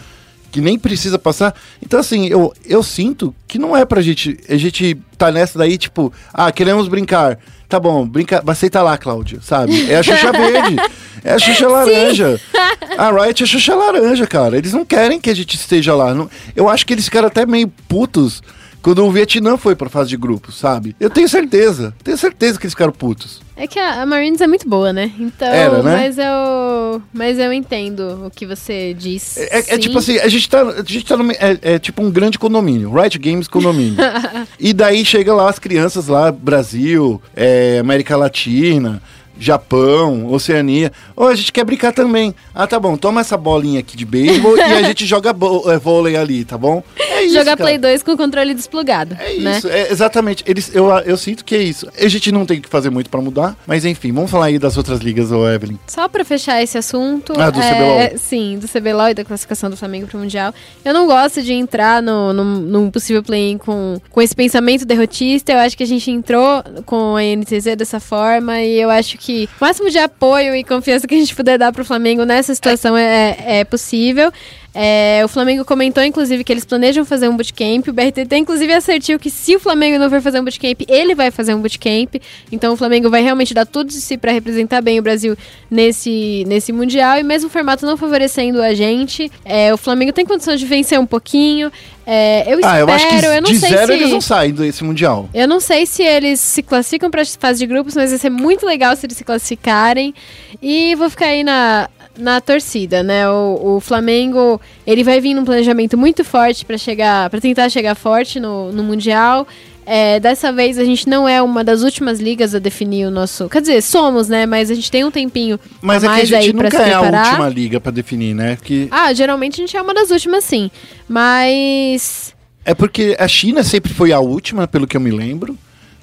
que 0.54 0.60
nem 0.60 0.78
precisa 0.78 1.18
passar. 1.18 1.52
Então, 1.84 1.98
assim, 1.98 2.28
eu, 2.28 2.52
eu 2.64 2.80
sinto 2.80 3.34
que 3.48 3.58
não 3.58 3.76
é 3.76 3.84
pra 3.84 4.00
gente. 4.00 4.38
A 4.48 4.56
gente 4.56 4.96
tá 5.18 5.32
nessa 5.32 5.58
daí, 5.58 5.76
tipo, 5.76 6.12
ah, 6.32 6.52
queremos 6.52 6.86
brincar. 6.86 7.40
Tá 7.68 7.80
bom, 7.80 8.06
brinca, 8.06 8.40
aceita 8.46 8.80
lá, 8.80 8.96
Cláudia, 8.96 9.40
sabe? 9.42 9.90
É 9.90 9.96
a 9.96 10.02
Xuxa 10.04 10.30
Verde, 10.30 10.76
é 11.24 11.32
a 11.32 11.38
Xuxa 11.40 11.66
Laranja. 11.66 12.40
A 12.96 13.10
Riot 13.10 13.42
é 13.42 13.44
a 13.44 13.48
Xuxa 13.48 13.74
Laranja, 13.74 14.24
cara. 14.28 14.56
Eles 14.56 14.72
não 14.72 14.84
querem 14.84 15.20
que 15.20 15.28
a 15.28 15.34
gente 15.34 15.56
esteja 15.56 15.92
lá. 15.92 16.14
Não- 16.14 16.30
eu 16.54 16.68
acho 16.68 16.86
que 16.86 16.92
eles 16.92 17.06
ficaram 17.06 17.26
até 17.26 17.44
meio 17.44 17.66
putos 17.88 18.40
quando 18.84 19.02
o 19.02 19.10
Vietnã 19.10 19.56
foi 19.56 19.74
pra 19.74 19.88
fase 19.88 20.10
de 20.10 20.16
grupo, 20.18 20.52
sabe? 20.52 20.94
Eu 21.00 21.08
tenho 21.08 21.26
certeza, 21.26 21.94
tenho 22.04 22.18
certeza 22.18 22.58
que 22.58 22.66
eles 22.66 22.74
ficaram 22.74 22.92
putos. 22.92 23.40
É 23.56 23.66
que 23.66 23.78
a, 23.78 24.02
a 24.02 24.06
Marines 24.06 24.42
é 24.42 24.46
muito 24.46 24.68
boa, 24.68 24.92
né? 24.92 25.10
Então, 25.18 25.48
Era, 25.48 25.82
né? 25.82 25.96
mas 25.96 26.18
eu 26.18 27.02
mas 27.10 27.38
eu 27.38 27.50
entendo 27.50 28.26
o 28.26 28.30
que 28.30 28.44
você 28.44 28.92
diz. 28.92 29.38
É, 29.38 29.58
é 29.58 29.62
sim. 29.62 29.78
tipo 29.78 29.98
assim, 29.98 30.18
a 30.18 30.28
gente 30.28 30.50
tá, 30.50 30.60
a 30.60 30.82
gente 30.82 31.06
tá 31.06 31.16
no, 31.16 31.32
é, 31.32 31.58
é 31.62 31.78
tipo 31.78 32.02
um 32.02 32.10
grande 32.10 32.38
condomínio, 32.38 32.92
Riot 32.92 33.18
Games 33.18 33.48
condomínio. 33.48 33.96
e 34.60 34.74
daí 34.74 35.02
chega 35.02 35.32
lá 35.32 35.48
as 35.48 35.58
crianças 35.58 36.06
lá, 36.08 36.30
Brasil, 36.30 37.22
é, 37.34 37.78
América 37.78 38.18
Latina, 38.18 39.00
Japão, 39.38 40.26
Oceania. 40.32 40.92
Ô, 41.16 41.24
a 41.24 41.34
gente 41.34 41.52
quer 41.52 41.64
brincar 41.64 41.92
também. 41.92 42.34
Ah, 42.54 42.66
tá 42.66 42.78
bom, 42.78 42.96
toma 42.96 43.20
essa 43.20 43.36
bolinha 43.36 43.80
aqui 43.80 43.96
de 43.96 44.04
beisebol 44.04 44.56
e 44.56 44.60
a 44.60 44.82
gente 44.84 45.06
joga 45.06 45.30
é, 45.30 45.78
vôlei 45.78 46.16
ali, 46.16 46.44
tá 46.44 46.56
bom? 46.58 46.82
É 46.98 47.22
isso, 47.24 47.34
Jogar. 47.34 47.56
Play 47.56 47.78
2 47.78 48.02
com 48.02 48.12
o 48.12 48.16
controle 48.16 48.54
desplugado, 48.54 49.16
É 49.18 49.34
né? 49.38 49.58
isso, 49.58 49.68
é, 49.68 49.90
exatamente. 49.90 50.44
Eles, 50.46 50.74
eu, 50.74 50.88
eu 50.90 51.16
sinto 51.16 51.44
que 51.44 51.54
é 51.54 51.62
isso. 51.62 51.88
A 51.98 52.08
gente 52.08 52.30
não 52.32 52.44
tem 52.44 52.60
que 52.60 52.68
fazer 52.68 52.90
muito 52.90 53.08
pra 53.08 53.20
mudar, 53.20 53.56
mas 53.66 53.84
enfim, 53.84 54.12
vamos 54.12 54.30
falar 54.30 54.46
aí 54.46 54.58
das 54.58 54.76
outras 54.76 55.00
ligas, 55.00 55.30
ô 55.30 55.48
Evelyn. 55.48 55.78
Só 55.86 56.08
pra 56.08 56.24
fechar 56.24 56.62
esse 56.62 56.76
assunto. 56.76 57.32
Ah, 57.36 57.50
do 57.50 57.60
é, 57.60 57.74
CBLOL. 57.74 58.18
Sim, 58.18 58.58
do 58.58 58.68
CBLOL 58.68 59.08
e 59.10 59.14
da 59.14 59.24
classificação 59.24 59.70
do 59.70 59.76
Flamengo 59.76 60.06
pro 60.06 60.18
Mundial. 60.18 60.52
Eu 60.84 60.92
não 60.92 61.06
gosto 61.06 61.42
de 61.42 61.52
entrar 61.52 62.02
no, 62.02 62.32
num, 62.32 62.44
num 62.60 62.90
possível 62.90 63.22
play-in 63.22 63.58
com, 63.58 64.00
com 64.10 64.22
esse 64.22 64.34
pensamento 64.34 64.84
derrotista. 64.84 65.52
Eu 65.52 65.58
acho 65.58 65.76
que 65.76 65.82
a 65.82 65.86
gente 65.86 66.10
entrou 66.10 66.62
com 66.84 67.16
a 67.16 67.22
NTZ 67.22 67.76
dessa 67.76 68.00
forma 68.00 68.60
e 68.60 68.80
eu 68.80 68.90
acho 68.90 69.16
que 69.18 69.23
o 69.32 69.64
máximo 69.64 69.90
de 69.90 69.98
apoio 69.98 70.54
e 70.54 70.64
confiança 70.64 71.06
que 71.06 71.14
a 71.14 71.18
gente 71.18 71.34
puder 71.34 71.58
dar 71.58 71.72
pro 71.72 71.84
Flamengo 71.84 72.24
nessa 72.24 72.54
situação 72.54 72.96
é, 72.96 73.60
é 73.60 73.64
possível. 73.64 74.32
É, 74.74 75.22
o 75.24 75.28
Flamengo 75.28 75.64
comentou, 75.64 76.02
inclusive, 76.02 76.42
que 76.42 76.52
eles 76.52 76.64
planejam 76.64 77.04
fazer 77.04 77.28
um 77.28 77.36
bootcamp. 77.36 77.86
O 77.86 77.92
BRTT, 77.92 78.36
inclusive, 78.36 78.72
assertiu 78.72 79.18
que 79.20 79.30
se 79.30 79.54
o 79.54 79.60
Flamengo 79.60 79.98
não 79.98 80.10
for 80.10 80.20
fazer 80.20 80.40
um 80.40 80.44
bootcamp, 80.44 80.80
ele 80.88 81.14
vai 81.14 81.30
fazer 81.30 81.54
um 81.54 81.60
bootcamp. 81.60 82.16
Então, 82.50 82.74
o 82.74 82.76
Flamengo 82.76 83.08
vai 83.08 83.22
realmente 83.22 83.54
dar 83.54 83.64
tudo 83.64 83.90
de 83.90 84.00
si 84.00 84.18
para 84.18 84.32
representar 84.32 84.80
bem 84.80 84.98
o 84.98 85.02
Brasil 85.02 85.36
nesse, 85.70 86.44
nesse 86.48 86.72
Mundial. 86.72 87.18
E 87.18 87.22
mesmo 87.22 87.48
o 87.48 87.50
formato 87.50 87.86
não 87.86 87.96
favorecendo 87.96 88.60
a 88.60 88.74
gente, 88.74 89.30
é, 89.44 89.72
o 89.72 89.76
Flamengo 89.76 90.12
tem 90.12 90.26
condição 90.26 90.56
de 90.56 90.66
vencer 90.66 90.98
um 90.98 91.06
pouquinho. 91.06 91.70
É, 92.06 92.52
eu 92.52 92.58
ah, 92.58 92.60
espero, 92.60 92.78
eu 92.78 92.94
acho 92.94 93.08
que 93.08 93.14
eu 93.14 93.42
não 93.42 93.50
de 93.50 93.58
sei 93.58 93.70
zero 93.70 93.86
se... 93.86 93.92
eles 93.92 94.10
não 94.10 94.20
saem 94.20 94.52
desse 94.52 94.84
Mundial. 94.84 95.28
Eu 95.32 95.48
não 95.48 95.58
sei 95.60 95.86
se 95.86 96.02
eles 96.02 96.38
se 96.40 96.62
classificam 96.62 97.10
para 97.10 97.24
fase 97.24 97.60
de 97.60 97.66
grupos, 97.66 97.94
mas 97.94 98.10
vai 98.10 98.18
ser 98.18 98.30
muito 98.30 98.66
legal 98.66 98.94
se 98.94 99.06
eles 99.06 99.16
se 99.16 99.24
classificarem. 99.24 100.14
E 100.60 100.94
vou 100.96 101.08
ficar 101.08 101.26
aí 101.26 101.42
na, 101.42 101.88
na 102.16 102.40
torcida, 102.40 103.02
né? 103.02 103.28
O, 103.28 103.76
o 103.76 103.80
Flamengo, 103.80 104.60
ele 104.86 105.02
vai 105.02 105.20
vir 105.20 105.34
num 105.34 105.44
planejamento 105.44 105.96
muito 105.98 106.24
forte 106.24 106.64
para 106.64 106.78
chegar, 106.78 107.28
para 107.30 107.40
tentar 107.40 107.68
chegar 107.68 107.94
forte 107.94 108.38
no, 108.40 108.72
no 108.72 108.82
mundial. 108.82 109.46
É, 109.86 110.18
dessa 110.18 110.50
vez 110.50 110.78
a 110.78 110.84
gente 110.84 111.06
não 111.06 111.28
é 111.28 111.42
uma 111.42 111.62
das 111.62 111.82
últimas 111.82 112.18
ligas 112.18 112.54
a 112.54 112.58
definir 112.58 113.06
o 113.06 113.10
nosso. 113.10 113.50
Quer 113.50 113.60
dizer, 113.60 113.82
somos, 113.82 114.28
né? 114.28 114.46
Mas 114.46 114.70
a 114.70 114.74
gente 114.74 114.90
tem 114.90 115.04
um 115.04 115.10
tempinho 115.10 115.60
Mas 115.82 116.02
a 116.02 116.06
é 116.06 116.08
que 116.08 116.14
a 116.14 116.16
mais 116.16 116.32
aí 116.32 116.42
gente 116.46 116.56
para 116.56 116.70
se 116.70 116.76
nunca 116.78 116.88
é 116.88 116.94
a 116.94 117.00
preparar. 117.00 117.26
última 117.26 117.48
liga 117.50 117.80
pra 117.80 117.92
definir, 117.92 118.34
né? 118.34 118.56
Que 118.62 118.88
Ah, 118.90 119.12
geralmente 119.12 119.54
a 119.54 119.66
gente 119.66 119.76
é 119.76 119.82
uma 119.82 119.92
das 119.92 120.10
últimas, 120.10 120.42
sim. 120.44 120.70
Mas 121.06 122.34
é 122.64 122.74
porque 122.74 123.14
a 123.18 123.28
China 123.28 123.62
sempre 123.62 123.92
foi 123.92 124.12
a 124.12 124.20
última, 124.20 124.66
pelo 124.66 124.86
que 124.86 124.96
eu 124.96 125.00
me 125.00 125.10
lembro. 125.10 125.56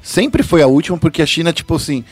Sempre 0.04 0.44
foi 0.44 0.62
a 0.62 0.68
última, 0.68 0.98
porque 0.98 1.22
a 1.22 1.26
China, 1.26 1.52
tipo 1.52 1.76
assim, 1.76 2.04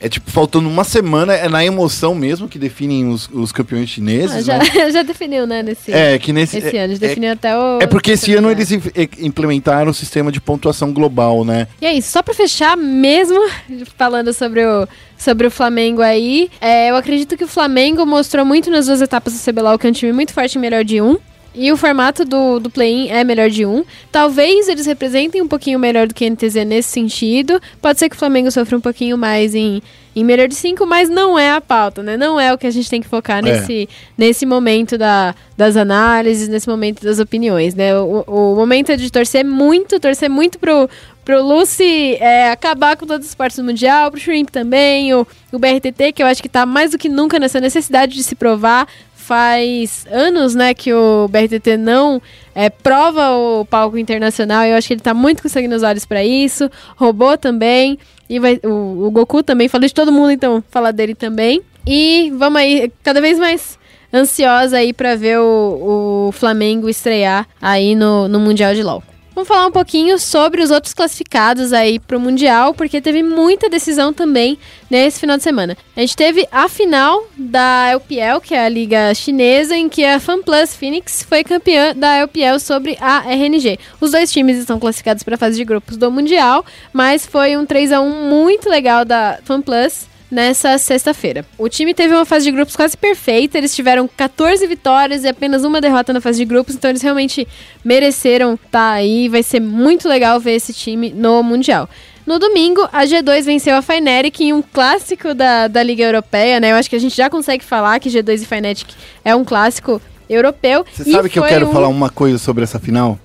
é 0.00 0.08
tipo, 0.08 0.30
faltando 0.30 0.68
uma 0.68 0.84
semana, 0.84 1.34
é 1.34 1.48
na 1.48 1.64
emoção 1.64 2.14
mesmo 2.14 2.48
que 2.48 2.58
definem 2.58 3.08
os, 3.08 3.28
os 3.32 3.50
campeões 3.52 3.88
chineses. 3.88 4.36
ah, 4.36 4.40
já, 4.42 4.58
né? 4.58 4.90
já 4.92 5.02
definiu, 5.02 5.46
né? 5.46 5.62
Nesse, 5.62 5.92
É, 5.92 6.18
que 6.18 6.32
nesse. 6.32 6.58
esse 6.58 6.76
é, 6.76 6.80
ano. 6.84 6.94
Já 6.94 7.04
é- 7.04 7.08
definiu 7.08 7.32
até 7.32 7.56
o. 7.56 7.78
é 7.80 7.86
porque 7.86 8.12
esse 8.12 8.34
ano 8.34 8.50
eles 8.50 8.70
im- 8.70 8.80
implementaram 9.18 9.90
o 9.90 9.94
sistema 9.94 10.30
de 10.32 10.40
pontuação 10.40 10.92
global, 10.92 11.44
né? 11.44 11.66
E 11.80 11.86
é 11.86 11.92
isso, 11.92 12.10
só 12.12 12.22
pra 12.22 12.34
fechar 12.34 12.76
mesmo, 12.76 13.38
falando 13.96 14.32
sobre 14.32 14.64
o, 14.64 14.86
sobre 15.16 15.46
o 15.46 15.50
Flamengo 15.50 16.00
aí, 16.02 16.50
é, 16.60 16.90
eu 16.90 16.96
acredito 16.96 17.36
que 17.36 17.44
o 17.44 17.48
Flamengo 17.48 18.04
mostrou 18.06 18.44
muito 18.44 18.70
nas 18.70 18.86
duas 18.86 19.00
etapas 19.00 19.32
do 19.34 19.38
CBLOL 19.52 19.78
que 19.78 19.86
é 19.86 19.90
um 19.90 19.92
time 19.92 20.12
muito 20.12 20.32
forte 20.32 20.54
e 20.54 20.58
melhor 20.58 20.84
de 20.84 21.00
um. 21.00 21.16
E 21.58 21.72
o 21.72 21.76
formato 21.76 22.24
do, 22.24 22.60
do 22.60 22.70
play-in 22.70 23.08
é 23.08 23.24
melhor 23.24 23.50
de 23.50 23.66
um. 23.66 23.84
Talvez 24.12 24.68
eles 24.68 24.86
representem 24.86 25.42
um 25.42 25.48
pouquinho 25.48 25.76
melhor 25.76 26.06
do 26.06 26.14
que 26.14 26.24
a 26.24 26.30
NTZ 26.30 26.64
nesse 26.64 26.88
sentido. 26.90 27.60
Pode 27.82 27.98
ser 27.98 28.08
que 28.08 28.14
o 28.14 28.18
Flamengo 28.18 28.48
sofra 28.48 28.76
um 28.76 28.80
pouquinho 28.80 29.18
mais 29.18 29.56
em, 29.56 29.82
em 30.14 30.22
melhor 30.24 30.46
de 30.46 30.54
cinco, 30.54 30.86
mas 30.86 31.08
não 31.08 31.36
é 31.36 31.50
a 31.50 31.60
pauta, 31.60 32.00
né? 32.00 32.16
Não 32.16 32.38
é 32.38 32.54
o 32.54 32.58
que 32.58 32.66
a 32.66 32.70
gente 32.70 32.88
tem 32.88 33.00
que 33.02 33.08
focar 33.08 33.42
nesse, 33.42 33.88
nesse 34.16 34.46
momento 34.46 34.96
da, 34.96 35.34
das 35.56 35.76
análises, 35.76 36.46
nesse 36.46 36.68
momento 36.68 37.02
das 37.02 37.18
opiniões, 37.18 37.74
né? 37.74 37.92
O, 37.98 38.22
o 38.28 38.54
momento 38.54 38.92
é 38.92 38.96
de 38.96 39.10
torcer 39.10 39.44
muito, 39.44 39.98
torcer 39.98 40.30
muito 40.30 40.60
pro, 40.60 40.88
pro 41.24 41.42
Lucy 41.42 42.14
é, 42.20 42.50
acabar 42.50 42.96
com 42.96 43.04
todos 43.04 43.26
os 43.26 43.32
esportes 43.32 43.58
do 43.58 43.64
Mundial, 43.64 44.10
pro 44.10 44.18
Shrimp 44.18 44.48
também, 44.48 45.12
o, 45.12 45.26
o 45.52 45.58
BRTT, 45.58 46.12
que 46.12 46.22
eu 46.22 46.26
acho 46.26 46.40
que 46.40 46.48
tá 46.48 46.64
mais 46.64 46.92
do 46.92 46.98
que 46.98 47.08
nunca 47.08 47.38
nessa 47.38 47.60
necessidade 47.60 48.14
de 48.14 48.22
se 48.22 48.34
provar. 48.34 48.88
Faz 49.28 50.06
anos, 50.10 50.54
né, 50.54 50.72
que 50.72 50.90
o 50.90 51.28
BRTT 51.28 51.76
não 51.76 52.18
é, 52.54 52.70
prova 52.70 53.32
o 53.32 53.62
palco 53.66 53.98
internacional. 53.98 54.64
Eu 54.64 54.74
acho 54.74 54.88
que 54.88 54.94
ele 54.94 55.02
tá 55.02 55.12
muito 55.12 55.42
com 55.42 55.50
sangue 55.50 55.68
nos 55.68 55.82
olhos 55.82 56.06
pra 56.06 56.24
isso. 56.24 56.70
Robô 56.96 57.36
também. 57.36 57.98
E 58.26 58.38
vai, 58.38 58.58
o, 58.64 59.04
o 59.06 59.10
Goku 59.10 59.42
também. 59.42 59.68
Falei 59.68 59.86
de 59.86 59.94
todo 59.94 60.10
mundo, 60.10 60.30
então, 60.30 60.64
falar 60.70 60.92
dele 60.92 61.14
também. 61.14 61.60
E 61.86 62.32
vamos 62.38 62.58
aí, 62.58 62.90
cada 63.02 63.20
vez 63.20 63.38
mais 63.38 63.78
ansiosa 64.10 64.78
aí 64.78 64.94
pra 64.94 65.14
ver 65.14 65.38
o, 65.40 66.28
o 66.28 66.32
Flamengo 66.32 66.88
estrear 66.88 67.46
aí 67.60 67.94
no, 67.94 68.28
no 68.28 68.40
Mundial 68.40 68.74
de 68.74 68.82
LoL. 68.82 69.02
Vamos 69.38 69.46
falar 69.46 69.68
um 69.68 69.70
pouquinho 69.70 70.18
sobre 70.18 70.60
os 70.60 70.72
outros 70.72 70.92
classificados 70.92 71.72
aí 71.72 72.00
pro 72.00 72.18
Mundial, 72.18 72.74
porque 72.74 73.00
teve 73.00 73.22
muita 73.22 73.70
decisão 73.70 74.12
também 74.12 74.58
nesse 74.90 75.20
final 75.20 75.36
de 75.36 75.44
semana. 75.44 75.76
A 75.96 76.00
gente 76.00 76.16
teve 76.16 76.48
a 76.50 76.68
final 76.68 77.24
da 77.36 77.86
LPL, 77.90 78.40
que 78.42 78.52
é 78.52 78.66
a 78.66 78.68
liga 78.68 79.14
chinesa, 79.14 79.76
em 79.76 79.88
que 79.88 80.04
a 80.04 80.18
FanPlus 80.18 80.74
Phoenix 80.74 81.22
foi 81.22 81.44
campeã 81.44 81.94
da 81.94 82.16
LPL 82.16 82.58
sobre 82.58 82.98
a 83.00 83.20
RNG. 83.20 83.78
Os 84.00 84.10
dois 84.10 84.32
times 84.32 84.58
estão 84.58 84.80
classificados 84.80 85.22
para 85.22 85.36
a 85.36 85.38
fase 85.38 85.56
de 85.56 85.64
grupos 85.64 85.96
do 85.96 86.10
Mundial, 86.10 86.66
mas 86.92 87.24
foi 87.24 87.56
um 87.56 87.64
3 87.64 87.92
a 87.92 88.00
1 88.00 88.28
muito 88.28 88.68
legal 88.68 89.04
da 89.04 89.38
FanPlus 89.44 90.08
nessa 90.30 90.76
sexta-feira. 90.78 91.44
O 91.56 91.68
time 91.68 91.94
teve 91.94 92.14
uma 92.14 92.24
fase 92.24 92.44
de 92.44 92.52
grupos 92.52 92.76
quase 92.76 92.96
perfeita, 92.96 93.56
eles 93.56 93.74
tiveram 93.74 94.08
14 94.08 94.66
vitórias 94.66 95.24
e 95.24 95.28
apenas 95.28 95.64
uma 95.64 95.80
derrota 95.80 96.12
na 96.12 96.20
fase 96.20 96.38
de 96.38 96.44
grupos, 96.44 96.74
então 96.74 96.90
eles 96.90 97.02
realmente 97.02 97.46
mereceram 97.84 98.54
estar 98.54 98.70
tá 98.70 98.92
aí. 98.92 99.28
Vai 99.28 99.42
ser 99.42 99.60
muito 99.60 100.08
legal 100.08 100.38
ver 100.38 100.52
esse 100.52 100.72
time 100.72 101.10
no 101.10 101.42
Mundial. 101.42 101.88
No 102.26 102.38
domingo, 102.38 102.86
a 102.92 103.04
G2 103.04 103.44
venceu 103.44 103.74
a 103.74 103.80
Fnatic 103.80 104.40
em 104.40 104.52
um 104.52 104.60
clássico 104.60 105.32
da, 105.32 105.66
da 105.66 105.82
Liga 105.82 106.04
Europeia, 106.04 106.60
né? 106.60 106.72
Eu 106.72 106.76
acho 106.76 106.90
que 106.90 106.96
a 106.96 107.00
gente 107.00 107.16
já 107.16 107.30
consegue 107.30 107.64
falar 107.64 107.98
que 107.98 108.10
G2 108.10 108.42
e 108.42 108.44
Fnatic 108.44 108.88
é 109.24 109.34
um 109.34 109.42
clássico 109.42 109.98
europeu. 110.28 110.84
Você 110.92 111.10
sabe 111.10 111.30
que 111.30 111.38
eu 111.38 111.44
quero 111.44 111.66
um... 111.66 111.72
falar 111.72 111.88
uma 111.88 112.10
coisa 112.10 112.36
sobre 112.36 112.64
essa 112.64 112.78
final? 112.78 113.18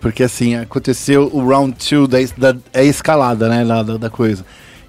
Porque 0.00 0.22
assim, 0.22 0.54
aconteceu 0.54 1.28
o 1.34 1.46
round 1.46 1.76
2 2.06 2.32
da, 2.32 2.52
da 2.52 2.58
é 2.72 2.84
escalada, 2.84 3.46
né, 3.48 3.62
da, 3.62 3.82
da 3.82 4.08
coisa. 4.08 4.42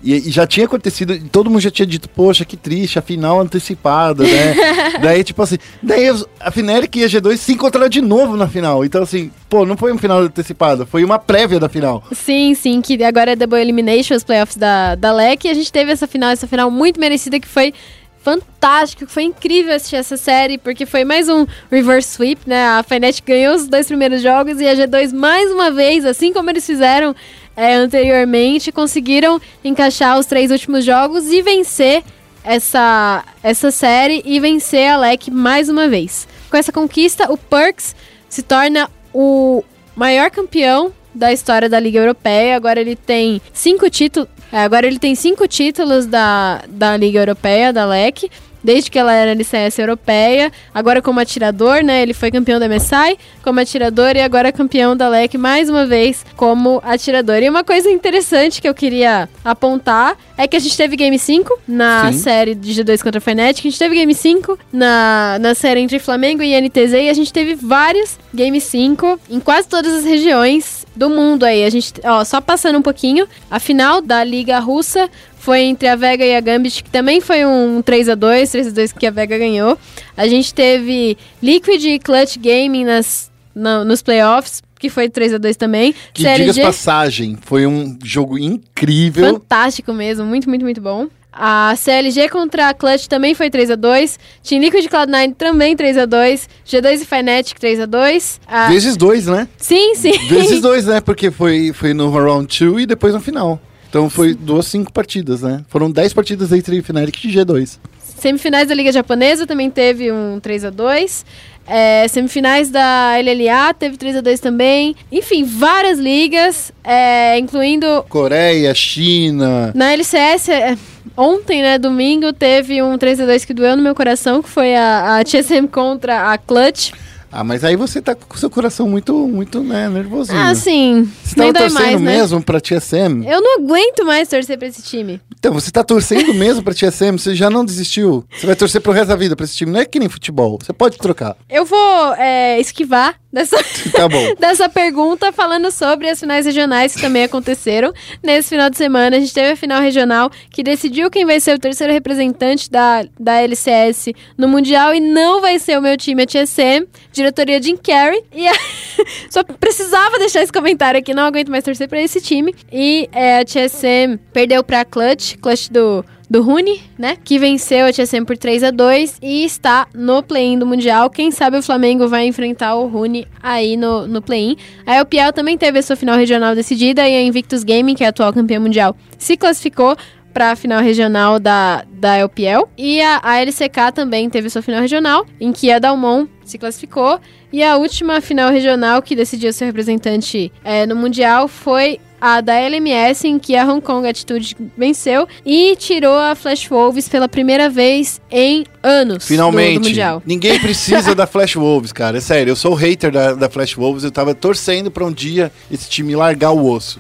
E, 0.08 0.30
e, 0.30 0.32
já 0.32 0.48
tinha 0.48 0.66
acontecido, 0.66 1.20
todo 1.30 1.50
mundo 1.50 1.60
já 1.60 1.70
tinha 1.70 1.86
dito, 1.86 2.08
poxa, 2.08 2.46
que 2.46 2.56
triste, 2.56 2.98
a 2.98 3.02
final 3.02 3.42
antecipada, 3.42 4.24
né? 4.24 4.56
daí, 5.04 5.22
tipo 5.22 5.42
assim, 5.42 5.58
daí 5.84 6.08
a 6.40 6.50
Fnatic 6.50 6.96
e 6.96 7.04
a 7.04 7.08
G2 7.08 7.36
se 7.36 7.52
encontraram 7.52 7.90
de 7.90 8.00
novo 8.00 8.38
na 8.38 8.48
final. 8.48 8.86
Então, 8.86 9.04
assim, 9.04 9.30
pô, 9.50 9.66
não 9.66 9.76
foi 9.76 9.92
uma 9.92 10.00
final 10.00 10.20
antecipada, 10.20 10.86
foi 10.86 11.04
uma 11.04 11.20
prévia 11.20 11.60
da 11.60 11.68
final. 11.68 12.02
Sim, 12.14 12.56
sim, 12.56 12.80
que 12.80 13.04
agora 13.04 13.34
é 13.34 13.36
Double 13.36 13.60
Elimination, 13.60 14.16
os 14.16 14.24
playoffs 14.24 14.56
da, 14.56 14.96
da 14.96 15.12
LEC, 15.12 15.44
e 15.44 15.50
a 15.50 15.54
gente 15.54 15.74
teve 15.74 15.92
essa 15.92 16.08
final, 16.08 16.30
essa 16.30 16.48
final 16.48 16.72
muito 16.72 17.02
merecida 17.02 17.38
que 17.38 17.48
foi 17.48 17.74
fantástico, 18.22 19.12
foi 19.12 19.24
incrível 19.24 19.76
assistir 19.76 19.98
essa 19.98 20.16
série, 20.16 20.58
porque 20.58 20.86
foi 20.86 21.04
mais 21.04 21.28
um 21.28 21.46
reverse 21.70 22.12
sweep, 22.12 22.42
né? 22.48 22.66
A 22.66 22.82
Fnatic 22.82 23.26
ganhou 23.26 23.56
os 23.56 23.68
dois 23.68 23.88
primeiros 23.88 24.22
jogos 24.22 24.62
e 24.62 24.68
a 24.68 24.74
G2 24.74 25.14
mais 25.14 25.52
uma 25.52 25.70
vez, 25.70 26.06
assim 26.06 26.32
como 26.32 26.50
eles 26.50 26.66
fizeram 26.66 27.14
é, 27.58 27.74
anteriormente, 27.74 28.72
conseguiram 28.72 29.42
encaixar 29.64 30.20
os 30.20 30.28
três 30.28 30.52
últimos 30.52 30.86
jogos 30.86 31.26
e 31.26 31.42
vencer 31.42 32.04
essa, 32.44 33.26
essa 33.42 33.72
série 33.72 34.22
e 34.24 34.40
vencer 34.40 34.88
a 34.88 34.98
LEC 34.98 35.32
mais 35.32 35.68
uma 35.68 35.90
vez. 35.90 36.28
Com 36.52 36.56
essa 36.56 36.72
conquista, 36.72 37.32
o 37.32 37.36
Perks 37.36 37.96
se 38.30 38.44
torna 38.44 38.90
o 39.12 39.64
maior 39.96 40.30
campeão 40.30 40.94
da 41.14 41.34
história 41.34 41.68
da 41.68 41.80
Liga 41.80 41.98
Europeia. 41.98 42.56
Agora 42.56 42.80
ele 42.80 42.96
tem 42.96 43.42
cinco 43.52 43.90
títulos. 43.90 44.30
É, 44.52 44.60
agora 44.60 44.86
ele 44.86 45.00
tem 45.00 45.16
cinco 45.16 45.48
títulos 45.48 46.06
da, 46.06 46.64
da 46.70 46.96
Liga 46.96 47.20
Europeia, 47.20 47.74
da 47.74 47.86
LEC 47.86 48.30
desde 48.68 48.92
que 48.92 49.00
ela 49.00 49.14
era 49.14 49.34
licença 49.34 49.82
europeia. 49.82 50.52
Agora 50.74 51.02
como 51.02 51.22
atirador, 51.22 51.82
né? 51.82 52.02
Ele 52.02 52.14
foi 52.14 52.30
campeão 52.30 52.60
da 52.60 52.68
MSI 52.68 53.18
como 53.42 53.62
atirador 53.62 54.18
e 54.18 54.20
agora 54.20 54.52
campeão 54.52 54.94
da 54.94 55.08
LEC 55.08 55.38
mais 55.38 55.70
uma 55.70 55.86
vez 55.86 56.26
como 56.36 56.82
atirador. 56.84 57.38
E 57.38 57.50
uma 57.50 57.64
coisa 57.64 57.90
interessante 57.90 58.62
que 58.62 58.68
eu 58.68 58.76
queria 58.76 59.30
apontar 59.46 60.18
é 60.38 60.46
que 60.46 60.58
a 60.58 60.60
gente 60.60 60.76
teve 60.76 60.98
Game 60.98 61.18
5 61.18 61.60
na 61.66 62.12
Sim. 62.12 62.20
série 62.20 62.56
de 62.56 62.74
G2 62.74 63.02
contra 63.02 63.20
a 63.20 63.22
Fnatic, 63.22 63.66
a 63.66 63.70
gente 63.70 63.80
teve 63.80 63.96
Game 63.96 64.14
5 64.14 64.60
na, 64.72 65.38
na 65.40 65.56
série 65.56 65.80
entre 65.80 65.98
Flamengo 65.98 66.44
e 66.44 66.60
NTZ 66.60 66.94
e 66.94 67.10
a 67.10 67.14
gente 67.14 67.32
teve 67.32 67.56
vários 67.56 68.20
Game 68.36 68.60
5 68.60 69.20
em 69.30 69.40
quase 69.40 69.70
todas 69.70 69.94
as 69.94 70.04
regiões 70.04 70.86
do 70.98 71.10
mundo 71.10 71.44
aí. 71.44 71.64
A 71.64 71.70
gente, 71.70 71.94
ó, 72.04 72.24
só 72.24 72.42
passando 72.42 72.78
um 72.78 72.82
pouquinho, 72.82 73.28
a 73.50 73.60
final 73.60 74.02
da 74.02 74.24
Liga 74.24 74.60
Russa 74.60 75.10
foi 75.38 75.62
entre 75.62 75.88
a 75.88 75.96
Vega 75.96 76.26
e 76.26 76.36
a 76.36 76.42
Gambit, 76.42 76.84
que 76.84 76.90
também 76.90 77.22
foi 77.22 77.46
um 77.46 77.82
3 77.82 78.10
a 78.10 78.16
2 78.16 78.52
3 78.52 78.68
a 78.68 78.72
2 78.72 78.92
que 78.94 79.08
a 79.08 79.12
Vega 79.12 79.38
ganhou. 79.38 79.78
A 80.16 80.28
gente 80.28 80.54
teve 80.54 81.18
Liquid 81.42 81.84
e 81.86 82.00
Clutch 82.00 82.38
Gaming 82.38 82.84
nas, 82.84 83.32
no, 83.56 83.86
nos 83.86 84.02
playoffs, 84.02 84.62
que 84.80 84.90
foi 84.90 85.10
3 85.10 85.36
a 85.36 85.38
2 85.38 85.56
também. 85.56 85.94
Que 86.14 86.24
CLG, 86.24 86.52
diga 86.52 86.66
passagem, 86.66 87.38
foi 87.40 87.66
um 87.66 87.98
jogo 88.04 88.38
incrível. 88.38 89.36
Fantástico 89.36 89.94
mesmo, 89.94 90.26
muito, 90.26 90.50
muito, 90.50 90.64
muito 90.64 90.82
bom. 90.82 91.08
A 91.40 91.76
CLG 91.76 92.30
contra 92.30 92.70
a 92.70 92.74
Clutch 92.74 93.06
também 93.06 93.36
foi 93.36 93.50
3 93.50 93.72
a 93.72 93.76
2 93.76 94.20
Team 94.44 94.60
Liquid 94.60 94.86
Cloud9 94.86 95.36
também 95.36 95.76
3 95.76 96.00
a 96.00 96.06
2 96.06 96.50
G2 96.66 97.02
e 97.02 97.06
Fnatic 97.06 97.60
3 97.60 97.82
a 97.82 97.86
2 97.86 98.42
a... 98.48 98.68
Vezes 98.70 98.98
2, 98.98 99.28
né? 99.28 99.48
Sim, 99.58 99.94
sim. 99.94 100.18
Vezes 100.28 100.62
2, 100.62 100.88
né? 100.88 101.00
Porque 101.06 101.30
foi, 101.30 101.72
foi 101.74 101.94
no 101.94 102.10
round 102.10 102.48
2 102.66 102.84
e 102.84 102.86
depois 102.88 103.14
no 103.14 103.22
final. 103.22 103.62
Então 103.88 104.10
foi 104.10 104.34
duas, 104.34 104.66
cinco 104.66 104.92
partidas, 104.92 105.44
né? 105.44 105.64
Foram 105.70 105.92
dez 105.92 106.12
partidas 106.12 106.52
entre 106.52 106.82
Fnatic 106.82 107.24
e 107.24 107.32
G2. 107.32 107.78
Semifinais 108.02 108.68
da 108.68 108.74
Liga 108.74 108.92
Japonesa 108.92 109.46
também 109.46 109.70
teve 109.70 110.12
um 110.12 110.40
3 110.40 110.66
a 110.66 110.70
2 110.72 111.26
é, 111.68 112.08
semifinais 112.08 112.70
da 112.70 113.16
LLA 113.20 113.74
teve 113.74 113.98
3 113.98 114.18
a 114.18 114.22
2 114.22 114.40
também. 114.40 114.96
Enfim, 115.12 115.44
várias 115.44 116.00
ligas, 116.00 116.72
é, 116.84 117.38
incluindo. 117.38 118.06
Coreia, 118.08 118.74
China. 118.74 119.74
Na 119.76 119.92
LCS, 119.92 120.50
é, 120.50 120.78
ontem, 121.18 121.62
né, 121.62 121.78
domingo, 121.78 122.32
teve 122.32 122.82
um 122.82 122.98
3 122.98 123.22
a 123.22 123.26
2 123.26 123.44
que 123.44 123.54
doeu 123.54 123.76
no 123.76 123.84
meu 123.84 123.96
coração, 123.96 124.42
que 124.42 124.50
foi 124.50 124.76
a, 124.76 125.18
a 125.18 125.24
TSM 125.24 125.68
contra 125.68 126.32
a 126.32 126.38
Clutch. 126.38 126.92
Ah, 127.32 127.44
mas 127.44 127.64
aí 127.64 127.76
você 127.76 128.02
tá 128.02 128.16
com 128.16 128.36
o 128.36 128.38
seu 128.38 128.50
coração 128.50 128.88
muito, 128.88 129.14
muito, 129.28 129.62
né, 129.62 129.90
nervosinho. 129.90 130.40
Ah, 130.40 130.56
sim. 130.56 131.12
Você 131.24 131.36
tava 131.36 131.54
torcendo 131.54 131.82
mais, 131.82 132.02
né? 132.02 132.18
mesmo 132.18 132.42
pra 132.42 132.62
TSM? 132.62 133.26
Eu 133.28 133.42
não 133.42 133.60
aguento 133.60 134.06
mais 134.06 134.30
torcer 134.30 134.58
pra 134.58 134.68
esse 134.68 134.82
time. 134.82 135.22
Então, 135.38 135.54
você 135.54 135.70
tá 135.70 135.84
torcendo 135.84 136.34
mesmo 136.34 136.64
pra 136.64 136.74
TSM? 136.74 137.18
Você 137.18 137.36
já 137.36 137.50
não 137.50 137.64
desistiu? 137.66 138.26
Você 138.32 138.48
vai 138.48 138.56
torcer 138.56 138.82
pro 138.82 138.92
resto 138.92 139.10
da 139.10 139.16
vida 139.16 139.36
pra 139.36 139.44
esse 139.44 139.56
time? 139.56 139.72
Não 139.72 139.80
é 139.80 139.86
que 139.86 140.00
nem 140.00 140.10
futebol. 140.10 140.58
Você 140.62 140.74
pode 140.74 140.98
trocar. 140.98 141.36
Eu 141.50 141.66
vou 141.66 142.14
é, 142.16 142.60
esquivar 142.60 143.16
dessa, 143.38 143.58
tá 143.94 144.08
dessa 144.40 144.70
pergunta 144.70 145.32
falando 145.32 145.72
sobre 145.72 146.10
as 146.10 146.20
finais 146.20 146.46
regionais 146.46 146.96
que 146.96 147.02
também 147.02 147.24
aconteceram 147.24 147.94
nesse 148.24 148.50
final 148.50 148.70
de 148.70 148.78
semana. 148.78 149.18
A 149.18 149.20
gente 149.20 149.34
teve 149.34 149.52
a 149.52 149.56
final 149.56 149.82
regional 149.82 150.32
que 150.50 150.64
decidiu 150.64 151.10
quem 151.10 151.26
vai 151.26 151.40
ser 151.40 151.56
o 151.56 151.60
terceiro 151.60 151.94
representante 151.94 152.70
da, 152.70 153.06
da 153.20 153.42
LCS 153.42 154.10
no 154.38 154.48
Mundial 154.48 154.94
e 154.94 155.00
não 155.00 155.42
vai 155.42 155.60
ser 155.60 155.78
o 155.78 155.82
meu 155.82 155.96
time, 155.96 156.24
a 156.24 156.26
TSM, 156.26 156.88
diretoria 157.12 157.62
Jim 157.62 157.78
Carrey. 157.78 158.24
E 158.34 158.48
a... 158.48 158.54
só 159.30 159.44
precisava 159.44 160.18
deixar 160.18 160.42
esse 160.42 160.52
comentário 160.52 161.00
aqui, 161.00 161.14
não 161.14 161.24
aguento 161.24 161.50
mais 161.50 161.64
torcer 161.64 161.88
para 161.88 162.02
esse 162.02 162.20
time. 162.20 162.56
E 162.72 163.08
é, 163.12 163.40
a 163.40 163.46
TSM 163.46 164.18
perdeu 164.34 164.64
pra 164.64 164.84
Clutch, 164.84 165.36
Clutch 165.38 165.70
do 165.70 166.04
do 166.30 166.42
Rune, 166.42 166.82
né? 166.98 167.18
Que 167.24 167.40
venceu 167.40 167.86
a 167.86 167.92
TSM 167.92 168.26
por 168.26 168.38
3 168.38 168.64
a 168.64 168.72
2 168.72 169.20
e 169.22 169.46
está 169.46 169.88
no 169.94 170.22
play-in 170.22 170.60
do 170.60 170.66
Mundial. 170.66 171.10
Quem 171.10 171.32
sabe 171.32 171.58
o 171.58 171.64
Flamengo 171.64 172.08
vai 172.08 172.26
enfrentar 172.26 172.76
o 172.76 172.88
Rune 172.88 173.28
aí 173.42 173.78
no, 173.78 174.08
no 174.08 174.22
play-in. 174.22 174.58
A 174.86 174.96
LPL 174.96 175.32
também 175.34 175.58
teve 175.58 175.80
a 175.80 175.84
sua 175.84 175.96
final 175.96 176.18
regional 176.18 176.54
decidida 176.54 177.08
e 177.08 177.16
a 177.16 177.22
Invictus 177.22 177.64
Gaming, 177.64 177.96
que 177.96 178.04
é 178.04 178.08
a 178.08 178.10
atual 178.10 178.34
campeã 178.34 178.60
mundial, 178.60 178.96
se 179.18 179.38
classificou 179.38 179.96
para 180.34 180.52
a 180.52 180.56
final 180.56 180.82
regional 180.82 181.40
da, 181.40 181.84
da 181.94 182.16
LPL. 182.18 182.68
E 182.78 183.02
a, 183.02 183.20
a 183.24 183.42
LCK 183.42 183.92
também 183.92 184.30
teve 184.30 184.50
sua 184.50 184.62
final 184.62 184.82
regional, 184.82 185.26
em 185.40 185.52
que 185.52 185.72
a 185.72 185.80
Dalmon 185.80 186.28
se 186.44 186.60
classificou. 186.60 187.20
E 187.52 187.64
a 187.64 187.78
última 187.78 188.22
final 188.22 188.52
regional 188.52 189.02
que 189.02 189.16
decidiu 189.16 189.52
seu 189.52 189.66
representante 189.66 190.52
é, 190.64 190.86
no 190.86 190.96
Mundial 190.96 191.48
foi 191.48 192.00
a 192.20 192.42
da 192.42 192.60
LMS, 192.60 193.28
em 193.28 193.40
que 193.40 193.56
a 193.56 193.66
Hong 193.66 193.82
Kong 193.82 194.08
Attitude 194.08 194.56
venceu 194.78 195.28
e 195.46 195.76
tirou 195.76 196.18
a 196.18 196.36
Flash 196.36 196.68
Wolves 196.68 197.08
pela 197.08 197.30
primeira 197.30 197.70
vez 197.70 198.20
em 198.30 198.66
anos. 198.82 199.28
Finalmente. 199.28 199.76
Do, 199.76 199.82
do 199.82 199.88
mundial. 199.88 200.24
Ninguém 200.26 200.60
precisa 200.62 201.14
da 201.14 201.28
Flash 201.28 201.56
Wolves, 201.56 201.92
cara. 201.92 202.18
É 202.18 202.22
sério, 202.22 202.52
eu 202.52 202.56
sou 202.56 202.74
o 202.74 202.76
hater 202.76 203.12
da, 203.12 203.34
da 203.34 203.50
Flash 203.50 203.76
Wolves. 203.76 204.04
Eu 204.04 204.12
tava 204.12 204.34
torcendo 204.34 204.90
pra 204.90 205.06
um 205.06 205.12
dia 205.12 205.52
esse 205.72 205.90
time 205.90 206.16
largar 206.16 206.52
o 206.52 206.70
osso. 206.70 207.00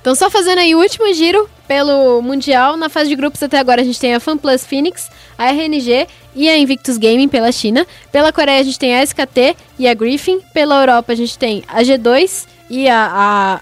Então, 0.00 0.14
só 0.14 0.30
fazendo 0.30 0.60
aí 0.60 0.74
o 0.74 0.78
último 0.78 1.12
giro 1.12 1.48
pelo 1.68 2.22
Mundial. 2.22 2.76
Na 2.76 2.88
fase 2.88 3.10
de 3.10 3.16
grupos 3.16 3.42
até 3.42 3.58
agora 3.58 3.82
a 3.82 3.84
gente 3.84 4.00
tem 4.00 4.14
a 4.14 4.20
FanPlus 4.20 4.64
Phoenix, 4.64 5.10
a 5.36 5.52
RNG 5.52 6.06
e 6.34 6.48
a 6.48 6.56
Invictus 6.56 6.96
Gaming 6.96 7.28
pela 7.28 7.52
China. 7.52 7.86
Pela 8.10 8.32
Coreia 8.32 8.60
a 8.60 8.62
gente 8.62 8.78
tem 8.78 8.96
a 8.96 9.02
SKT 9.02 9.54
e 9.78 9.86
a 9.86 9.92
Griffin. 9.92 10.40
Pela 10.54 10.80
Europa 10.80 11.12
a 11.12 11.14
gente 11.14 11.36
tem 11.36 11.62
a 11.68 11.82
G2 11.82 12.46
e 12.70 12.88
a, 12.88 13.10
a 13.12 13.60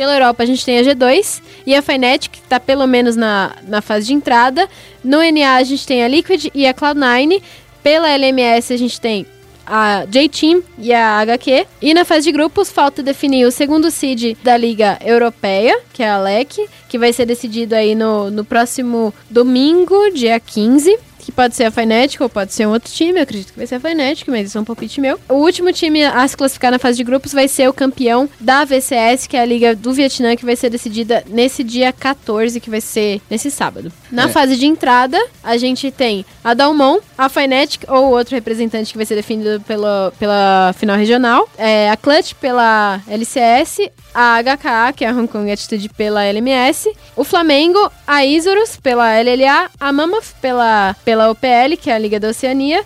pela 0.00 0.14
Europa 0.14 0.42
a 0.42 0.46
gente 0.46 0.64
tem 0.64 0.78
a 0.78 0.82
G2 0.82 1.42
e 1.66 1.74
a 1.74 1.82
Fnatic, 1.82 2.30
que 2.30 2.38
está 2.38 2.58
pelo 2.58 2.86
menos 2.86 3.16
na, 3.16 3.54
na 3.68 3.82
fase 3.82 4.06
de 4.06 4.14
entrada. 4.14 4.66
No 5.04 5.18
NA 5.18 5.56
a 5.56 5.62
gente 5.62 5.86
tem 5.86 6.02
a 6.02 6.08
Liquid 6.08 6.46
e 6.54 6.66
a 6.66 6.72
Cloud9. 6.72 7.42
Pela 7.82 8.08
LMS 8.08 8.72
a 8.72 8.78
gente 8.78 8.98
tem 8.98 9.26
a 9.66 10.06
J-Team 10.06 10.62
e 10.78 10.90
a 10.90 11.18
HQ. 11.18 11.66
E 11.82 11.92
na 11.92 12.06
fase 12.06 12.24
de 12.24 12.32
grupos 12.32 12.70
falta 12.70 13.02
definir 13.02 13.44
o 13.44 13.50
segundo 13.50 13.90
seed 13.90 14.38
da 14.42 14.56
Liga 14.56 14.98
Europeia, 15.04 15.78
que 15.92 16.02
é 16.02 16.08
a 16.08 16.18
LEC, 16.18 16.66
que 16.88 16.98
vai 16.98 17.12
ser 17.12 17.26
decidido 17.26 17.74
aí 17.74 17.94
no, 17.94 18.30
no 18.30 18.42
próximo 18.42 19.12
domingo, 19.28 20.10
dia 20.14 20.40
15. 20.40 21.09
Que 21.20 21.32
pode 21.32 21.54
ser 21.56 21.64
a 21.64 21.70
Fnatic 21.70 22.20
ou 22.20 22.28
pode 22.28 22.52
ser 22.52 22.66
um 22.66 22.70
outro 22.72 22.92
time. 22.92 23.18
Eu 23.18 23.22
acredito 23.22 23.52
que 23.52 23.58
vai 23.58 23.66
ser 23.66 23.76
a 23.76 23.80
Fnatic, 23.80 24.28
mas 24.28 24.48
isso 24.48 24.58
é 24.58 24.60
um 24.60 24.64
palpite 24.64 25.00
meu. 25.00 25.18
O 25.28 25.34
último 25.34 25.72
time 25.72 26.04
a 26.04 26.26
se 26.26 26.36
classificar 26.36 26.70
na 26.70 26.78
fase 26.78 26.96
de 26.96 27.04
grupos 27.04 27.32
vai 27.32 27.48
ser 27.48 27.68
o 27.68 27.72
campeão 27.72 28.28
da 28.40 28.64
VCS, 28.64 29.26
que 29.26 29.36
é 29.36 29.40
a 29.40 29.44
Liga 29.44 29.74
do 29.74 29.92
Vietnã, 29.92 30.34
que 30.36 30.44
vai 30.44 30.56
ser 30.56 30.70
decidida 30.70 31.22
nesse 31.28 31.62
dia 31.64 31.92
14, 31.92 32.60
que 32.60 32.70
vai 32.70 32.80
ser 32.80 33.20
nesse 33.30 33.50
sábado. 33.50 33.92
Na 34.10 34.24
É. 34.24 34.28
fase 34.28 34.56
de 34.56 34.66
entrada, 34.66 35.18
a 35.42 35.56
gente 35.56 35.90
tem 35.90 36.24
a 36.42 36.54
Dalmon, 36.54 36.98
a 37.16 37.28
Fnatic 37.28 37.82
ou 37.88 38.10
outro 38.10 38.34
representante 38.34 38.92
que 38.92 38.96
vai 38.96 39.06
ser 39.06 39.14
definido 39.14 39.60
pela, 39.66 40.12
pela 40.18 40.72
final 40.76 40.96
regional, 40.96 41.48
é, 41.58 41.90
a 41.90 41.96
Clutch 41.96 42.34
pela 42.34 43.00
LCS, 43.08 43.90
a 44.14 44.40
HKA, 44.42 44.92
que 44.94 45.04
é 45.04 45.08
a 45.08 45.12
Hong 45.12 45.28
Kong 45.28 45.50
Attitude 45.50 45.88
pela 45.90 46.24
LMS, 46.24 46.90
o 47.16 47.22
Flamengo, 47.24 47.78
a 48.06 48.24
Isurus 48.24 48.76
pela 48.76 49.20
LLA, 49.20 49.70
a 49.78 49.92
Mammoth 49.92 50.34
pela, 50.40 50.96
pela 51.10 51.28
OPL, 51.28 51.76
que 51.80 51.90
é 51.90 51.94
a 51.94 51.98
Liga 51.98 52.20
da 52.20 52.28
Oceania, 52.28 52.84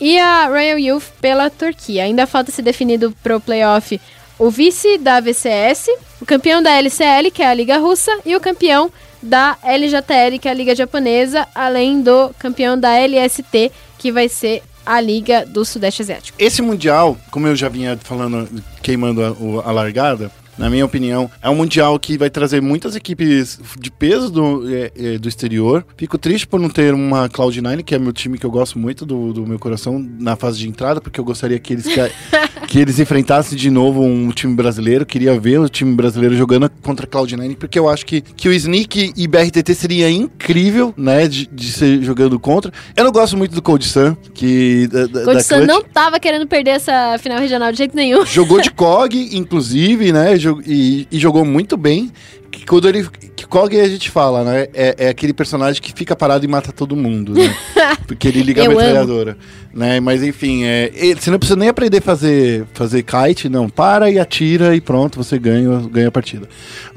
e 0.00 0.18
a 0.18 0.46
Royal 0.46 0.78
Youth 0.78 1.04
pela 1.20 1.50
Turquia. 1.50 2.04
Ainda 2.04 2.26
falta 2.26 2.50
ser 2.50 2.62
definido 2.62 3.14
pro 3.22 3.38
playoff 3.38 4.00
o 4.38 4.48
vice 4.50 4.96
da 4.96 5.20
VCS, 5.20 5.88
o 6.18 6.24
campeão 6.24 6.62
da 6.62 6.70
LCL, 6.70 7.30
que 7.30 7.42
é 7.42 7.46
a 7.46 7.52
Liga 7.52 7.76
Russa, 7.76 8.10
e 8.24 8.34
o 8.34 8.40
campeão 8.40 8.90
da 9.22 9.58
LJL, 9.62 10.38
que 10.40 10.48
é 10.48 10.50
a 10.50 10.54
Liga 10.54 10.74
Japonesa, 10.74 11.46
além 11.54 12.00
do 12.00 12.30
campeão 12.38 12.80
da 12.80 12.94
LST, 12.98 13.70
que 13.98 14.10
vai 14.10 14.26
ser 14.30 14.62
a 14.86 14.98
Liga 14.98 15.44
do 15.44 15.62
Sudeste 15.62 16.00
Asiático. 16.00 16.38
Esse 16.40 16.62
Mundial, 16.62 17.14
como 17.30 17.46
eu 17.46 17.54
já 17.56 17.68
vinha 17.68 17.98
falando, 18.02 18.48
queimando 18.82 19.22
a, 19.22 19.32
o- 19.32 19.60
a 19.60 19.70
largada, 19.70 20.30
na 20.58 20.70
minha 20.70 20.84
opinião, 20.84 21.30
é 21.42 21.50
um 21.50 21.54
Mundial 21.54 21.98
que 21.98 22.16
vai 22.16 22.30
trazer 22.30 22.60
muitas 22.62 22.94
equipes 22.94 23.58
de 23.78 23.90
peso 23.90 24.30
do, 24.30 24.72
é, 24.72 24.92
é, 24.96 25.18
do 25.18 25.28
exterior. 25.28 25.84
Fico 25.96 26.16
triste 26.16 26.46
por 26.46 26.60
não 26.60 26.68
ter 26.68 26.94
uma 26.94 27.28
Cloud9, 27.28 27.82
que 27.82 27.94
é 27.94 27.98
meu 27.98 28.12
time 28.12 28.38
que 28.38 28.46
eu 28.46 28.50
gosto 28.50 28.78
muito 28.78 29.04
do, 29.04 29.32
do 29.32 29.46
meu 29.46 29.58
coração, 29.58 30.04
na 30.18 30.36
fase 30.36 30.58
de 30.58 30.68
entrada, 30.68 31.00
porque 31.00 31.18
eu 31.18 31.24
gostaria 31.24 31.58
que 31.58 31.72
eles, 31.72 31.86
que, 31.86 32.00
que 32.68 32.78
eles 32.78 32.98
enfrentassem 32.98 33.58
de 33.58 33.70
novo 33.70 34.02
um 34.02 34.30
time 34.30 34.54
brasileiro. 34.54 35.04
Queria 35.04 35.38
ver 35.38 35.58
o 35.58 35.68
time 35.68 35.94
brasileiro 35.94 36.36
jogando 36.36 36.70
contra 36.82 37.06
a 37.06 37.08
Cloud9, 37.08 37.56
porque 37.56 37.78
eu 37.78 37.88
acho 37.88 38.06
que, 38.06 38.20
que 38.20 38.48
o 38.48 38.52
Sneak 38.52 39.12
e 39.16 39.26
BRTT 39.26 39.74
seria 39.74 40.10
incrível, 40.10 40.94
né, 40.96 41.26
de, 41.26 41.46
de 41.46 41.72
ser 41.72 42.02
jogando 42.02 42.38
contra. 42.38 42.72
Eu 42.94 43.04
não 43.04 43.12
gosto 43.12 43.36
muito 43.36 43.54
do 43.54 43.62
Cold 43.62 43.84
Sun, 43.84 44.14
que... 44.34 44.86
Da, 44.88 45.06
da, 45.06 45.06
da 45.06 45.24
Coach 45.24 45.42
Sun 45.42 45.56
Clutch. 45.56 45.68
não 45.68 45.82
tava 45.82 46.20
querendo 46.20 46.46
perder 46.46 46.72
essa 46.72 47.18
final 47.18 47.38
regional 47.38 47.72
de 47.72 47.78
jeito 47.78 47.96
nenhum. 47.96 48.24
Jogou 48.24 48.60
de 48.60 48.70
COG, 48.76 49.36
inclusive, 49.36 50.12
né? 50.12 50.38
E, 50.64 51.06
e 51.10 51.18
jogou 51.18 51.44
muito 51.44 51.76
bem. 51.76 52.12
Que 52.50 52.64
quando 52.64 52.88
ele. 52.88 53.06
Que 53.34 53.46
COG 53.46 53.80
a 53.80 53.88
gente 53.88 54.10
fala, 54.10 54.44
né? 54.44 54.66
É, 54.72 54.94
é 54.98 55.08
aquele 55.08 55.32
personagem 55.32 55.80
que 55.80 55.92
fica 55.92 56.16
parado 56.16 56.44
e 56.44 56.48
mata 56.48 56.72
todo 56.72 56.96
mundo, 56.96 57.34
né? 57.34 57.54
Porque 58.06 58.28
ele 58.28 58.42
liga 58.42 58.62
a 58.62 58.66
amo. 58.66 58.76
metralhadora. 58.76 59.36
Né? 59.74 60.00
Mas 60.00 60.22
enfim, 60.22 60.64
é, 60.64 60.90
você 61.18 61.30
não 61.30 61.38
precisa 61.38 61.58
nem 61.58 61.68
aprender 61.68 61.98
a 61.98 62.02
fazer, 62.02 62.64
fazer 62.72 63.02
kite, 63.02 63.48
não. 63.48 63.68
Para 63.68 64.10
e 64.10 64.18
atira 64.18 64.74
e 64.74 64.80
pronto, 64.80 65.22
você 65.22 65.38
ganha, 65.38 65.80
ganha 65.90 66.08
a 66.08 66.12
partida. 66.12 66.48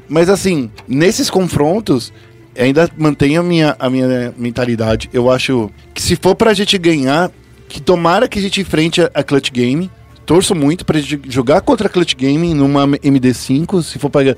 Mas 0.08 0.28
assim, 0.28 0.70
nesses 0.88 1.30
confrontos. 1.30 2.12
Ainda 2.58 2.90
mantenho 2.98 3.40
a 3.40 3.44
minha, 3.44 3.76
a 3.78 3.88
minha 3.88 4.34
mentalidade. 4.36 5.08
Eu 5.12 5.30
acho 5.30 5.70
que 5.94 6.02
se 6.02 6.16
for 6.16 6.34
pra 6.34 6.52
gente 6.52 6.76
ganhar, 6.76 7.30
que 7.68 7.80
tomara 7.80 8.28
que 8.28 8.40
a 8.40 8.42
gente 8.42 8.60
enfrente 8.60 9.00
a, 9.00 9.10
a 9.14 9.22
Clutch 9.22 9.50
Game. 9.52 9.88
Torço 10.30 10.54
muito 10.54 10.84
gente 11.00 11.20
jogar 11.28 11.60
contra 11.60 11.88
a 11.88 11.90
Clutch 11.90 12.14
Game 12.14 12.54
numa 12.54 12.86
MD5, 12.86 13.82
se 13.82 13.98
for 13.98 14.08
pra 14.08 14.22
ga- 14.22 14.36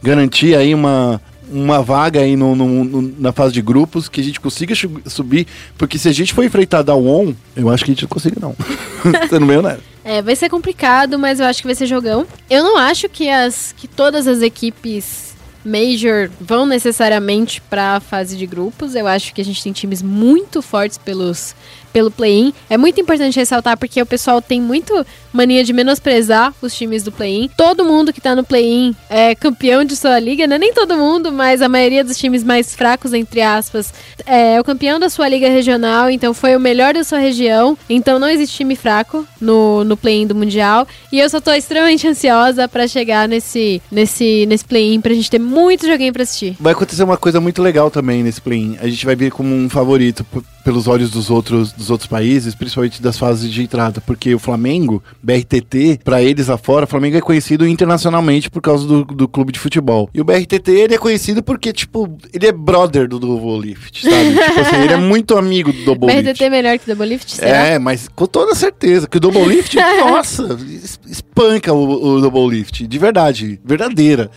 garantir 0.00 0.54
aí 0.54 0.72
uma, 0.72 1.20
uma 1.50 1.82
vaga 1.82 2.20
aí 2.20 2.36
no, 2.36 2.54
no- 2.54 2.84
no- 2.84 3.14
na 3.18 3.32
fase 3.32 3.52
de 3.52 3.60
grupos, 3.60 4.08
que 4.08 4.20
a 4.20 4.24
gente 4.24 4.38
consiga 4.40 4.72
subir, 5.04 5.48
porque 5.76 5.98
se 5.98 6.08
a 6.08 6.12
gente 6.12 6.32
for 6.32 6.44
enfrentar 6.44 6.82
da 6.82 6.94
ON, 6.94 7.34
eu 7.56 7.68
acho 7.68 7.84
que 7.84 7.90
a 7.90 7.94
gente 7.94 8.02
não 8.02 8.08
consegue 8.08 8.36
não. 8.40 8.54
Sendo 9.28 9.44
meio 9.44 9.58
honesto. 9.58 9.82
É, 10.04 10.22
vai 10.22 10.36
ser 10.36 10.48
complicado, 10.48 11.18
mas 11.18 11.40
eu 11.40 11.46
acho 11.46 11.60
que 11.60 11.66
vai 11.66 11.74
ser 11.74 11.86
jogão. 11.86 12.24
Eu 12.48 12.62
não 12.62 12.78
acho 12.78 13.08
que 13.08 13.28
as 13.28 13.74
que 13.76 13.88
todas 13.88 14.28
as 14.28 14.42
equipes 14.42 15.32
Major 15.64 16.28
vão 16.40 16.66
necessariamente 16.66 17.60
para 17.60 17.96
a 17.96 18.00
fase 18.00 18.36
de 18.36 18.46
grupos. 18.46 18.94
Eu 18.96 19.06
acho 19.06 19.32
que 19.32 19.40
a 19.40 19.44
gente 19.44 19.62
tem 19.62 19.72
times 19.72 20.02
muito 20.02 20.60
fortes 20.62 20.98
pelos 20.98 21.54
pelo 21.92 22.10
play-in. 22.10 22.52
É 22.70 22.76
muito 22.76 23.00
importante 23.00 23.38
ressaltar 23.38 23.76
porque 23.76 24.00
o 24.02 24.06
pessoal 24.06 24.40
tem 24.42 24.60
muito 24.60 25.06
mania 25.32 25.64
de 25.64 25.72
menosprezar 25.72 26.52
os 26.60 26.74
times 26.74 27.02
do 27.02 27.12
play-in. 27.12 27.50
Todo 27.56 27.84
mundo 27.84 28.12
que 28.12 28.20
tá 28.20 28.34
no 28.36 28.44
play-in 28.44 28.94
é 29.08 29.34
campeão 29.34 29.84
de 29.84 29.96
sua 29.96 30.18
liga, 30.18 30.46
não 30.46 30.56
é 30.56 30.58
nem 30.58 30.72
todo 30.72 30.96
mundo, 30.96 31.32
mas 31.32 31.62
a 31.62 31.68
maioria 31.68 32.04
dos 32.04 32.18
times 32.18 32.44
mais 32.44 32.74
fracos, 32.74 33.12
entre 33.12 33.40
aspas, 33.40 33.92
é 34.26 34.60
o 34.60 34.64
campeão 34.64 34.98
da 34.98 35.08
sua 35.08 35.28
liga 35.28 35.48
regional, 35.48 36.10
então 36.10 36.34
foi 36.34 36.56
o 36.56 36.60
melhor 36.60 36.94
da 36.94 37.04
sua 37.04 37.18
região. 37.18 37.76
Então 37.88 38.18
não 38.18 38.28
existe 38.28 38.56
time 38.56 38.76
fraco 38.76 39.26
no, 39.40 39.84
no 39.84 39.96
play-in 39.96 40.26
do 40.26 40.34
Mundial. 40.34 40.86
E 41.10 41.18
eu 41.18 41.28
só 41.28 41.40
tô 41.40 41.52
extremamente 41.52 42.06
ansiosa 42.06 42.68
pra 42.68 42.86
chegar 42.86 43.28
nesse, 43.28 43.82
nesse, 43.90 44.46
nesse 44.46 44.64
play-in, 44.64 45.00
pra 45.00 45.14
gente 45.14 45.30
ter 45.30 45.38
muito 45.38 45.86
joguinho 45.86 46.12
pra 46.12 46.22
assistir. 46.22 46.56
Vai 46.60 46.72
acontecer 46.72 47.02
uma 47.02 47.16
coisa 47.16 47.40
muito 47.40 47.62
legal 47.62 47.90
também 47.90 48.22
nesse 48.22 48.40
play-in. 48.40 48.76
A 48.80 48.88
gente 48.88 49.04
vai 49.04 49.16
ver 49.16 49.30
como 49.30 49.54
um 49.54 49.68
favorito 49.68 50.24
pelos 50.64 50.86
olhos 50.86 51.10
dos 51.10 51.30
outros, 51.30 51.72
dos 51.72 51.90
outros 51.90 52.08
países, 52.08 52.54
principalmente 52.54 53.02
das 53.02 53.18
fases 53.18 53.50
de 53.50 53.62
entrada, 53.62 54.00
porque 54.00 54.34
o 54.34 54.38
Flamengo, 54.38 55.02
BRTT, 55.22 56.00
pra 56.02 56.20
eles 56.22 56.48
lá 56.48 56.58
fora, 56.58 56.84
o 56.84 56.88
Flamengo 56.88 57.16
é 57.16 57.20
conhecido 57.20 57.66
internacionalmente 57.66 58.50
por 58.50 58.60
causa 58.60 58.86
do, 58.86 59.04
do 59.04 59.28
clube 59.28 59.52
de 59.52 59.58
futebol. 59.58 60.10
E 60.12 60.20
o 60.20 60.24
BRTT, 60.24 60.68
ele 60.70 60.94
é 60.94 60.98
conhecido 60.98 61.42
porque, 61.42 61.72
tipo, 61.72 62.16
ele 62.32 62.46
é 62.46 62.52
brother 62.52 63.06
do 63.08 63.18
Double 63.18 63.60
Lift, 63.68 64.02
sabe? 64.02 64.32
tipo 64.48 64.60
assim, 64.60 64.76
ele 64.82 64.92
é 64.92 64.96
muito 64.96 65.36
amigo 65.36 65.72
do 65.72 65.84
Double 65.84 66.08
Lift. 66.08 66.24
BRTT 66.24 66.44
é 66.44 66.50
melhor 66.50 66.78
que 66.78 66.84
o 66.84 66.94
Double 66.94 67.08
Lift, 67.08 67.30
será? 67.32 67.56
É, 67.66 67.78
mas 67.78 68.08
com 68.08 68.26
toda 68.26 68.54
certeza. 68.54 69.06
Que 69.06 69.16
o 69.16 69.20
Double 69.20 69.44
Lift, 69.44 69.76
nossa, 70.00 70.58
es- 70.68 70.98
espanca 71.08 71.72
o, 71.72 72.16
o 72.16 72.20
Double 72.20 72.48
Lift. 72.58 72.86
De 72.86 72.98
verdade, 72.98 73.60
verdadeira. 73.64 74.30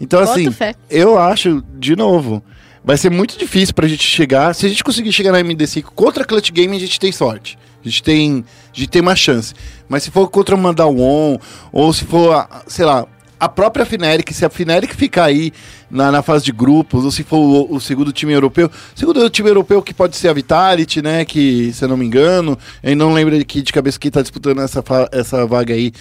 Então, 0.00 0.18
Boto 0.20 0.32
assim, 0.32 0.50
fé. 0.50 0.74
eu 0.90 1.18
acho, 1.18 1.62
de 1.78 1.94
novo, 1.94 2.42
vai 2.84 2.96
ser 2.96 3.10
muito 3.10 3.38
difícil 3.38 3.74
pra 3.74 3.86
gente 3.86 4.02
chegar. 4.02 4.54
Se 4.54 4.66
a 4.66 4.68
gente 4.68 4.82
conseguir 4.82 5.12
chegar 5.12 5.30
na 5.32 5.40
MD5 5.40 5.84
contra 5.94 6.22
a 6.22 6.26
Clutch 6.26 6.50
Game, 6.50 6.74
a 6.76 6.80
gente 6.80 6.98
tem 6.98 7.12
sorte. 7.12 7.56
A 7.84 7.88
gente 7.88 8.02
tem, 8.02 8.44
a 8.74 8.78
gente 8.78 8.88
tem 8.88 9.02
uma 9.02 9.16
chance. 9.16 9.54
Mas 9.88 10.02
se 10.04 10.10
for 10.10 10.28
contra 10.28 10.54
uma 10.54 10.72
Dawon, 10.72 11.38
ou 11.72 11.92
se 11.92 12.04
for, 12.04 12.48
sei 12.66 12.84
lá, 12.84 13.06
a 13.42 13.48
própria 13.48 13.84
Fnatic, 13.84 14.32
se 14.32 14.44
a 14.44 14.48
Fnatic 14.48 14.94
ficar 14.94 15.24
aí 15.24 15.52
na, 15.90 16.12
na 16.12 16.22
fase 16.22 16.44
de 16.44 16.52
grupos, 16.52 17.04
ou 17.04 17.10
se 17.10 17.24
for 17.24 17.38
o, 17.38 17.74
o 17.74 17.80
segundo 17.80 18.12
time 18.12 18.32
europeu, 18.32 18.70
segundo 18.94 19.28
time 19.28 19.50
europeu 19.50 19.82
que 19.82 19.92
pode 19.92 20.16
ser 20.16 20.28
a 20.28 20.32
Vitality, 20.32 21.02
né, 21.02 21.24
que, 21.24 21.72
se 21.72 21.84
eu 21.84 21.88
não 21.88 21.96
me 21.96 22.06
engano, 22.06 22.56
eu 22.84 22.94
não 22.94 23.12
lembro 23.12 23.36
aqui 23.36 23.60
de 23.60 23.72
cabeça 23.72 23.98
que 23.98 24.12
tá 24.12 24.22
disputando 24.22 24.60
essa, 24.60 24.82
essa 25.10 25.44
vaga 25.44 25.74
aí 25.74 25.92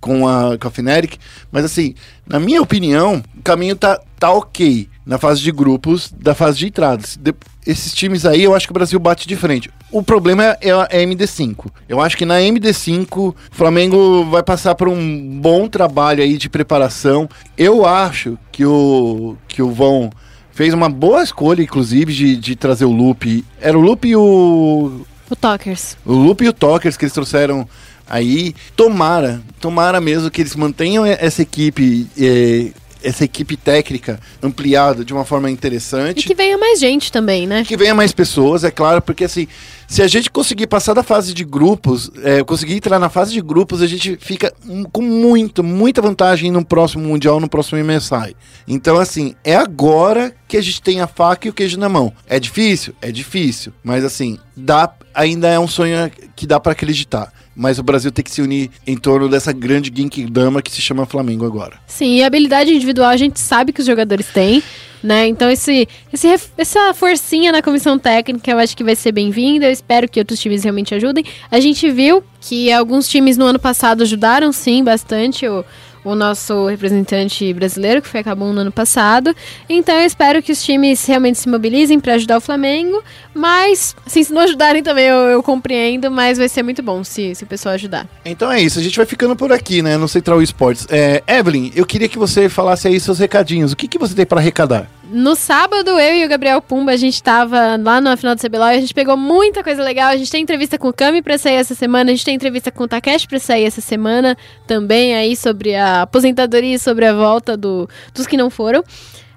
com 0.00 0.26
a, 0.26 0.56
com 0.56 0.68
a 0.68 0.70
Fnatic, 0.70 1.18
mas 1.52 1.66
assim, 1.66 1.94
na 2.26 2.40
minha 2.40 2.62
opinião, 2.62 3.22
o 3.36 3.42
caminho 3.42 3.76
tá, 3.76 4.00
tá 4.18 4.30
ok 4.30 4.88
na 5.04 5.18
fase 5.18 5.42
de 5.42 5.52
grupos 5.52 6.10
da 6.18 6.34
fase 6.34 6.56
de 6.56 6.66
entradas. 6.68 7.18
De- 7.20 7.34
esses 7.66 7.92
times 7.92 8.24
aí, 8.24 8.44
eu 8.44 8.54
acho 8.54 8.66
que 8.66 8.72
o 8.72 8.74
Brasil 8.74 8.98
bate 8.98 9.26
de 9.26 9.34
frente. 9.36 9.70
O 9.90 10.02
problema 10.02 10.44
é, 10.44 10.58
é 10.62 10.70
a 10.70 10.88
MD5. 10.88 11.66
Eu 11.88 12.00
acho 12.00 12.16
que 12.16 12.24
na 12.24 12.38
MD5, 12.38 13.16
o 13.18 13.34
Flamengo 13.50 14.24
vai 14.26 14.42
passar 14.42 14.74
por 14.74 14.88
um 14.88 15.40
bom 15.40 15.68
trabalho 15.68 16.22
aí 16.22 16.36
de 16.36 16.48
preparação. 16.48 17.28
Eu 17.56 17.84
acho 17.84 18.38
que 18.52 18.64
o, 18.64 19.36
que 19.48 19.62
o 19.62 19.70
Vão 19.70 20.10
fez 20.52 20.72
uma 20.72 20.88
boa 20.88 21.22
escolha, 21.22 21.62
inclusive, 21.62 22.12
de, 22.12 22.36
de 22.36 22.56
trazer 22.56 22.84
o 22.84 22.92
Lupe. 22.92 23.44
Era 23.60 23.78
o 23.78 23.80
Lupe 23.80 24.08
e 24.08 24.16
o, 24.16 25.04
O 25.30 25.36
Talkers. 25.36 25.96
o 26.04 26.12
Loop 26.12 26.42
e 26.44 26.48
o 26.48 26.52
Talkers 26.52 26.96
que 26.96 27.04
eles 27.04 27.12
trouxeram 27.12 27.68
aí, 28.08 28.54
tomara, 28.76 29.42
tomara 29.60 30.00
mesmo 30.00 30.30
que 30.30 30.40
eles 30.40 30.54
mantenham 30.54 31.04
essa 31.04 31.42
equipe, 31.42 32.06
eh, 32.16 32.70
essa 33.06 33.24
equipe 33.24 33.56
técnica 33.56 34.18
ampliada 34.42 35.04
de 35.04 35.12
uma 35.12 35.24
forma 35.24 35.48
E 35.48 35.52
interessante. 35.52 36.26
que 36.26 36.34
venha 36.34 36.58
mais 36.58 36.80
gente 36.80 37.12
também, 37.12 37.46
né? 37.46 37.64
Que 37.64 37.76
venha 37.76 37.94
mais 37.94 38.12
pessoas, 38.12 38.64
é 38.64 38.70
claro, 38.70 39.00
porque 39.00 39.24
assim, 39.24 39.46
se 39.86 40.02
a 40.02 40.08
gente 40.08 40.30
conseguir 40.30 40.66
passar 40.66 40.94
da 40.94 41.02
fase 41.02 41.32
de 41.32 41.44
grupos, 41.44 42.10
é, 42.22 42.42
conseguir 42.42 42.74
entrar 42.74 42.98
na 42.98 43.08
fase 43.08 43.32
de 43.32 43.40
grupos, 43.40 43.80
a 43.80 43.86
gente 43.86 44.18
fica 44.20 44.52
com 44.92 45.02
muito, 45.02 45.62
muita 45.62 46.02
vantagem 46.02 46.50
no 46.50 46.64
próximo 46.64 47.04
Mundial, 47.04 47.38
no 47.38 47.48
próximo 47.48 47.82
MSI. 47.82 48.34
Então, 48.66 48.96
assim, 48.96 49.34
é 49.44 49.54
agora 49.54 50.34
que 50.48 50.56
a 50.56 50.62
gente 50.62 50.82
tem 50.82 51.00
a 51.00 51.06
faca 51.06 51.46
e 51.46 51.50
o 51.50 51.54
queijo 51.54 51.78
na 51.78 51.88
mão. 51.88 52.12
É 52.26 52.40
difícil? 52.40 52.94
É 53.00 53.12
difícil. 53.12 53.72
Mas 53.84 54.04
assim, 54.04 54.38
dá, 54.56 54.92
ainda 55.14 55.48
é 55.48 55.58
um 55.58 55.68
sonho 55.68 56.10
que 56.34 56.46
dá 56.46 56.58
pra 56.58 56.72
acreditar. 56.72 57.32
Mas 57.56 57.78
o 57.78 57.82
Brasil 57.82 58.12
tem 58.12 58.22
que 58.22 58.30
se 58.30 58.42
unir 58.42 58.70
em 58.86 58.96
torno 58.96 59.28
dessa 59.28 59.50
grande 59.50 59.90
Genkidama 59.94 60.60
que 60.60 60.70
se 60.70 60.82
chama 60.82 61.06
Flamengo 61.06 61.46
agora. 61.46 61.78
Sim, 61.86 62.16
e 62.16 62.22
habilidade 62.22 62.70
individual 62.70 63.08
a 63.08 63.16
gente 63.16 63.40
sabe 63.40 63.72
que 63.72 63.80
os 63.80 63.86
jogadores 63.86 64.26
têm, 64.26 64.62
né? 65.02 65.26
Então 65.26 65.50
esse, 65.50 65.88
esse, 66.12 66.28
essa 66.58 66.92
forcinha 66.92 67.50
na 67.50 67.62
comissão 67.62 67.98
técnica 67.98 68.50
eu 68.50 68.58
acho 68.58 68.76
que 68.76 68.84
vai 68.84 68.94
ser 68.94 69.10
bem-vinda. 69.10 69.64
Eu 69.64 69.72
espero 69.72 70.06
que 70.06 70.20
outros 70.20 70.38
times 70.38 70.64
realmente 70.64 70.94
ajudem. 70.94 71.24
A 71.50 71.58
gente 71.58 71.90
viu 71.90 72.22
que 72.42 72.70
alguns 72.70 73.08
times 73.08 73.38
no 73.38 73.46
ano 73.46 73.58
passado 73.58 74.02
ajudaram 74.02 74.52
sim 74.52 74.84
bastante 74.84 75.48
o, 75.48 75.64
o 76.06 76.14
nosso 76.14 76.66
representante 76.66 77.52
brasileiro, 77.52 78.00
que 78.00 78.08
foi 78.08 78.20
acabou 78.20 78.52
no 78.52 78.60
ano 78.60 78.70
passado. 78.70 79.34
Então 79.68 79.94
eu 79.96 80.06
espero 80.06 80.40
que 80.40 80.52
os 80.52 80.64
times 80.64 81.04
realmente 81.04 81.38
se 81.38 81.48
mobilizem 81.48 81.98
para 81.98 82.14
ajudar 82.14 82.36
o 82.36 82.40
Flamengo. 82.40 83.02
Mas, 83.34 83.94
assim, 84.06 84.22
se 84.22 84.32
não 84.32 84.42
ajudarem 84.42 84.82
também, 84.82 85.06
eu, 85.06 85.16
eu 85.16 85.42
compreendo, 85.42 86.10
mas 86.10 86.38
vai 86.38 86.48
ser 86.48 86.62
muito 86.62 86.82
bom 86.82 87.02
se, 87.02 87.34
se 87.34 87.42
o 87.42 87.46
pessoal 87.46 87.74
ajudar. 87.74 88.08
Então 88.24 88.50
é 88.50 88.60
isso, 88.60 88.78
a 88.78 88.82
gente 88.82 88.96
vai 88.96 89.04
ficando 89.04 89.34
por 89.34 89.52
aqui, 89.52 89.82
né, 89.82 89.96
no 89.96 90.08
Central 90.08 90.40
Esportes. 90.40 90.86
É, 90.88 91.22
Evelyn, 91.26 91.72
eu 91.74 91.84
queria 91.84 92.08
que 92.08 92.18
você 92.18 92.48
falasse 92.48 92.86
aí 92.86 92.98
seus 93.00 93.18
recadinhos. 93.18 93.72
O 93.72 93.76
que, 93.76 93.88
que 93.88 93.98
você 93.98 94.14
tem 94.14 94.24
para 94.24 94.40
arrecadar? 94.40 94.88
No 95.08 95.36
sábado, 95.36 95.90
eu 96.00 96.16
e 96.16 96.24
o 96.24 96.28
Gabriel 96.28 96.60
Pumba, 96.60 96.90
a 96.90 96.96
gente 96.96 97.22
tava 97.22 97.76
lá 97.76 98.00
na 98.00 98.16
final 98.16 98.34
do 98.34 98.40
CBLOL 98.40 98.70
e 98.70 98.76
a 98.76 98.80
gente 98.80 98.92
pegou 98.92 99.16
muita 99.16 99.62
coisa 99.62 99.82
legal. 99.82 100.08
A 100.08 100.16
gente 100.16 100.30
tem 100.30 100.42
entrevista 100.42 100.78
com 100.78 100.88
o 100.88 100.92
Kami 100.92 101.22
pra 101.22 101.38
sair 101.38 101.54
essa 101.54 101.76
semana, 101.76 102.10
a 102.10 102.14
gente 102.14 102.24
tem 102.24 102.34
entrevista 102.34 102.72
com 102.72 102.84
o 102.84 102.88
Takeshi 102.88 103.28
pra 103.28 103.38
sair 103.38 103.64
essa 103.64 103.80
semana 103.80 104.36
também 104.66 105.14
aí 105.14 105.36
sobre 105.36 105.76
a 105.76 106.02
aposentadoria 106.02 106.74
e 106.74 106.78
sobre 106.78 107.06
a 107.06 107.14
volta 107.14 107.56
do, 107.56 107.88
dos 108.12 108.26
que 108.26 108.36
não 108.36 108.50
foram. 108.50 108.82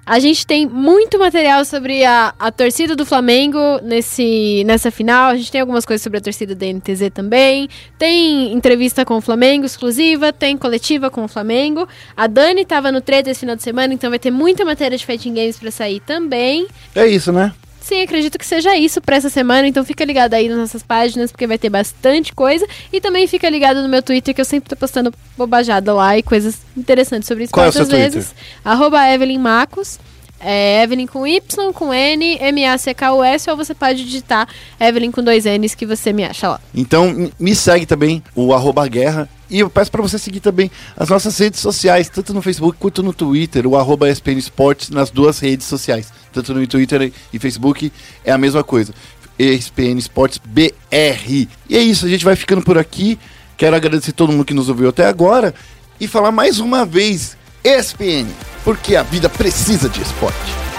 A 0.04 0.18
gente 0.18 0.46
tem 0.46 0.66
muito 0.66 1.18
material 1.18 1.64
sobre 1.64 2.04
a, 2.04 2.34
a 2.38 2.50
torcida 2.50 2.96
do 2.96 3.06
Flamengo 3.06 3.58
nesse, 3.82 4.64
nessa 4.64 4.90
final. 4.90 5.30
A 5.30 5.36
gente 5.36 5.52
tem 5.52 5.60
algumas 5.60 5.84
coisas 5.84 6.02
sobre 6.02 6.18
a 6.18 6.20
torcida 6.20 6.54
da 6.54 6.66
NTZ 6.66 7.10
também. 7.12 7.68
Tem 7.98 8.52
entrevista 8.52 9.04
com 9.04 9.16
o 9.16 9.20
Flamengo 9.20 9.64
exclusiva, 9.64 10.32
tem 10.32 10.56
coletiva 10.56 11.10
com 11.10 11.24
o 11.24 11.28
Flamengo. 11.28 11.86
A 12.16 12.26
Dani 12.26 12.64
tava 12.64 12.90
no 12.90 13.00
treta 13.00 13.30
esse 13.30 13.40
final 13.40 13.56
de 13.56 13.62
semana, 13.62 13.94
então 13.94 14.10
vai 14.10 14.18
ter 14.18 14.30
muita 14.30 14.64
matéria 14.64 14.96
de 14.96 15.06
Fighting 15.06 15.34
Games 15.34 15.58
para 15.58 15.70
sair 15.70 16.00
também. 16.00 16.66
É 16.94 17.06
isso, 17.06 17.30
né? 17.32 17.52
Sim, 17.80 18.02
acredito 18.02 18.38
que 18.38 18.46
seja 18.46 18.76
isso 18.76 19.00
para 19.00 19.16
essa 19.16 19.30
semana, 19.30 19.66
então 19.66 19.84
fica 19.84 20.04
ligado 20.04 20.34
aí 20.34 20.48
nas 20.48 20.58
nossas 20.58 20.82
páginas, 20.82 21.32
porque 21.32 21.46
vai 21.46 21.58
ter 21.58 21.70
bastante 21.70 22.34
coisa. 22.34 22.66
E 22.92 23.00
também 23.00 23.26
fica 23.26 23.48
ligado 23.48 23.82
no 23.82 23.88
meu 23.88 24.02
Twitter, 24.02 24.34
que 24.34 24.40
eu 24.40 24.44
sempre 24.44 24.68
tô 24.68 24.76
postando 24.76 25.12
bobajada 25.36 25.92
lá 25.94 26.16
e 26.16 26.22
coisas 26.22 26.58
interessantes 26.76 27.26
sobre 27.26 27.44
isso 27.44 27.52
Qual 27.52 27.66
é 27.66 27.68
o 27.70 27.72
seu 27.72 27.86
vezes. 27.86 28.34
Arroba 28.64 29.08
Evelyn 29.08 29.38
Macos. 29.38 29.98
É 30.40 30.82
Evelyn 30.82 31.06
com 31.06 31.26
Y, 31.26 31.72
com 31.72 31.92
N, 31.92 32.38
M-A-C-K-U-S, 32.40 33.50
ou 33.50 33.56
você 33.56 33.74
pode 33.74 34.04
digitar 34.04 34.48
Evelyn 34.80 35.10
com 35.10 35.22
dois 35.22 35.44
N's 35.44 35.74
que 35.74 35.84
você 35.84 36.12
me 36.12 36.24
acha 36.24 36.48
lá. 36.48 36.60
Então 36.74 37.30
me 37.38 37.54
segue 37.54 37.84
também, 37.84 38.22
o 38.34 38.54
arroba 38.54 38.86
guerra. 38.88 39.28
E 39.50 39.58
eu 39.58 39.68
peço 39.68 39.90
para 39.90 40.00
você 40.00 40.18
seguir 40.18 40.40
também 40.40 40.70
as 40.96 41.08
nossas 41.08 41.36
redes 41.36 41.60
sociais, 41.60 42.08
tanto 42.08 42.32
no 42.32 42.40
Facebook 42.40 42.78
quanto 42.78 43.02
no 43.02 43.12
Twitter, 43.12 43.66
o 43.66 43.76
arroba 43.76 44.08
ESPN 44.08 44.38
Esportes 44.38 44.90
nas 44.90 45.10
duas 45.10 45.40
redes 45.40 45.66
sociais. 45.66 46.12
Tanto 46.32 46.54
no 46.54 46.66
Twitter 46.66 47.12
e 47.32 47.38
Facebook 47.38 47.92
é 48.24 48.30
a 48.30 48.38
mesma 48.38 48.62
coisa. 48.62 48.94
ESPN 49.38 49.98
Esportes 49.98 50.38
BR. 50.44 50.72
E 51.68 51.76
é 51.76 51.80
isso, 51.80 52.06
a 52.06 52.08
gente 52.08 52.24
vai 52.24 52.36
ficando 52.36 52.62
por 52.62 52.78
aqui. 52.78 53.18
Quero 53.56 53.74
agradecer 53.76 54.12
todo 54.12 54.32
mundo 54.32 54.44
que 54.44 54.54
nos 54.54 54.68
ouviu 54.68 54.88
até 54.88 55.04
agora 55.06 55.54
e 56.00 56.06
falar 56.06 56.30
mais 56.30 56.60
uma 56.60 56.86
vez 56.86 57.36
ESPN, 57.62 58.26
porque 58.64 58.96
a 58.96 59.02
vida 59.02 59.28
precisa 59.28 59.88
de 59.88 60.02
esporte. 60.02 60.69